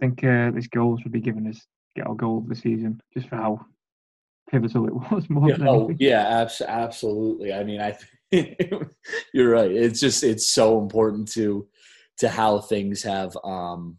think 0.00 0.22
uh, 0.22 0.50
this 0.52 0.68
goal 0.68 0.96
should 0.98 1.10
be 1.10 1.20
given 1.20 1.46
as 1.46 1.60
get 1.96 2.06
our 2.06 2.14
goal 2.14 2.38
of 2.38 2.48
the 2.48 2.54
season, 2.54 3.00
just 3.12 3.28
for 3.28 3.36
how 3.36 3.66
pivotal 4.50 4.86
it 4.86 4.94
was. 5.12 5.28
More 5.28 5.48
yeah, 5.48 5.56
oh, 5.68 5.90
yeah, 5.98 6.40
abs- 6.40 6.62
absolutely. 6.62 7.52
I 7.52 7.64
mean, 7.64 7.80
I 7.80 7.96
you're 8.30 9.50
right. 9.50 9.70
It's 9.70 10.00
just 10.00 10.22
it's 10.22 10.46
so 10.46 10.80
important 10.80 11.28
to 11.32 11.66
to 12.18 12.28
how 12.28 12.60
things 12.60 13.02
have 13.02 13.36
um 13.44 13.98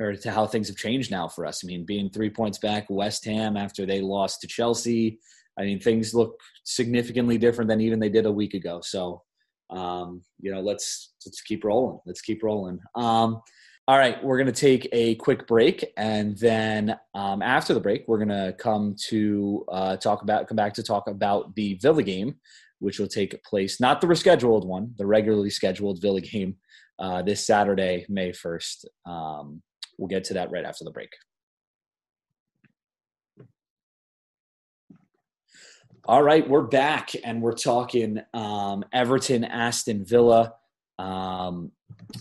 or 0.00 0.16
to 0.16 0.30
how 0.30 0.46
things 0.46 0.68
have 0.68 0.76
changed 0.76 1.10
now 1.10 1.28
for 1.28 1.46
us. 1.46 1.64
I 1.64 1.66
mean, 1.66 1.84
being 1.84 2.10
three 2.10 2.30
points 2.30 2.58
back, 2.58 2.86
West 2.88 3.24
Ham 3.24 3.56
after 3.56 3.86
they 3.86 4.00
lost 4.00 4.40
to 4.40 4.46
Chelsea. 4.46 5.18
I 5.58 5.62
mean, 5.62 5.80
things 5.80 6.14
look 6.14 6.40
significantly 6.64 7.38
different 7.38 7.68
than 7.68 7.80
even 7.80 8.00
they 8.00 8.08
did 8.08 8.26
a 8.26 8.32
week 8.32 8.54
ago. 8.54 8.80
So, 8.82 9.22
um, 9.70 10.22
you 10.40 10.52
know, 10.52 10.60
let's 10.60 11.14
let's 11.24 11.40
keep 11.42 11.64
rolling. 11.64 12.00
Let's 12.06 12.20
keep 12.20 12.42
rolling. 12.42 12.80
Um, 12.96 13.40
all 13.86 13.98
right, 13.98 14.22
we're 14.24 14.38
to 14.46 14.52
take 14.52 14.88
a 14.92 15.14
quick 15.16 15.46
break, 15.46 15.84
and 15.98 16.38
then 16.38 16.96
um, 17.14 17.42
after 17.42 17.74
the 17.74 17.80
break, 17.80 18.04
we're 18.08 18.24
to 18.28 18.54
come 18.58 18.96
to 19.08 19.64
uh, 19.70 19.96
talk 19.96 20.22
about 20.22 20.48
come 20.48 20.56
back 20.56 20.72
to 20.74 20.82
talk 20.82 21.06
about 21.06 21.54
the 21.54 21.74
Villa 21.82 22.02
game, 22.02 22.36
which 22.78 22.98
will 22.98 23.06
take 23.06 23.44
place 23.44 23.80
not 23.80 24.00
the 24.00 24.06
rescheduled 24.06 24.64
one, 24.64 24.94
the 24.96 25.06
regularly 25.06 25.50
scheduled 25.50 26.00
Villa 26.00 26.22
game 26.22 26.56
uh, 26.98 27.22
this 27.22 27.46
Saturday, 27.46 28.06
May 28.08 28.32
first. 28.32 28.88
Um, 29.04 29.62
we'll 29.98 30.08
get 30.08 30.24
to 30.24 30.34
that 30.34 30.50
right 30.50 30.64
after 30.64 30.84
the 30.84 30.90
break. 30.90 31.10
All 36.06 36.22
right, 36.22 36.46
we're 36.46 36.62
back, 36.62 37.12
and 37.24 37.40
we're 37.40 37.52
talking 37.52 38.20
um, 38.34 38.84
Everton, 38.92 39.42
Aston 39.42 40.04
Villa. 40.04 40.52
Um, 40.98 41.72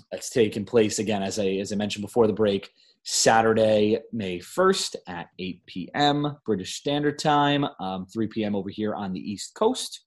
that's 0.09 0.29
taking 0.29 0.63
place 0.63 0.99
again, 0.99 1.21
as 1.21 1.37
I 1.37 1.47
as 1.47 1.73
I 1.73 1.75
mentioned 1.75 2.03
before 2.03 2.27
the 2.27 2.33
break, 2.33 2.71
Saturday, 3.03 3.99
May 4.13 4.39
first 4.39 4.95
at 5.07 5.27
8 5.37 5.65
p.m. 5.65 6.37
British 6.45 6.75
Standard 6.75 7.19
Time, 7.19 7.65
um, 7.79 8.05
3 8.05 8.27
p.m. 8.27 8.55
over 8.55 8.69
here 8.69 8.95
on 8.95 9.11
the 9.11 9.19
East 9.19 9.53
Coast. 9.55 10.05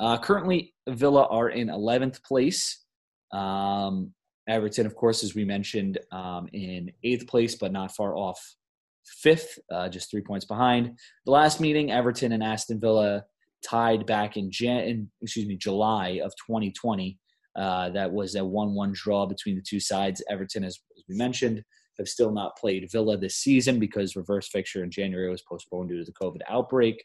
Uh, 0.00 0.16
currently, 0.16 0.74
Villa 0.88 1.26
are 1.26 1.50
in 1.50 1.68
11th 1.68 2.22
place. 2.22 2.84
Um, 3.32 4.14
Everton, 4.48 4.86
of 4.86 4.94
course, 4.94 5.22
as 5.22 5.34
we 5.34 5.44
mentioned, 5.44 5.98
um, 6.10 6.48
in 6.52 6.90
eighth 7.04 7.26
place, 7.26 7.54
but 7.54 7.72
not 7.72 7.94
far 7.94 8.16
off 8.16 8.56
fifth, 9.04 9.58
uh, 9.70 9.88
just 9.88 10.10
three 10.10 10.22
points 10.22 10.44
behind. 10.44 10.98
The 11.24 11.32
last 11.32 11.60
meeting, 11.60 11.90
Everton 11.90 12.32
and 12.32 12.42
Aston 12.42 12.80
Villa 12.80 13.24
tied 13.62 14.06
back 14.06 14.36
in, 14.36 14.50
Jan- 14.50 14.84
in 14.84 15.10
excuse 15.20 15.46
me 15.46 15.56
July 15.56 16.20
of 16.22 16.32
2020. 16.46 17.18
Uh, 17.56 17.90
that 17.90 18.10
was 18.10 18.36
a 18.36 18.44
1 18.44 18.74
1 18.74 18.92
draw 18.94 19.26
between 19.26 19.56
the 19.56 19.62
two 19.62 19.80
sides. 19.80 20.22
Everton, 20.30 20.64
as, 20.64 20.78
as, 20.96 21.04
we 21.08 21.16
mentioned, 21.16 21.62
have 21.98 22.08
still 22.08 22.30
not 22.30 22.56
played 22.56 22.88
Villa 22.92 23.16
this 23.16 23.36
season 23.36 23.80
because 23.80 24.14
reverse 24.14 24.48
fixture 24.48 24.84
in 24.84 24.90
January 24.90 25.28
was 25.28 25.42
postponed 25.42 25.88
due 25.88 25.98
to 25.98 26.04
the 26.04 26.12
COVID 26.12 26.40
outbreak. 26.48 27.04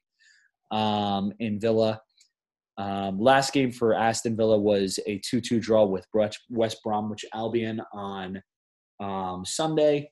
Um, 0.72 1.34
in 1.40 1.60
Villa, 1.60 2.02
um, 2.78 3.20
last 3.20 3.54
game 3.54 3.72
for 3.72 3.94
Aston 3.94 4.36
Villa 4.36 4.58
was 4.58 5.00
a 5.06 5.20
2 5.20 5.42
2 5.42 5.60
draw 5.60 5.86
with 5.86 6.08
West 6.50 6.80
Bromwich 6.84 7.26
Albion 7.34 7.82
on 7.94 8.42
um, 9.00 9.46
Sunday. 9.46 10.12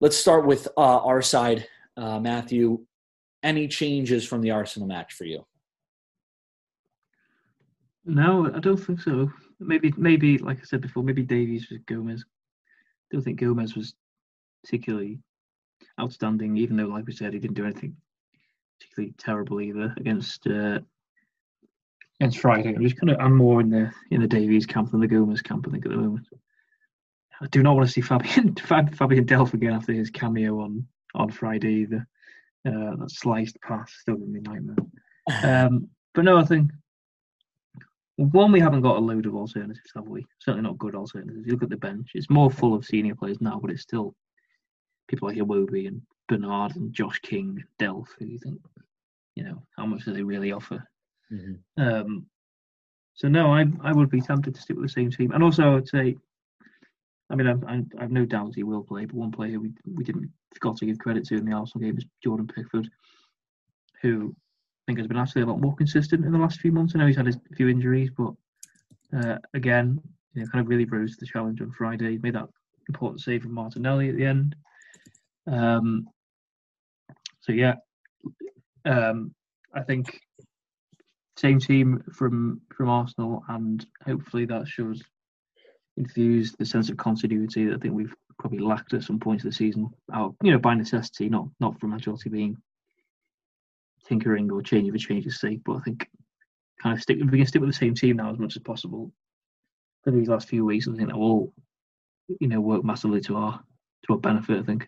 Let's 0.00 0.16
start 0.16 0.46
with 0.46 0.68
uh, 0.76 1.00
our 1.00 1.20
side. 1.20 1.66
Uh, 1.96 2.18
Matthew, 2.18 2.84
any 3.42 3.68
changes 3.68 4.26
from 4.26 4.40
the 4.40 4.52
Arsenal 4.52 4.88
match 4.88 5.12
for 5.12 5.24
you? 5.24 5.44
No, 8.06 8.50
I 8.54 8.60
don't 8.60 8.78
think 8.78 9.00
so. 9.02 9.30
Maybe, 9.58 9.92
maybe 9.98 10.38
like 10.38 10.58
I 10.58 10.64
said 10.64 10.80
before, 10.80 11.02
maybe 11.02 11.22
Davies 11.22 11.68
was 11.68 11.80
Gomes. 11.86 12.24
I 12.24 13.16
don't 13.16 13.22
think 13.22 13.38
Gomes 13.38 13.76
was 13.76 13.94
particularly 14.64 15.18
outstanding, 16.00 16.56
even 16.56 16.76
though, 16.76 16.86
like 16.86 17.06
we 17.06 17.12
said, 17.12 17.34
he 17.34 17.38
didn't 17.38 17.56
do 17.56 17.66
anything 17.66 17.94
particularly 18.78 19.14
terrible 19.18 19.60
either 19.60 19.92
against 19.98 20.46
uh, 20.46 20.78
against 22.20 22.38
Friday. 22.38 22.74
I'm 22.74 22.82
just 22.82 22.96
kind 22.96 23.10
of 23.10 23.18
I'm 23.18 23.36
more 23.36 23.60
in 23.60 23.70
the 23.70 23.90
in 24.10 24.20
the 24.20 24.28
Davies 24.28 24.66
camp 24.66 24.90
than 24.90 25.00
the 25.00 25.06
Gomes 25.06 25.42
camp. 25.42 25.66
I 25.66 25.70
think 25.70 25.86
at 25.86 25.90
the 25.90 25.96
moment. 25.96 26.26
I 27.42 27.46
do 27.46 27.62
not 27.62 27.74
want 27.74 27.88
to 27.88 27.92
see 27.92 28.02
Fabian 28.02 28.54
Fabian 28.56 29.24
Delph 29.24 29.54
again 29.54 29.72
after 29.72 29.92
his 29.92 30.10
cameo 30.10 30.60
on 30.60 30.86
on 31.14 31.30
Friday 31.30 31.72
either. 31.72 32.06
Uh, 32.66 32.96
that 32.96 33.10
sliced 33.10 33.58
pass 33.62 33.90
still 34.00 34.16
giving 34.16 34.32
me 34.32 34.40
nightmare. 34.40 34.76
Um, 35.44 35.88
but 36.14 36.24
no, 36.24 36.38
I 36.38 36.44
think 36.44 36.72
one, 38.16 38.52
we 38.52 38.60
haven't 38.60 38.82
got 38.82 38.96
a 38.96 39.00
load 39.00 39.26
of 39.26 39.34
alternatives, 39.34 39.92
have 39.94 40.08
we? 40.08 40.26
Certainly 40.40 40.68
not 40.68 40.78
good 40.78 40.94
alternatives. 40.94 41.46
You 41.46 41.52
look 41.52 41.62
at 41.62 41.70
the 41.70 41.76
bench; 41.76 42.10
it's 42.14 42.28
more 42.28 42.50
full 42.50 42.74
of 42.74 42.84
senior 42.84 43.14
players 43.14 43.40
now, 43.40 43.58
but 43.60 43.70
it's 43.70 43.82
still 43.82 44.14
people 45.08 45.28
like 45.28 45.38
Iwobi 45.38 45.86
and 45.86 46.02
Bernard 46.28 46.76
and 46.76 46.92
Josh 46.92 47.18
King, 47.20 47.62
Delph. 47.78 48.08
Who 48.18 48.26
you 48.26 48.38
think, 48.38 48.60
you 49.36 49.44
know, 49.44 49.62
how 49.76 49.86
much 49.86 50.04
do 50.04 50.12
they 50.12 50.22
really 50.22 50.52
offer? 50.52 50.84
Mm-hmm. 51.32 51.82
Um, 51.82 52.26
so 53.14 53.28
no, 53.28 53.52
I 53.52 53.66
I 53.82 53.92
would 53.92 54.10
be 54.10 54.20
tempted 54.20 54.54
to 54.54 54.60
stick 54.60 54.76
with 54.76 54.86
the 54.86 54.92
same 54.92 55.10
team, 55.10 55.32
and 55.32 55.42
also 55.42 55.62
I 55.64 55.74
would 55.74 55.88
say, 55.88 56.16
I 57.28 57.34
mean, 57.34 57.46
I've, 57.46 57.62
I've 57.98 58.10
no 58.10 58.24
doubt 58.24 58.54
he 58.54 58.62
will 58.62 58.82
play, 58.82 59.04
but 59.04 59.14
one 59.14 59.30
player 59.30 59.60
we 59.60 59.72
we 59.94 60.04
didn't 60.04 60.30
forgot 60.54 60.76
to 60.78 60.86
give 60.86 60.98
credit 60.98 61.24
to 61.26 61.36
in 61.36 61.44
the 61.44 61.52
Arsenal 61.52 61.86
game 61.86 61.98
is 61.98 62.06
Jordan 62.24 62.46
Pickford, 62.46 62.88
who 64.02 64.34
I 64.34 64.82
think 64.86 64.98
has 64.98 65.06
been 65.06 65.18
actually 65.18 65.42
a 65.42 65.46
lot 65.46 65.60
more 65.60 65.76
consistent 65.76 66.24
in 66.24 66.32
the 66.32 66.38
last 66.38 66.60
few 66.60 66.72
months. 66.72 66.94
I 66.94 66.98
know 66.98 67.06
he's 67.06 67.16
had 67.16 67.28
a 67.28 67.54
few 67.56 67.68
injuries, 67.68 68.10
but 68.16 68.32
uh, 69.16 69.38
again, 69.54 70.00
you 70.34 70.42
know, 70.42 70.48
kind 70.50 70.64
of 70.64 70.68
really 70.68 70.84
rose 70.84 71.12
to 71.12 71.20
the 71.20 71.26
challenge 71.26 71.60
on 71.60 71.72
Friday. 71.72 72.18
Made 72.18 72.34
that 72.34 72.48
important 72.88 73.20
save 73.20 73.42
from 73.42 73.52
Martinelli 73.52 74.08
at 74.08 74.16
the 74.16 74.24
end. 74.24 74.56
Um, 75.46 76.08
so 77.40 77.52
yeah, 77.52 77.74
um, 78.84 79.34
I 79.74 79.82
think 79.82 80.20
same 81.40 81.58
team 81.58 82.02
from 82.12 82.60
from 82.76 82.88
Arsenal, 82.88 83.42
and 83.48 83.86
hopefully 84.04 84.44
that 84.46 84.68
shows 84.68 85.02
infused 85.96 86.56
the 86.58 86.66
sense 86.66 86.90
of 86.90 86.96
continuity 86.96 87.64
that 87.64 87.76
I 87.76 87.78
think 87.78 87.94
we've 87.94 88.14
probably 88.38 88.58
lacked 88.58 88.94
at 88.94 89.02
some 89.02 89.18
points 89.18 89.44
of 89.44 89.50
the 89.50 89.56
season. 89.56 89.90
Out, 90.12 90.34
you 90.42 90.52
know, 90.52 90.58
by 90.58 90.74
necessity, 90.74 91.28
not 91.28 91.48
not 91.58 91.80
from 91.80 91.92
Ancelotti 91.92 92.30
being 92.30 92.56
tinkering 94.06 94.50
or 94.50 94.62
changing 94.62 94.92
for 94.92 94.98
change's 94.98 95.40
sake. 95.40 95.60
But 95.64 95.76
I 95.76 95.80
think 95.80 96.06
kind 96.82 96.96
of 96.96 97.02
stick 97.02 97.18
we 97.18 97.38
can 97.38 97.46
stick 97.46 97.60
with 97.60 97.70
the 97.70 97.74
same 97.84 97.94
team 97.94 98.16
now 98.16 98.30
as 98.30 98.38
much 98.38 98.56
as 98.56 98.62
possible 98.62 99.10
for 100.04 100.10
these 100.10 100.28
last 100.28 100.48
few 100.48 100.66
weeks. 100.66 100.88
I 100.88 100.94
think 100.94 101.08
that 101.08 101.18
will, 101.18 101.54
you 102.38 102.48
know, 102.48 102.60
work 102.60 102.84
massively 102.84 103.22
to 103.22 103.36
our 103.36 103.60
to 104.06 104.12
our 104.12 104.18
benefit. 104.18 104.58
I 104.58 104.62
think. 104.62 104.86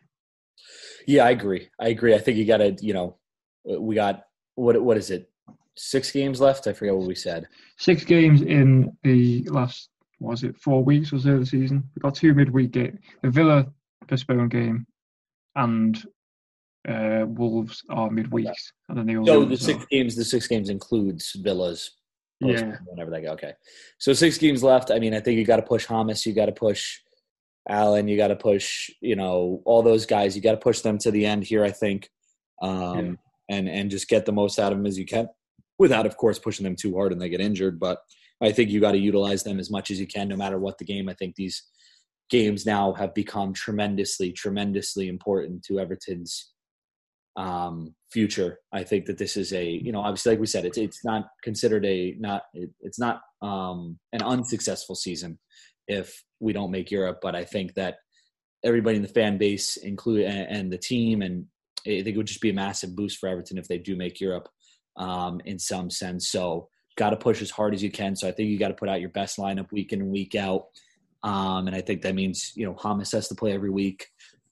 Yeah, 1.07 1.25
I 1.25 1.31
agree. 1.31 1.69
I 1.81 1.89
agree. 1.89 2.15
I 2.15 2.19
think 2.19 2.37
you 2.37 2.45
got 2.45 2.59
to, 2.59 2.77
you 2.81 2.93
know, 2.93 3.17
we 3.65 3.95
got 3.95 4.25
what 4.55 4.81
what 4.83 4.99
is 4.99 5.11
it? 5.11 5.32
Six 5.77 6.11
games 6.11 6.41
left. 6.41 6.67
I 6.67 6.73
forget 6.73 6.95
what 6.95 7.07
we 7.07 7.15
said. 7.15 7.47
Six 7.79 8.05
games 8.05 8.43
in 8.43 8.97
the 9.03 9.45
last 9.51 9.89
was 10.21 10.45
it 10.45 10.57
four 10.57 10.85
weeks 10.85 11.13
or 11.13 11.19
so 11.19 11.33
of 11.33 11.41
the 11.41 11.47
season. 11.47 11.83
We 11.95 12.01
got 12.01 12.15
two 12.15 12.35
midweek 12.35 12.71
game, 12.71 12.99
the 13.23 13.31
Villa 13.31 13.67
postponed 14.09 14.51
game, 14.51 14.87
and 15.57 16.03
uh, 16.89 17.25
Wolves 17.27 17.83
are 17.91 18.09
midweeks, 18.09 18.73
and 18.89 18.99
then 18.99 19.07
the 19.07 19.25
so 19.27 19.45
the 19.45 19.57
six 19.57 19.85
games. 19.87 20.17
The 20.17 20.25
six 20.25 20.47
games 20.47 20.69
includes 20.69 21.33
Villa's. 21.43 21.91
Yeah. 22.41 22.77
Whenever 22.87 23.11
they 23.13 23.23
go, 23.23 23.33
okay. 23.33 23.53
So 23.99 24.13
six 24.13 24.37
games 24.37 24.65
left. 24.65 24.91
I 24.91 24.99
mean, 24.99 25.15
I 25.15 25.21
think 25.21 25.39
you 25.39 25.45
got 25.45 25.57
to 25.57 25.63
push 25.63 25.87
James. 25.87 26.27
You 26.27 26.35
got 26.35 26.47
to 26.47 26.53
push 26.53 26.99
Allan. 27.69 28.09
You 28.09 28.17
got 28.17 28.29
to 28.29 28.37
push. 28.37 28.91
You 29.01 29.15
know, 29.15 29.63
all 29.65 29.83
those 29.83 30.07
guys. 30.07 30.35
You 30.35 30.43
got 30.43 30.53
to 30.53 30.57
push 30.57 30.81
them 30.81 30.99
to 30.99 31.13
the 31.13 31.25
end 31.25 31.45
here. 31.45 31.65
I 31.65 31.71
think, 31.71 32.11
um, 32.61 33.19
yeah. 33.49 33.57
and 33.57 33.69
and 33.69 33.91
just 33.91 34.09
get 34.09 34.27
the 34.27 34.33
most 34.33 34.59
out 34.59 34.73
of 34.73 34.79
them 34.79 34.87
as 34.87 34.99
you 34.99 35.07
can, 35.07 35.29
without, 35.79 36.07
of 36.07 36.17
course, 36.17 36.39
pushing 36.39 36.65
them 36.65 36.77
too 36.77 36.95
hard 36.95 37.13
and 37.13 37.21
they 37.21 37.29
get 37.29 37.41
injured. 37.41 37.81
But 37.81 37.99
I 38.43 38.53
think 38.53 38.71
you 38.71 38.81
got 38.81 38.93
to 38.93 38.99
utilize 38.99 39.43
them 39.43 39.59
as 39.59 39.71
much 39.71 39.91
as 39.91 40.01
you 40.01 40.07
can, 40.07 40.29
no 40.29 40.37
matter 40.37 40.59
what 40.59 40.79
the 40.79 40.85
game. 40.85 41.09
I 41.09 41.15
think 41.15 41.35
these 41.35 41.63
games 42.31 42.67
now 42.67 42.93
have 42.95 43.15
become 43.15 43.53
tremendously, 43.53 44.33
tremendously 44.33 45.09
important 45.09 45.63
to 45.65 45.79
Everton's 45.79 46.53
um, 47.37 47.95
future. 48.11 48.59
I 48.73 48.85
think 48.85 49.07
that 49.07 49.19
this 49.19 49.37
is 49.37 49.53
a, 49.53 49.65
you 49.65 49.93
know, 49.93 50.01
obviously, 50.01 50.33
like 50.33 50.41
we 50.41 50.47
said, 50.47 50.65
it's 50.65 50.79
it's 50.79 51.05
not 51.05 51.29
considered 51.43 51.85
a 51.87 52.15
not 52.19 52.43
it, 52.53 52.71
it's 52.81 52.99
not 52.99 53.21
um, 53.41 53.99
an 54.13 54.23
unsuccessful 54.23 54.95
season 54.95 55.39
if 55.89 56.23
we 56.41 56.53
don't 56.53 56.71
make 56.71 56.91
Europe. 56.91 57.19
But 57.23 57.35
I 57.35 57.45
think 57.45 57.75
that 57.75 57.97
everybody 58.65 58.97
in 58.97 59.03
the 59.03 59.09
fan 59.09 59.39
base, 59.39 59.77
include 59.77 60.25
and, 60.25 60.57
and 60.57 60.73
the 60.73 60.79
team, 60.79 61.23
and 61.23 61.47
I 61.87 62.03
think 62.03 62.09
it 62.09 62.17
would 62.17 62.27
just 62.27 62.41
be 62.41 62.51
a 62.51 62.55
massive 62.55 62.95
boost 62.95 63.19
for 63.19 63.29
Everton 63.29 63.59
if 63.59 63.69
they 63.69 63.79
do 63.79 63.97
make 63.97 64.21
Europe 64.21 64.49
um, 64.97 65.41
in 65.45 65.59
some 65.59 65.91
sense. 65.91 66.29
So 66.29 66.69
got 66.97 67.11
to 67.11 67.17
push 67.17 67.41
as 67.41 67.51
hard 67.51 67.75
as 67.75 67.83
you 67.83 67.91
can. 67.91 68.15
So 68.17 68.29
I 68.29 68.33
think 68.33 68.49
you 68.49 68.59
got 68.59 68.69
to 68.69 68.75
put 68.75 68.89
out 68.89 69.01
your 69.01 69.11
best 69.11 69.39
lineup 69.39 69.73
week 69.73 69.93
in 69.93 70.01
and 70.01 70.11
week 70.11 70.35
out. 70.35 70.67
Um, 71.23 71.67
and 71.67 71.77
I 71.77 71.81
think 71.81 72.03
that 72.03 72.15
means, 72.15 72.53
you 72.55 72.67
know, 72.67 72.77
James 72.83 73.13
has 73.13 73.29
to 73.29 73.35
play 73.35 73.53
every 73.53 73.71
week 73.71 74.09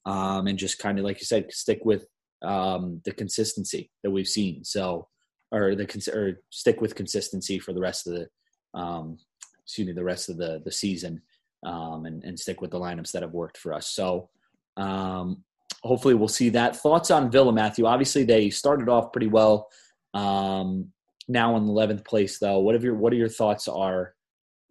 um, 0.07 0.47
and 0.47 0.59
just 0.59 0.79
kind 0.79 0.99
of, 0.99 1.05
like 1.05 1.19
you 1.21 1.27
said, 1.27 1.53
stick 1.53 1.81
with 1.85 2.07
um, 2.43 3.01
the 3.05 3.13
consistency 3.13 3.91
that 4.03 4.11
we've 4.11 4.29
seen. 4.29 4.65
So, 4.65 5.09
or 5.53 5.75
the 5.75 6.13
or 6.15 6.41
stick 6.51 6.81
with 6.81 6.95
consistency 6.95 7.59
for 7.59 7.73
the 7.73 7.81
rest 7.81 8.07
of 8.07 8.15
the, 8.15 8.29
um, 8.79 9.19
excuse 9.65 9.89
me, 9.89 9.93
the 9.93 10.05
rest 10.05 10.29
of 10.29 10.37
the 10.37 10.63
the 10.65 10.73
season, 10.73 11.21
um, 11.67 12.07
and 12.07 12.23
and 12.25 12.39
stick 12.39 12.61
with 12.61 12.71
the 12.71 12.79
lineups 12.79 13.11
that 13.13 13.23
have 13.23 13.33
worked 13.33 13.59
for 13.59 13.73
us. 13.73 13.89
So, 13.89 14.31
um, 14.77 15.43
hopefully, 15.83 16.15
we'll 16.15 16.29
see 16.29 16.51
that. 16.51 16.77
Thoughts 16.77 17.11
on 17.11 17.31
Villa, 17.33 17.53
Matthew? 17.53 17.85
Obviously, 17.85 18.23
they 18.23 18.49
started 18.49 18.89
off 18.89 19.13
pretty 19.13 19.27
well. 19.27 19.69
Um, 20.15 20.93
now 21.29 21.57
in 21.57 21.65
eleventh 21.65 22.05
place, 22.05 22.39
though. 22.39 22.59
What 22.61 22.75
are 22.75 22.79
your 22.79 22.95
what 22.95 23.13
are 23.13 23.17
your 23.17 23.29
thoughts? 23.29 23.69
Are 23.69 24.15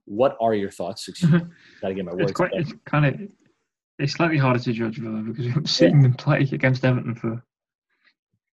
what 0.06 0.36
are 0.42 0.54
your 0.54 0.72
thoughts? 0.72 1.08
Gotta 1.82 1.94
get 1.94 2.06
my 2.06 2.12
words. 2.12 2.24
It's, 2.24 2.32
quite, 2.32 2.52
it's 2.54 2.74
kind 2.86 3.06
of 3.06 3.30
it's 4.00 4.14
slightly 4.14 4.38
harder 4.38 4.60
to 4.60 4.74
judge 4.74 4.98
Villa 4.98 5.22
because 5.22 5.46
we 5.46 5.52
haven't 5.52 5.68
seen 5.68 5.98
yeah. 5.98 6.02
them 6.04 6.14
play 6.14 6.48
against 6.52 6.86
Everton 6.86 7.16
for. 7.16 7.44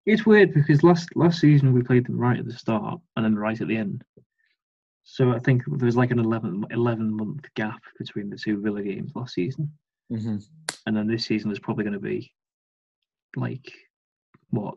It's 0.05 0.27
weird 0.27 0.55
because 0.55 0.83
last 0.83 1.09
last 1.17 1.41
season 1.41 1.73
we 1.73 1.83
played 1.83 2.07
them 2.07 2.19
right 2.19 2.39
at 2.39 2.47
the 2.47 2.53
start 2.53 3.01
and 3.17 3.25
then 3.25 3.37
right 3.37 3.61
at 3.61 3.69
the 3.69 3.77
end. 3.77 4.05
So 5.05 5.33
I 5.33 5.39
think 5.39 5.63
there 5.67 5.87
was 5.87 5.97
like 5.97 6.11
an 6.11 6.19
11, 6.19 6.67
11 6.73 7.17
month 7.17 7.47
gap 7.55 7.81
between 7.97 8.29
the 8.29 8.37
two 8.37 8.61
Villa 8.61 8.83
games 8.83 9.13
last 9.15 9.35
season, 9.35 9.71
mm-hmm. 10.13 10.39
and 10.87 10.97
then 10.97 11.07
this 11.07 11.25
season 11.25 11.49
there's 11.49 11.61
probably 11.61 11.85
going 11.85 11.95
to 11.95 12.01
be 12.01 12.33
like 13.37 13.73
what 14.51 14.75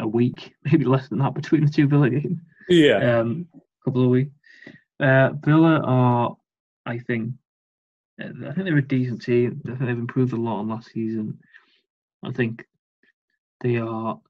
a 0.00 0.06
week, 0.06 0.54
maybe 0.64 0.84
less 0.84 1.08
than 1.08 1.18
that 1.18 1.34
between 1.34 1.64
the 1.64 1.70
two 1.70 1.88
Villa 1.88 2.10
games. 2.10 2.38
Yeah, 2.68 3.20
um, 3.20 3.46
a 3.54 3.84
couple 3.84 4.04
of 4.04 4.10
weeks. 4.10 4.32
Uh, 4.98 5.30
Villa 5.44 5.80
are, 5.80 6.36
I 6.86 6.98
think, 6.98 7.32
uh, 8.22 8.28
I 8.48 8.52
think 8.52 8.64
they're 8.64 8.76
a 8.76 8.86
decent 8.86 9.22
team. 9.22 9.62
I 9.64 9.70
think 9.70 9.80
they've 9.80 9.90
improved 9.90 10.32
a 10.32 10.36
lot 10.36 10.58
on 10.58 10.68
last 10.68 10.92
season. 10.92 11.38
I 12.22 12.32
think 12.32 12.66
they 13.60 13.78
are 13.78 14.20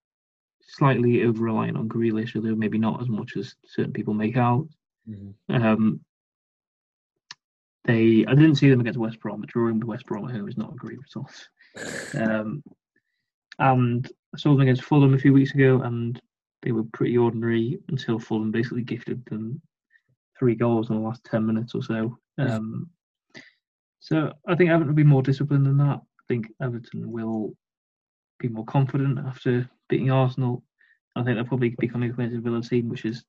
slightly 0.63 1.25
over 1.25 1.43
reliant 1.43 1.77
on 1.77 1.89
Grealish, 1.89 2.37
although 2.37 2.55
maybe 2.55 2.79
not 2.79 3.01
as 3.01 3.09
much 3.09 3.37
as 3.37 3.55
certain 3.67 3.93
people 3.93 4.15
make 4.15 4.37
out. 4.37 4.69
Mm-hmm. 5.09 5.55
Um, 5.55 6.01
they, 7.85 8.25
I 8.27 8.35
didn't 8.35 8.57
see 8.57 8.71
them 8.71 8.81
against 8.81 8.99
West 8.99 9.21
Brom, 9.21 9.45
drawing 9.47 9.81
with 9.81 9.89
West 9.89 10.07
Brom 10.07 10.25
at 10.27 10.35
home 10.35 10.49
is 10.49 10.57
not 10.57 10.73
a 10.73 10.77
great 10.77 10.99
result. 11.01 11.49
um, 12.15 12.63
and 13.61 14.11
I 14.35 14.39
saw 14.39 14.51
them 14.51 14.61
against 14.61 14.83
Fulham 14.83 15.15
a 15.15 15.19
few 15.19 15.33
weeks 15.33 15.55
ago, 15.55 15.83
and 15.83 16.21
they 16.63 16.73
were 16.73 16.85
pretty 16.93 17.17
ordinary 17.17 17.79
until 17.89 18.19
Fulham 18.19 18.51
basically 18.51 18.83
gifted 18.83 19.25
them 19.27 19.61
three 20.39 20.55
goals 20.55 20.91
in 20.91 20.97
the 20.97 21.03
last 21.03 21.23
ten 21.25 21.47
minutes 21.47 21.75
or 21.75 21.83
so. 21.83 22.19
Um, 22.39 22.91
so 24.01 24.33
I 24.49 24.55
think 24.55 24.71
Everton 24.71 24.89
will 24.89 24.95
be 24.95 25.05
more 25.05 25.23
disciplined 25.23 25.67
than 25.67 25.77
that. 25.79 26.01
I 26.01 26.25
think 26.29 26.49
Everton 26.63 27.11
will 27.11 27.55
be 28.39 28.49
more 28.49 28.65
confident 28.65 29.19
after 29.19 29.69
beating 29.89 30.11
Arsenal. 30.11 30.65
I 31.17 31.23
think 31.23 31.37
they'll 31.37 31.45
probably 31.45 31.75
become 31.79 32.03
a 32.03 32.11
Villa 32.11 32.63
team, 32.63 32.89
which 32.89 33.05
is 33.05 33.25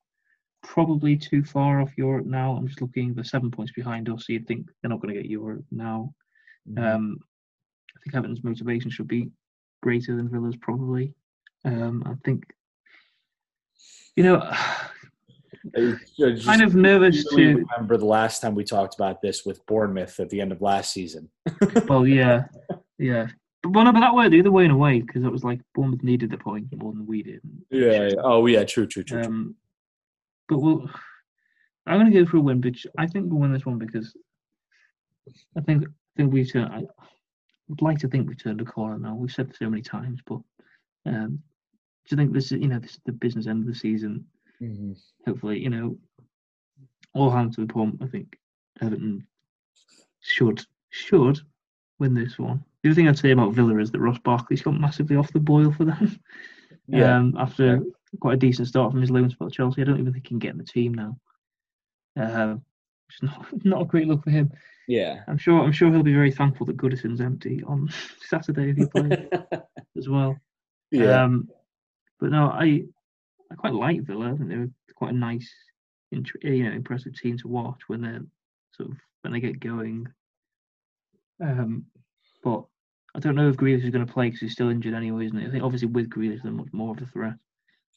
probably 0.64 1.18
too 1.18 1.44
far 1.44 1.82
off 1.82 1.98
Europe 1.98 2.26
now. 2.26 2.56
I'm 2.56 2.68
just 2.68 2.82
looking; 2.82 3.14
they're 3.14 3.24
seven 3.24 3.52
points 3.52 3.74
behind 3.74 4.08
us, 4.08 4.28
so 4.28 4.34
you'd 4.34 4.48
think 4.48 4.68
they're 4.82 4.90
not 4.90 5.02
going 5.02 5.14
to 5.14 5.22
get 5.22 5.30
Europe 5.30 5.66
now. 5.72 6.14
Mm-hmm. 6.70 6.84
Um, 6.84 7.20
I 7.96 8.00
think 8.04 8.16
Everton's 8.16 8.44
motivation 8.44 8.90
should 8.92 9.08
be 9.08 9.30
greater 9.82 10.16
than 10.16 10.30
Villa's 10.30 10.56
probably. 10.56 11.14
Um, 11.66 12.04
I 12.06 12.14
think, 12.26 12.44
you 14.16 14.24
know, 14.24 14.40
kind 15.76 16.62
of 16.62 16.76
nervous 16.76 17.26
to 17.26 17.36
remember 17.36 17.98
the 17.98 18.06
last 18.06 18.42
time 18.42 18.56
we 18.56 18.64
talked 18.64 18.96
about 18.96 19.22
this 19.22 19.46
with 19.46 19.66
Bournemouth 19.66 20.20
at 20.20 20.30
the 20.30 20.42
end 20.42 20.52
of 20.52 20.62
last 20.62 20.92
season. 20.92 21.30
well, 21.88 22.08
yeah, 22.08 22.46
yeah. 22.98 23.28
But 23.62 23.74
well, 23.74 23.86
no, 23.86 23.92
but 23.92 24.00
that 24.00 24.16
way 24.16 24.28
the 24.28 24.40
other 24.40 24.52
way 24.52 24.66
in 24.66 24.72
a 24.72 24.78
way 24.78 25.02
because 25.02 25.24
it 25.24 25.32
was 25.32 25.44
like 25.44 25.62
Bournemouth 25.76 26.04
needed 26.04 26.32
the 26.32 26.38
point 26.38 26.66
more 26.76 26.94
than 26.94 27.06
we 27.06 27.22
did. 27.22 27.42
Yeah. 27.70 28.08
yeah. 28.08 28.16
Oh, 28.24 28.46
yeah. 28.48 28.64
True. 28.64 28.88
True. 28.88 29.04
True. 29.04 29.24
Um, 29.24 29.56
but 30.50 30.60
we'll. 30.60 30.90
I'm 31.88 32.00
going 32.00 32.12
to 32.12 32.24
go 32.24 32.30
for 32.30 32.38
a 32.38 32.42
win, 32.42 32.62
but 32.62 32.74
I 32.98 33.08
think 33.08 33.30
we'll 33.30 33.42
win 33.42 33.54
this 33.54 33.66
one 33.66 33.80
because 33.80 34.16
I 35.58 35.62
think 35.62 35.84
I 35.84 35.88
think 36.18 36.34
we 36.34 36.46
should. 36.46 36.64
I 36.64 36.84
would 37.72 37.82
like 37.82 37.98
to 38.00 38.08
think 38.08 38.28
we've 38.28 38.42
turned 38.42 38.62
a 38.62 38.66
corner 38.66 39.00
now. 39.00 39.16
We've 39.16 39.32
said 39.32 39.56
so 39.56 39.70
many 39.70 39.82
times, 39.82 40.20
but 40.26 40.40
um, 41.06 41.40
do 42.06 42.16
you 42.16 42.18
think 42.18 42.34
this 42.34 42.52
is 42.52 42.60
you 42.62 42.68
know 42.68 42.80
this 42.80 42.92
is 42.92 43.00
the 43.06 43.14
business 43.14 43.48
end 43.48 43.62
of 43.62 43.74
the 43.74 43.80
season? 43.80 44.26
Mm-hmm. 44.62 44.94
Hopefully, 45.26 45.60
you 45.60 45.70
know, 45.70 45.98
all 47.14 47.32
hands 47.32 47.56
to 47.56 47.62
the 47.66 47.74
pump. 47.74 48.02
I 48.04 48.08
think 48.08 48.38
Everton 48.82 49.26
should 50.20 50.64
should 50.90 51.40
win 51.98 52.14
this 52.14 52.38
one. 52.38 52.64
The 52.84 52.90
other 52.90 52.96
thing 52.96 53.08
I'd 53.08 53.18
say 53.18 53.32
about 53.32 53.54
Villa 53.54 53.78
is 53.78 53.90
that 53.92 54.02
Ross 54.02 54.20
Barkley's 54.20 54.62
got 54.62 54.80
massively 54.80 55.16
off 55.16 55.32
the 55.32 55.40
boil 55.40 55.72
for 55.72 55.86
them. 55.86 56.20
Yeah. 56.88 57.16
um, 57.16 57.36
after 57.38 57.76
yeah. 57.76 57.80
quite 58.20 58.34
a 58.34 58.38
decent 58.38 58.68
start 58.68 58.92
from 58.92 59.00
his 59.00 59.12
loan 59.12 59.30
spot 59.30 59.48
at 59.48 59.54
Chelsea, 59.54 59.82
I 59.82 59.86
don't 59.86 60.00
even 60.00 60.12
think 60.12 60.26
he 60.26 60.30
can 60.30 60.40
get 60.40 60.52
in 60.52 60.58
the 60.58 60.64
team 60.66 60.94
now. 60.94 61.18
Uh, 62.20 62.56
it's 63.12 63.24
not 63.24 63.46
not 63.66 63.82
a 63.82 63.86
great 63.86 64.08
look 64.08 64.24
for 64.24 64.32
him. 64.32 64.52
Yeah, 64.88 65.22
I'm 65.28 65.38
sure. 65.38 65.62
I'm 65.62 65.72
sure 65.72 65.92
he'll 65.92 66.04
be 66.04 66.14
very 66.14 66.32
thankful 66.32 66.66
that 66.66 66.78
Goodison's 66.78 67.22
empty 67.22 67.64
on 67.66 67.90
Saturday 68.28 68.72
if 68.72 68.78
he 68.78 68.86
plays 68.86 69.18
as 69.98 70.10
well. 70.10 70.38
Yeah. 70.92 71.24
Um, 71.24 71.50
but 72.20 72.32
no, 72.32 72.48
I 72.48 72.84
I 73.52 73.56
quite 73.56 73.74
like 73.74 74.02
Villa. 74.02 74.34
I 74.34 74.38
think 74.38 74.50
they're 74.50 74.70
quite 74.96 75.14
a 75.14 75.18
nice, 75.18 75.52
you 76.12 76.24
know, 76.44 76.72
impressive 76.72 77.16
team 77.16 77.38
to 77.40 77.48
watch 77.48 77.82
when 77.88 78.02
they're 78.02 78.22
sort 78.74 78.92
of 78.92 78.98
when 79.22 79.34
they 79.34 79.40
get 79.40 79.60
going. 79.60 80.08
Um, 81.42 81.86
but 82.44 82.64
I 83.16 83.20
don't 83.20 83.36
know 83.36 83.50
if 83.50 83.58
Grealish 83.58 83.84
is 83.84 83.90
going 83.90 84.06
to 84.06 84.12
play 84.12 84.28
because 84.28 84.42
he's 84.42 84.54
still 84.54 84.70
injured 84.70 84.94
anyway, 84.94 85.26
isn't 85.26 85.38
it? 85.38 85.48
I 85.48 85.52
think 85.52 85.64
obviously 85.64 85.88
with 85.88 86.10
Grealish 86.10 86.44
they're 86.44 86.52
much 86.52 86.72
more 86.72 86.96
of 86.96 87.02
a 87.02 87.06
threat. 87.08 87.36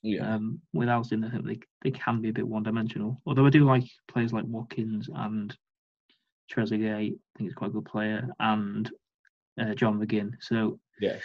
Yeah. 0.05 0.35
Um, 0.35 0.61
without 0.75 1.11
him, 1.11 1.25
I 1.25 1.31
think 1.31 1.47
they 1.47 1.59
they 1.83 1.91
can 1.91 2.21
be 2.21 2.29
a 2.29 2.33
bit 2.33 2.47
one 2.47 2.63
dimensional. 2.63 3.23
Although 3.27 3.47
I 3.47 3.51
do 3.51 3.65
like 3.65 3.85
players 4.07 4.35
like 4.35 4.45
Watkins 4.47 5.09
and 5.13 5.57
Trezeguet. 6.53 6.95
I 6.95 6.99
think 6.99 7.19
he's 7.39 7.55
quite 7.55 7.71
a 7.71 7.73
good 7.73 7.87
player, 7.87 8.29
and 8.39 8.91
uh, 9.59 9.73
John 9.75 9.99
McGinn. 9.99 10.33
So 10.41 10.79
yeah, 11.01 11.17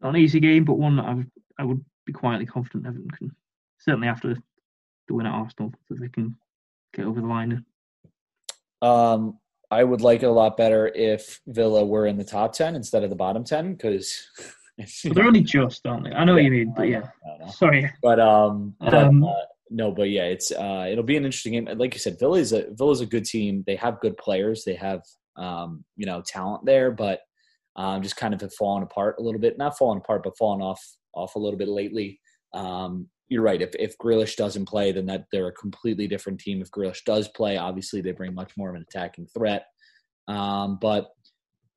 not 0.00 0.10
an 0.10 0.16
easy 0.16 0.38
game, 0.38 0.64
but 0.64 0.78
one 0.78 0.96
that 0.96 1.06
I 1.06 1.14
would 1.14 1.30
I 1.58 1.64
would 1.64 1.84
be 2.04 2.12
quietly 2.12 2.46
confident 2.46 2.86
Everton 2.86 3.10
can 3.10 3.36
certainly 3.78 4.06
after 4.06 4.36
the 5.08 5.14
win 5.14 5.26
at 5.26 5.32
Arsenal 5.32 5.72
that 5.90 6.00
they 6.00 6.08
can 6.08 6.36
get 6.94 7.04
over 7.04 7.20
the 7.20 7.26
line. 7.26 7.64
Um, 8.80 9.38
I 9.72 9.82
would 9.82 10.02
like 10.02 10.22
it 10.22 10.26
a 10.26 10.30
lot 10.30 10.56
better 10.56 10.86
if 10.86 11.40
Villa 11.48 11.84
were 11.84 12.06
in 12.06 12.16
the 12.16 12.24
top 12.24 12.52
ten 12.52 12.76
instead 12.76 13.02
of 13.02 13.10
the 13.10 13.16
bottom 13.16 13.42
ten 13.42 13.74
because 13.74 14.28
they're 15.04 15.24
only 15.24 15.42
just, 15.42 15.86
aren't 15.86 16.04
they? 16.04 16.10
I 16.10 16.24
know 16.24 16.34
what 16.34 16.44
you 16.44 16.50
mean, 16.50 16.74
but 16.76 16.88
yeah. 16.88 17.08
Sorry, 17.50 17.90
but 18.02 18.20
um, 18.20 18.74
but, 18.80 18.94
Um, 18.94 19.24
uh, 19.24 19.32
no, 19.70 19.90
but 19.90 20.10
yeah, 20.10 20.24
it's 20.24 20.52
uh, 20.52 20.86
it'll 20.90 21.04
be 21.04 21.16
an 21.16 21.24
interesting 21.24 21.52
game. 21.52 21.78
Like 21.78 21.94
you 21.94 22.00
said, 22.00 22.18
Villa's 22.18 22.52
a 22.52 22.66
Villa's 22.72 23.00
a 23.00 23.06
good 23.06 23.24
team. 23.24 23.64
They 23.66 23.76
have 23.76 24.00
good 24.00 24.16
players. 24.16 24.64
They 24.64 24.74
have 24.74 25.02
um, 25.36 25.84
you 25.96 26.06
know, 26.06 26.22
talent 26.26 26.64
there, 26.64 26.90
but 26.90 27.20
um, 27.76 28.02
just 28.02 28.16
kind 28.16 28.34
of 28.34 28.40
have 28.40 28.54
fallen 28.54 28.82
apart 28.82 29.16
a 29.18 29.22
little 29.22 29.40
bit. 29.40 29.58
Not 29.58 29.76
fallen 29.76 29.98
apart, 29.98 30.22
but 30.24 30.38
fallen 30.38 30.62
off 30.62 30.82
off 31.14 31.34
a 31.34 31.38
little 31.38 31.58
bit 31.58 31.68
lately. 31.68 32.20
Um, 32.54 33.08
you're 33.28 33.42
right. 33.42 33.60
If 33.60 33.70
if 33.78 33.98
Grealish 33.98 34.36
doesn't 34.36 34.66
play, 34.66 34.92
then 34.92 35.06
that 35.06 35.24
they're 35.32 35.48
a 35.48 35.52
completely 35.52 36.06
different 36.06 36.40
team. 36.40 36.62
If 36.62 36.70
Grealish 36.70 37.04
does 37.04 37.28
play, 37.28 37.56
obviously 37.56 38.00
they 38.00 38.12
bring 38.12 38.34
much 38.34 38.52
more 38.56 38.70
of 38.70 38.76
an 38.76 38.84
attacking 38.88 39.26
threat. 39.26 39.66
Um, 40.28 40.78
but 40.80 41.08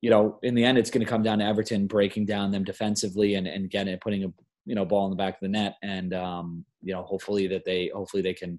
you 0.00 0.10
know, 0.10 0.38
in 0.42 0.54
the 0.54 0.64
end, 0.64 0.78
it's 0.78 0.90
going 0.90 1.04
to 1.04 1.10
come 1.10 1.22
down 1.22 1.38
to 1.38 1.44
Everton 1.44 1.86
breaking 1.86 2.26
down 2.26 2.50
them 2.50 2.64
defensively 2.64 3.34
and 3.34 3.46
and 3.46 3.70
getting 3.70 3.96
putting 3.98 4.24
a 4.24 4.32
you 4.66 4.74
know 4.74 4.84
ball 4.84 5.04
in 5.06 5.10
the 5.10 5.16
back 5.16 5.34
of 5.34 5.40
the 5.42 5.48
net, 5.48 5.76
and 5.82 6.14
um, 6.14 6.64
you 6.82 6.92
know, 6.94 7.02
hopefully 7.02 7.46
that 7.48 7.64
they 7.64 7.90
hopefully 7.94 8.22
they 8.22 8.34
can 8.34 8.58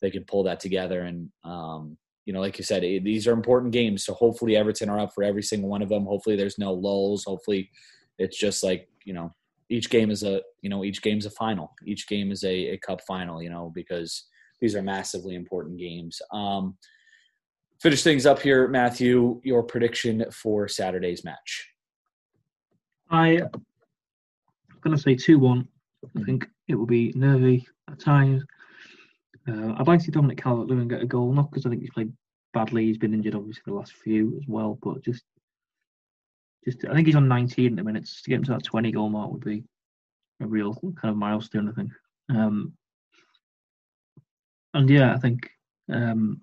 they 0.00 0.10
can 0.10 0.24
pull 0.24 0.42
that 0.44 0.60
together. 0.60 1.02
And 1.02 1.30
um, 1.44 1.96
you 2.24 2.32
know, 2.32 2.40
like 2.40 2.58
you 2.58 2.64
said, 2.64 2.84
eh, 2.84 3.00
these 3.02 3.26
are 3.26 3.32
important 3.32 3.72
games, 3.72 4.04
so 4.04 4.14
hopefully 4.14 4.56
Everton 4.56 4.88
are 4.88 4.98
up 4.98 5.12
for 5.14 5.24
every 5.24 5.42
single 5.42 5.68
one 5.68 5.82
of 5.82 5.88
them. 5.88 6.04
Hopefully 6.04 6.36
there's 6.36 6.58
no 6.58 6.72
lulls. 6.72 7.24
Hopefully 7.24 7.70
it's 8.18 8.38
just 8.38 8.62
like 8.62 8.88
you 9.04 9.12
know 9.12 9.34
each 9.70 9.88
game 9.88 10.10
is 10.10 10.22
a 10.22 10.42
you 10.60 10.68
know 10.68 10.84
each 10.84 11.00
game's 11.02 11.26
a 11.26 11.30
final 11.30 11.72
each 11.86 12.06
game 12.06 12.30
is 12.30 12.44
a, 12.44 12.72
a 12.72 12.78
cup 12.78 13.00
final 13.06 13.42
you 13.42 13.48
know 13.48 13.72
because 13.74 14.26
these 14.60 14.74
are 14.76 14.82
massively 14.82 15.34
important 15.34 15.78
games 15.78 16.20
um 16.32 16.76
finish 17.80 18.02
things 18.02 18.26
up 18.26 18.40
here 18.40 18.68
matthew 18.68 19.40
your 19.44 19.62
prediction 19.62 20.24
for 20.30 20.68
saturday's 20.68 21.24
match 21.24 21.70
I, 23.10 23.42
I'm 23.42 23.50
going 24.82 24.96
to 24.96 25.02
say 25.02 25.16
2 25.16 25.38
1. 25.38 25.68
I 26.16 26.22
think 26.22 26.48
it 26.68 26.74
will 26.76 26.86
be 26.86 27.12
nervy 27.14 27.66
at 27.90 27.98
times. 27.98 28.44
Uh, 29.48 29.74
I'd 29.76 29.88
like 29.88 29.98
to 30.00 30.04
see 30.06 30.12
Dominic 30.12 30.38
Calvert 30.38 30.68
Lewin 30.68 30.88
get 30.88 31.02
a 31.02 31.06
goal, 31.06 31.32
not 31.32 31.50
because 31.50 31.66
I 31.66 31.70
think 31.70 31.82
he's 31.82 31.90
played 31.90 32.12
badly, 32.54 32.86
he's 32.86 32.98
been 32.98 33.14
injured 33.14 33.34
obviously 33.34 33.62
the 33.66 33.74
last 33.74 33.92
few 33.92 34.36
as 34.36 34.46
well, 34.46 34.78
but 34.82 35.02
just, 35.02 35.24
just 36.64 36.84
I 36.84 36.94
think 36.94 37.06
he's 37.06 37.16
on 37.16 37.28
19 37.28 37.72
at 37.72 37.76
the 37.76 37.84
minute. 37.84 38.06
To 38.06 38.30
get 38.30 38.36
him 38.36 38.44
to 38.44 38.52
that 38.52 38.64
20 38.64 38.92
goal 38.92 39.08
mark 39.08 39.32
would 39.32 39.44
be 39.44 39.64
a 40.40 40.46
real 40.46 40.74
kind 40.74 41.10
of 41.10 41.16
milestone, 41.16 41.68
I 41.68 41.72
think. 41.72 41.90
Um, 42.30 42.72
and 44.74 44.88
yeah, 44.88 45.14
I 45.14 45.18
think 45.18 45.50
um, 45.92 46.40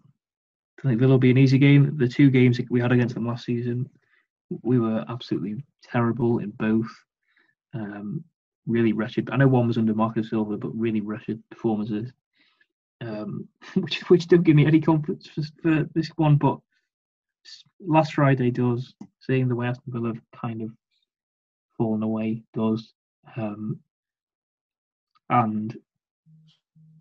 I 0.79 0.87
think 0.87 0.99
Villa 0.99 1.11
will 1.11 1.17
be 1.19 1.31
an 1.31 1.37
easy 1.37 1.57
game. 1.57 1.97
The 1.97 2.07
two 2.07 2.29
games 2.29 2.59
we 2.69 2.79
had 2.79 2.91
against 2.91 3.15
them 3.15 3.27
last 3.27 3.45
season, 3.45 3.89
we 4.61 4.79
were 4.79 5.03
absolutely 5.09 5.63
terrible 5.83 6.39
in 6.39 6.51
both. 6.51 6.89
Um, 7.73 8.23
really 8.67 8.93
wretched. 8.93 9.29
I 9.31 9.37
know 9.37 9.47
one 9.47 9.67
was 9.67 9.77
under 9.77 9.95
Marco 9.95 10.21
Silva, 10.21 10.57
but 10.57 10.77
really 10.77 11.01
wretched 11.01 11.41
performances, 11.49 12.11
um, 13.01 13.47
which 13.75 14.01
which 14.09 14.27
don't 14.27 14.43
give 14.43 14.55
me 14.55 14.65
any 14.65 14.79
confidence 14.79 15.27
for, 15.27 15.41
for 15.61 15.89
this 15.95 16.09
one. 16.15 16.35
But 16.35 16.59
last 17.79 18.13
Friday 18.13 18.51
does, 18.51 18.93
seeing 19.21 19.47
the 19.47 19.55
way 19.55 19.67
Aston 19.67 19.93
Villa 19.93 20.09
have 20.09 20.21
kind 20.39 20.61
of 20.61 20.69
fallen 21.77 22.03
away 22.03 22.43
does, 22.53 22.93
um, 23.35 23.79
and 25.29 25.75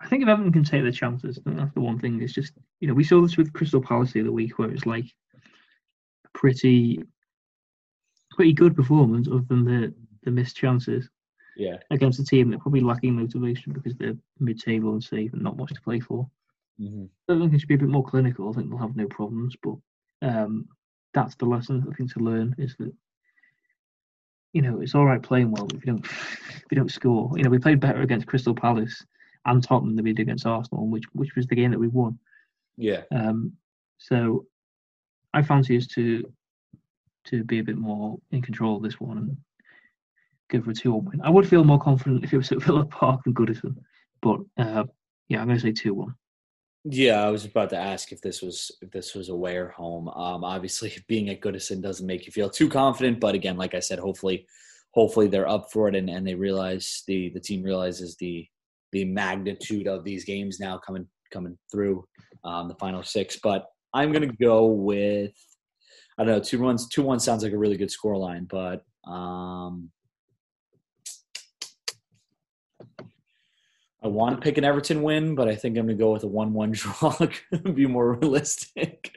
I 0.00 0.08
think 0.08 0.22
if 0.22 0.28
Everton 0.28 0.52
can 0.52 0.64
take 0.64 0.82
their 0.82 0.92
chances, 0.92 1.38
that's 1.44 1.74
the 1.74 1.80
one 1.80 1.98
thing. 1.98 2.22
It's 2.22 2.32
just 2.32 2.52
you 2.80 2.88
know 2.88 2.94
we 2.94 3.04
saw 3.04 3.20
this 3.20 3.36
with 3.36 3.52
Crystal 3.52 3.80
Palace 3.80 4.12
the 4.12 4.20
other 4.20 4.32
week, 4.32 4.58
where 4.58 4.68
it 4.68 4.74
was 4.74 4.86
like 4.86 5.06
a 6.24 6.38
pretty 6.38 7.02
pretty 8.32 8.52
good 8.52 8.76
performance, 8.76 9.28
other 9.28 9.44
than 9.48 9.64
the 9.64 9.94
the 10.24 10.30
missed 10.30 10.56
chances 10.56 11.08
yeah 11.56 11.76
against 11.90 12.20
a 12.20 12.24
team 12.24 12.50
that 12.50 12.60
probably 12.60 12.80
lacking 12.80 13.14
motivation 13.14 13.72
because 13.72 13.94
they're 13.96 14.16
mid-table 14.38 14.92
and 14.92 15.02
safe 15.02 15.32
and 15.32 15.42
not 15.42 15.56
much 15.56 15.72
to 15.72 15.80
play 15.80 16.00
for. 16.00 16.28
hmm 16.78 17.06
I 17.28 17.38
think 17.38 17.52
they 17.52 17.58
should 17.58 17.68
be 17.68 17.74
a 17.74 17.78
bit 17.78 17.88
more 17.88 18.04
clinical. 18.04 18.48
I 18.48 18.52
think 18.52 18.68
they'll 18.68 18.78
have 18.78 18.96
no 18.96 19.06
problems, 19.06 19.56
but 19.62 19.76
um, 20.22 20.68
that's 21.14 21.34
the 21.36 21.46
lesson 21.46 21.86
I 21.90 21.94
think 21.94 22.12
to 22.12 22.20
learn 22.20 22.54
is 22.58 22.76
that 22.78 22.92
you 24.52 24.62
know 24.62 24.80
it's 24.80 24.94
all 24.94 25.04
right 25.06 25.22
playing 25.22 25.50
well 25.50 25.66
but 25.66 25.76
if 25.76 25.86
you 25.86 25.92
don't 25.92 26.04
if 26.04 26.64
you 26.70 26.76
don't 26.76 26.92
score. 26.92 27.32
You 27.36 27.44
know 27.44 27.50
we 27.50 27.58
played 27.58 27.80
better 27.80 28.02
against 28.02 28.26
Crystal 28.26 28.54
Palace 28.54 29.04
and 29.46 29.62
Tottenham 29.62 29.96
than 29.96 30.04
we 30.04 30.12
did 30.12 30.22
against 30.22 30.46
Arsenal, 30.46 30.88
which 30.88 31.04
which 31.12 31.34
was 31.34 31.46
the 31.46 31.56
game 31.56 31.70
that 31.70 31.80
we 31.80 31.88
won. 31.88 32.18
Yeah 32.76 33.02
Um, 33.14 33.52
so 33.98 34.46
I 35.34 35.42
fancy 35.42 35.76
us 35.76 35.86
to 35.88 36.32
to 37.26 37.42
be 37.44 37.58
a 37.58 37.64
bit 37.64 37.76
more 37.76 38.18
in 38.30 38.40
control 38.42 38.76
of 38.76 38.82
this 38.82 39.00
one 39.00 39.18
and 39.18 39.36
go 40.50 40.62
for 40.62 40.70
a 40.70 40.74
two 40.74 40.92
one 40.92 41.04
win. 41.06 41.20
I 41.22 41.30
would 41.30 41.48
feel 41.48 41.64
more 41.64 41.80
confident 41.80 42.24
if 42.24 42.32
it 42.32 42.36
was 42.36 42.52
at 42.52 42.62
Villa 42.66 42.84
Park 42.84 43.24
than 43.24 43.34
Goodison, 43.34 43.76
but 44.22 44.38
uh, 44.58 44.84
yeah, 45.28 45.40
I'm 45.40 45.46
going 45.46 45.58
to 45.58 45.62
say 45.62 45.72
two 45.72 45.94
one. 45.94 46.14
yeah 46.84 47.20
i 47.26 47.30
was 47.30 47.44
about 47.44 47.68
to 47.70 47.76
ask 47.76 48.12
if 48.12 48.20
this 48.20 48.40
was 48.42 48.70
if 48.80 48.90
this 48.92 49.12
was 49.14 49.28
away 49.28 49.56
or 49.56 49.70
home 49.70 50.08
um 50.10 50.44
obviously 50.44 50.92
being 51.08 51.28
at 51.30 51.40
goodison 51.40 51.82
doesn't 51.82 52.06
make 52.06 52.26
you 52.26 52.32
feel 52.32 52.48
too 52.48 52.68
confident 52.68 53.18
but 53.18 53.34
again 53.34 53.56
like 53.56 53.74
i 53.74 53.80
said 53.80 53.98
hopefully 53.98 54.46
hopefully 54.92 55.26
they're 55.28 55.48
up 55.48 55.64
for 55.72 55.88
it 55.88 55.96
and, 55.96 56.08
and 56.08 56.24
they 56.26 56.34
realize 56.36 57.02
the 57.08 57.30
the 57.30 57.40
team 57.40 57.60
realizes 57.62 58.16
the 58.16 58.46
the 58.92 59.04
magnitude 59.04 59.88
of 59.88 60.04
these 60.04 60.24
games 60.24 60.60
now 60.60 60.78
coming 60.78 61.06
coming 61.32 61.58
through 61.72 62.04
um, 62.46 62.68
the 62.68 62.74
final 62.76 63.02
six. 63.02 63.38
But 63.42 63.66
I'm 63.92 64.12
gonna 64.12 64.26
go 64.26 64.66
with 64.66 65.32
I 66.18 66.24
don't 66.24 66.34
know 66.36 66.40
two 66.40 66.58
runs. 66.58 66.88
Two 66.88 67.02
one 67.02 67.20
sounds 67.20 67.42
like 67.42 67.52
a 67.52 67.58
really 67.58 67.76
good 67.76 67.90
score 67.90 68.16
line, 68.16 68.46
but 68.48 68.84
um, 69.06 69.90
I 74.02 74.08
want 74.08 74.36
to 74.36 74.42
pick 74.42 74.58
an 74.58 74.64
Everton 74.64 75.02
win, 75.02 75.34
but 75.34 75.48
I 75.48 75.56
think 75.56 75.76
I'm 75.76 75.86
gonna 75.86 75.98
go 75.98 76.12
with 76.12 76.24
a 76.24 76.28
one-one 76.28 76.70
draw. 76.72 77.16
be 77.74 77.86
more 77.86 78.14
realistic. 78.14 79.12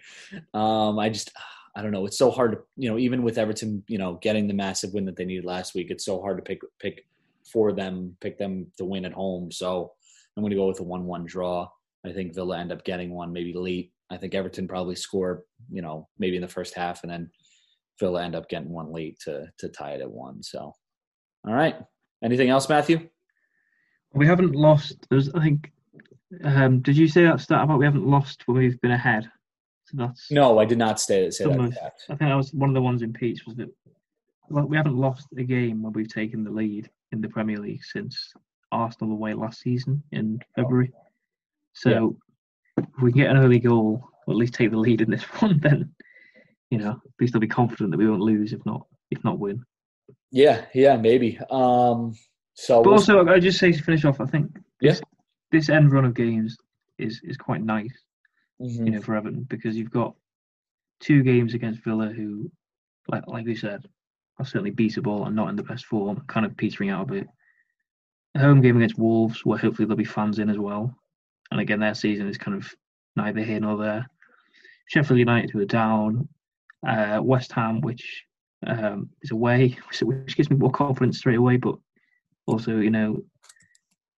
Um, 0.53 0.99
I 0.99 1.09
just 1.09 1.31
I 1.75 1.81
don't 1.81 1.91
know. 1.91 2.05
It's 2.05 2.17
so 2.17 2.31
hard 2.31 2.53
to 2.53 2.59
you 2.75 2.89
know 2.89 2.97
even 2.97 3.23
with 3.23 3.37
Everton 3.37 3.83
you 3.87 3.97
know 3.97 4.19
getting 4.21 4.47
the 4.47 4.53
massive 4.53 4.93
win 4.93 5.05
that 5.05 5.15
they 5.15 5.25
needed 5.25 5.45
last 5.45 5.75
week. 5.75 5.91
It's 5.91 6.05
so 6.05 6.21
hard 6.21 6.37
to 6.37 6.43
pick 6.43 6.61
pick 6.79 7.05
for 7.51 7.71
them, 7.71 8.15
pick 8.21 8.37
them 8.37 8.67
to 8.77 8.85
win 8.85 9.05
at 9.05 9.13
home. 9.13 9.51
So 9.51 9.93
I'm 10.35 10.43
going 10.43 10.51
to 10.51 10.57
go 10.57 10.67
with 10.67 10.79
a 10.79 10.83
one-one 10.83 11.25
draw. 11.25 11.67
I 12.05 12.11
think 12.11 12.33
Villa 12.33 12.59
end 12.59 12.71
up 12.71 12.83
getting 12.83 13.11
one 13.11 13.33
maybe 13.33 13.53
late. 13.53 13.91
I 14.09 14.17
think 14.17 14.33
Everton 14.33 14.67
probably 14.67 14.95
score, 14.95 15.43
you 15.71 15.81
know, 15.81 16.07
maybe 16.17 16.35
in 16.35 16.41
the 16.41 16.47
first 16.47 16.73
half, 16.73 17.03
and 17.03 17.11
then 17.11 17.29
Villa 17.99 18.23
end 18.23 18.35
up 18.35 18.49
getting 18.49 18.69
one 18.69 18.91
late 18.91 19.19
to 19.25 19.51
to 19.59 19.69
tie 19.69 19.91
it 19.91 20.01
at 20.01 20.11
one. 20.11 20.41
So, 20.41 20.73
all 21.47 21.53
right. 21.53 21.75
Anything 22.23 22.49
else, 22.49 22.67
Matthew? 22.67 23.09
We 24.13 24.25
haven't 24.25 24.55
lost. 24.55 25.05
There's, 25.09 25.29
I 25.33 25.41
think. 25.41 25.71
Um, 26.43 26.81
did 26.81 26.95
you 26.95 27.07
say 27.07 27.23
that 27.23 27.39
stat 27.39 27.63
about 27.63 27.79
we 27.79 27.85
haven't 27.85 28.05
lost 28.05 28.47
when 28.47 28.57
we've 28.57 28.79
been 28.81 28.91
ahead? 28.91 29.29
So 29.85 29.97
that's 29.97 30.29
No, 30.29 30.59
I 30.59 30.65
did 30.65 30.77
not 30.77 30.99
say, 30.99 31.29
say 31.31 31.45
that. 31.45 31.93
I 32.07 32.15
think 32.15 32.29
that 32.29 32.35
was 32.35 32.53
one 32.53 32.69
of 32.69 32.75
the 32.75 32.81
ones 32.81 33.01
in 33.01 33.13
Pete's 33.13 33.45
was 33.47 33.55
that 33.55 33.69
well, 34.49 34.65
we 34.65 34.77
haven't 34.77 34.97
lost 34.97 35.27
a 35.37 35.43
game 35.43 35.81
when 35.81 35.93
we've 35.93 36.13
taken 36.13 36.43
the 36.43 36.51
lead 36.51 36.89
in 37.11 37.21
the 37.21 37.29
Premier 37.29 37.57
League 37.57 37.83
since 37.83 38.33
Arsenal 38.71 39.13
away 39.13 39.33
last 39.33 39.61
season 39.61 40.03
in 40.11 40.39
February. 40.55 40.91
So 41.73 42.17
if 42.77 42.85
we 43.01 43.11
can 43.11 43.21
get 43.21 43.31
an 43.31 43.37
early 43.37 43.59
goal, 43.59 44.03
or 44.27 44.33
at 44.33 44.37
least 44.37 44.53
take 44.53 44.71
the 44.71 44.77
lead 44.77 45.01
in 45.01 45.09
this 45.09 45.23
one, 45.41 45.59
then 45.59 45.91
you 46.69 46.77
know 46.77 46.91
at 46.91 47.11
least 47.19 47.35
I'll 47.35 47.41
be 47.41 47.47
confident 47.47 47.91
that 47.91 47.97
we 47.97 48.09
won't 48.09 48.21
lose, 48.21 48.53
if 48.53 48.65
not 48.65 48.85
if 49.11 49.23
not 49.23 49.39
win. 49.39 49.63
Yeah, 50.31 50.65
yeah, 50.73 50.95
maybe. 50.97 51.39
Um, 51.49 52.13
so 52.53 52.83
But 52.83 52.91
also, 52.91 53.25
I 53.27 53.39
just 53.39 53.57
say 53.59 53.71
to 53.71 53.81
finish 53.83 54.05
off, 54.05 54.21
I 54.21 54.25
think 54.25 54.51
Yeah. 54.81 54.91
this, 54.91 55.01
this 55.51 55.69
end 55.69 55.91
run 55.91 56.05
of 56.05 56.13
games 56.13 56.55
is 56.97 57.21
is 57.23 57.37
quite 57.37 57.63
nice. 57.63 57.93
Mhm. 58.61 58.85
you 58.85 58.91
know, 58.91 59.01
for 59.01 59.15
Everton 59.15 59.43
because 59.43 59.77
you've 59.77 59.89
got 59.89 60.13
two 60.99 61.23
games 61.23 61.53
against 61.53 61.81
Villa 61.83 62.09
who, 62.09 62.51
like 63.07 63.25
like 63.27 63.45
we 63.45 63.55
said, 63.55 63.85
are 64.37 64.45
certainly 64.45 64.71
beatable 64.71 65.25
and 65.27 65.35
not 65.35 65.47
in 65.49 65.55
the 65.55 65.63
best 65.63 65.85
form, 65.85 66.21
kind 66.27 66.45
of 66.45 66.57
petering 66.57 66.89
out 66.89 67.03
a 67.09 67.13
bit. 67.13 67.27
A 68.35 68.39
home 68.39 68.59
game 68.61 68.75
against 68.75 68.99
Wolves, 68.99 69.45
where 69.45 69.57
hopefully 69.57 69.85
there'll 69.85 69.97
be 69.97 70.03
fans 70.03 70.39
in 70.39 70.49
as 70.49 70.57
well, 70.59 70.93
and 71.51 71.59
again 71.59 71.79
their 71.79 71.95
season 71.95 72.27
is 72.27 72.37
kind 72.37 72.57
of 72.57 72.73
neither 73.15 73.41
here 73.41 73.59
nor 73.59 73.77
there. 73.77 74.09
Sheffield 74.87 75.19
United, 75.19 75.51
who 75.51 75.59
are 75.59 75.65
down, 75.65 76.27
uh, 76.87 77.19
West 77.21 77.51
Ham, 77.51 77.81
which 77.81 78.25
um, 78.65 79.09
is 79.21 79.31
away, 79.31 79.77
which 80.01 80.35
gives 80.35 80.49
me 80.49 80.55
more 80.55 80.71
confidence 80.71 81.19
straight 81.19 81.37
away, 81.37 81.57
but 81.57 81.75
also 82.47 82.77
you 82.77 82.89
know, 82.89 83.23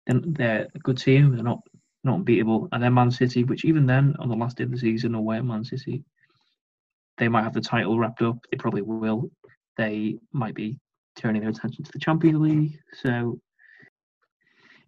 they're 0.07 0.67
a 0.73 0.79
good 0.79 0.97
team. 0.97 1.35
They're 1.35 1.43
not 1.43 1.59
not 2.03 2.15
unbeatable. 2.15 2.67
And 2.71 2.81
then 2.81 2.93
Man 2.93 3.11
City, 3.11 3.43
which 3.43 3.65
even 3.65 3.85
then, 3.85 4.15
on 4.19 4.29
the 4.29 4.35
last 4.35 4.57
day 4.57 4.63
of 4.63 4.71
the 4.71 4.77
season, 4.77 5.15
away 5.15 5.37
at 5.37 5.45
Man 5.45 5.63
City, 5.63 6.03
they 7.17 7.27
might 7.27 7.43
have 7.43 7.53
the 7.53 7.61
title 7.61 7.99
wrapped 7.99 8.21
up. 8.21 8.37
They 8.49 8.57
probably 8.57 8.81
will. 8.81 9.29
They 9.77 10.17
might 10.31 10.55
be 10.55 10.79
turning 11.15 11.41
their 11.41 11.51
attention 11.51 11.83
to 11.83 11.91
the 11.91 11.99
Champions 11.99 12.39
League. 12.39 12.79
So, 12.93 13.39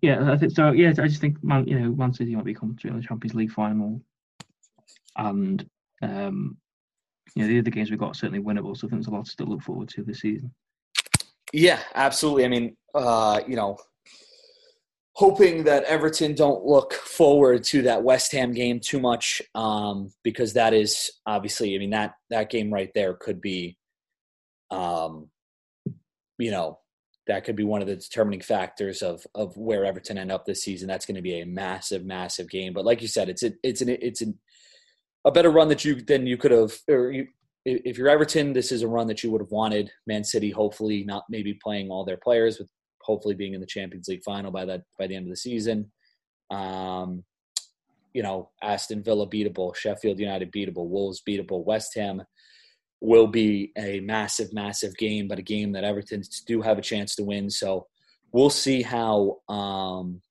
yeah, 0.03 0.33
I 0.33 0.37
think 0.37 0.51
so. 0.51 0.73
Yeah, 0.73 0.89
I 0.89 1.07
just 1.07 1.21
think 1.21 1.41
Man, 1.41 1.65
you 1.65 1.79
know, 1.79 1.95
Man 1.95 2.13
City 2.13 2.35
might 2.35 2.43
be 2.43 2.53
concentrating 2.53 2.95
on 2.95 3.01
the 3.01 3.07
Champions 3.07 3.35
League 3.35 3.53
final, 3.53 4.01
and 5.17 5.65
um, 6.01 6.57
you 7.35 7.41
know, 7.41 7.47
the 7.47 7.59
other 7.59 7.69
games 7.69 7.89
we've 7.89 7.97
got 7.97 8.17
certainly 8.17 8.43
winnable. 8.43 8.75
So 8.75 8.85
I 8.85 8.89
think 8.89 9.01
there's 9.01 9.07
a 9.07 9.11
lot 9.11 9.25
to 9.25 9.45
look 9.45 9.61
forward 9.61 9.87
to 9.89 10.03
this 10.03 10.19
season. 10.19 10.53
Yeah, 11.53 11.79
absolutely. 11.95 12.43
I 12.43 12.47
mean, 12.49 12.75
uh, 12.93 13.39
you 13.47 13.55
know, 13.55 13.77
hoping 15.13 15.63
that 15.63 15.85
Everton 15.85 16.35
don't 16.35 16.65
look 16.65 16.91
forward 16.91 17.63
to 17.65 17.83
that 17.83 18.03
West 18.03 18.33
Ham 18.33 18.51
game 18.51 18.81
too 18.81 18.99
much 18.99 19.41
um, 19.55 20.11
because 20.21 20.51
that 20.51 20.73
is 20.73 21.11
obviously, 21.25 21.75
I 21.75 21.77
mean 21.77 21.91
that 21.91 22.15
that 22.29 22.49
game 22.49 22.73
right 22.73 22.91
there 22.93 23.13
could 23.13 23.39
be, 23.39 23.77
um, 24.69 25.29
you 26.37 26.51
know, 26.51 26.79
that 27.27 27.43
could 27.43 27.55
be 27.55 27.63
one 27.63 27.81
of 27.81 27.87
the 27.87 27.95
determining 27.95 28.41
factors 28.41 29.01
of 29.01 29.25
of 29.35 29.55
where 29.55 29.85
Everton 29.85 30.17
end 30.17 30.31
up 30.31 30.45
this 30.45 30.63
season. 30.63 30.87
That's 30.87 31.05
going 31.05 31.15
to 31.15 31.21
be 31.21 31.39
a 31.39 31.45
massive, 31.45 32.05
massive 32.05 32.49
game. 32.49 32.73
But 32.73 32.85
like 32.85 33.01
you 33.01 33.07
said, 33.07 33.29
it's 33.29 33.43
a, 33.43 33.53
it's 33.63 33.81
an 33.81 33.89
it's 33.89 34.21
an, 34.21 34.37
a 35.25 35.31
better 35.31 35.51
run 35.51 35.69
that 35.69 35.85
you 35.85 35.95
than 35.95 36.27
you 36.27 36.37
could 36.37 36.51
have. 36.51 36.77
Or 36.89 37.11
you, 37.11 37.27
if 37.65 37.97
you're 37.97 38.09
Everton, 38.09 38.51
this 38.51 38.71
is 38.73 38.81
a 38.81 38.87
run 38.87 39.07
that 39.07 39.23
you 39.23 39.31
would 39.31 39.41
have 39.41 39.51
wanted. 39.51 39.89
Man 40.05 40.23
City, 40.23 40.51
hopefully, 40.51 41.03
not 41.05 41.23
maybe 41.29 41.57
playing 41.63 41.89
all 41.89 42.03
their 42.03 42.17
players 42.17 42.59
with 42.59 42.67
hopefully 43.01 43.35
being 43.35 43.53
in 43.53 43.61
the 43.61 43.67
Champions 43.67 44.07
League 44.07 44.23
final 44.23 44.51
by 44.51 44.65
that 44.65 44.81
by 44.99 45.07
the 45.07 45.15
end 45.15 45.25
of 45.25 45.29
the 45.29 45.37
season. 45.37 45.91
Um, 46.51 47.23
you 48.13 48.21
know, 48.21 48.51
Aston 48.61 49.01
Villa 49.01 49.27
beatable, 49.27 49.75
Sheffield 49.75 50.19
United 50.19 50.51
beatable, 50.51 50.87
Wolves 50.87 51.21
beatable, 51.27 51.65
West 51.65 51.95
Ham 51.95 52.21
will 53.03 53.27
be 53.27 53.73
a 53.77 53.99
massive, 53.99 54.53
massive 54.53 54.95
game, 54.95 55.27
but 55.27 55.37
a 55.37 55.43
game 55.43 55.73
that 55.73 55.83
Everton 55.83 56.23
do 56.47 56.61
have 56.61 56.77
a 56.77 56.81
chance 56.81 57.15
to 57.15 57.23
win. 57.23 57.49
So 57.49 57.85
we'll 58.31 58.49
see 58.49 58.81
how 58.81 59.39
um, 59.49 60.21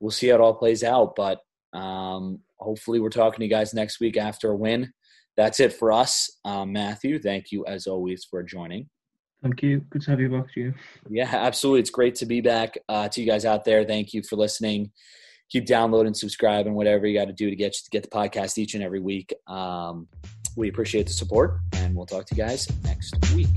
we'll 0.00 0.10
see 0.10 0.28
how 0.28 0.34
it 0.34 0.40
all 0.40 0.54
plays 0.54 0.82
out. 0.82 1.14
But 1.14 1.40
um, 1.72 2.40
hopefully, 2.58 2.98
we're 2.98 3.08
talking 3.08 3.38
to 3.38 3.44
you 3.44 3.50
guys 3.50 3.72
next 3.72 4.00
week 4.00 4.16
after 4.16 4.50
a 4.50 4.56
win. 4.56 4.92
That's 5.36 5.60
it 5.60 5.72
for 5.72 5.92
us, 5.92 6.28
um, 6.44 6.72
Matthew. 6.72 7.20
Thank 7.20 7.52
you 7.52 7.64
as 7.66 7.86
always 7.86 8.24
for 8.24 8.42
joining. 8.42 8.88
Thank 9.40 9.62
you. 9.62 9.78
Good 9.90 10.02
to 10.02 10.10
have 10.10 10.20
you 10.20 10.28
back, 10.28 10.46
Gio. 10.56 10.74
Yeah, 11.08 11.30
absolutely. 11.32 11.80
It's 11.80 11.90
great 11.90 12.16
to 12.16 12.26
be 12.26 12.40
back. 12.40 12.76
Uh, 12.88 13.08
to 13.08 13.20
you 13.20 13.26
guys 13.30 13.44
out 13.44 13.64
there, 13.64 13.84
thank 13.84 14.12
you 14.12 14.24
for 14.24 14.34
listening. 14.34 14.90
Keep 15.50 15.66
downloading, 15.66 16.14
subscribing, 16.14 16.74
whatever 16.74 17.06
you 17.06 17.16
got 17.16 17.26
to 17.26 17.32
do 17.32 17.48
to 17.48 17.54
get 17.54 17.72
to 17.72 17.90
get 17.90 18.02
the 18.02 18.08
podcast 18.08 18.58
each 18.58 18.74
and 18.74 18.82
every 18.82 18.98
week. 18.98 19.32
Um, 19.46 20.08
we 20.58 20.68
appreciate 20.68 21.06
the 21.06 21.12
support, 21.12 21.60
and 21.72 21.94
we'll 21.94 22.06
talk 22.06 22.26
to 22.26 22.34
you 22.34 22.42
guys 22.42 22.68
next 22.84 23.14
week. 23.34 23.48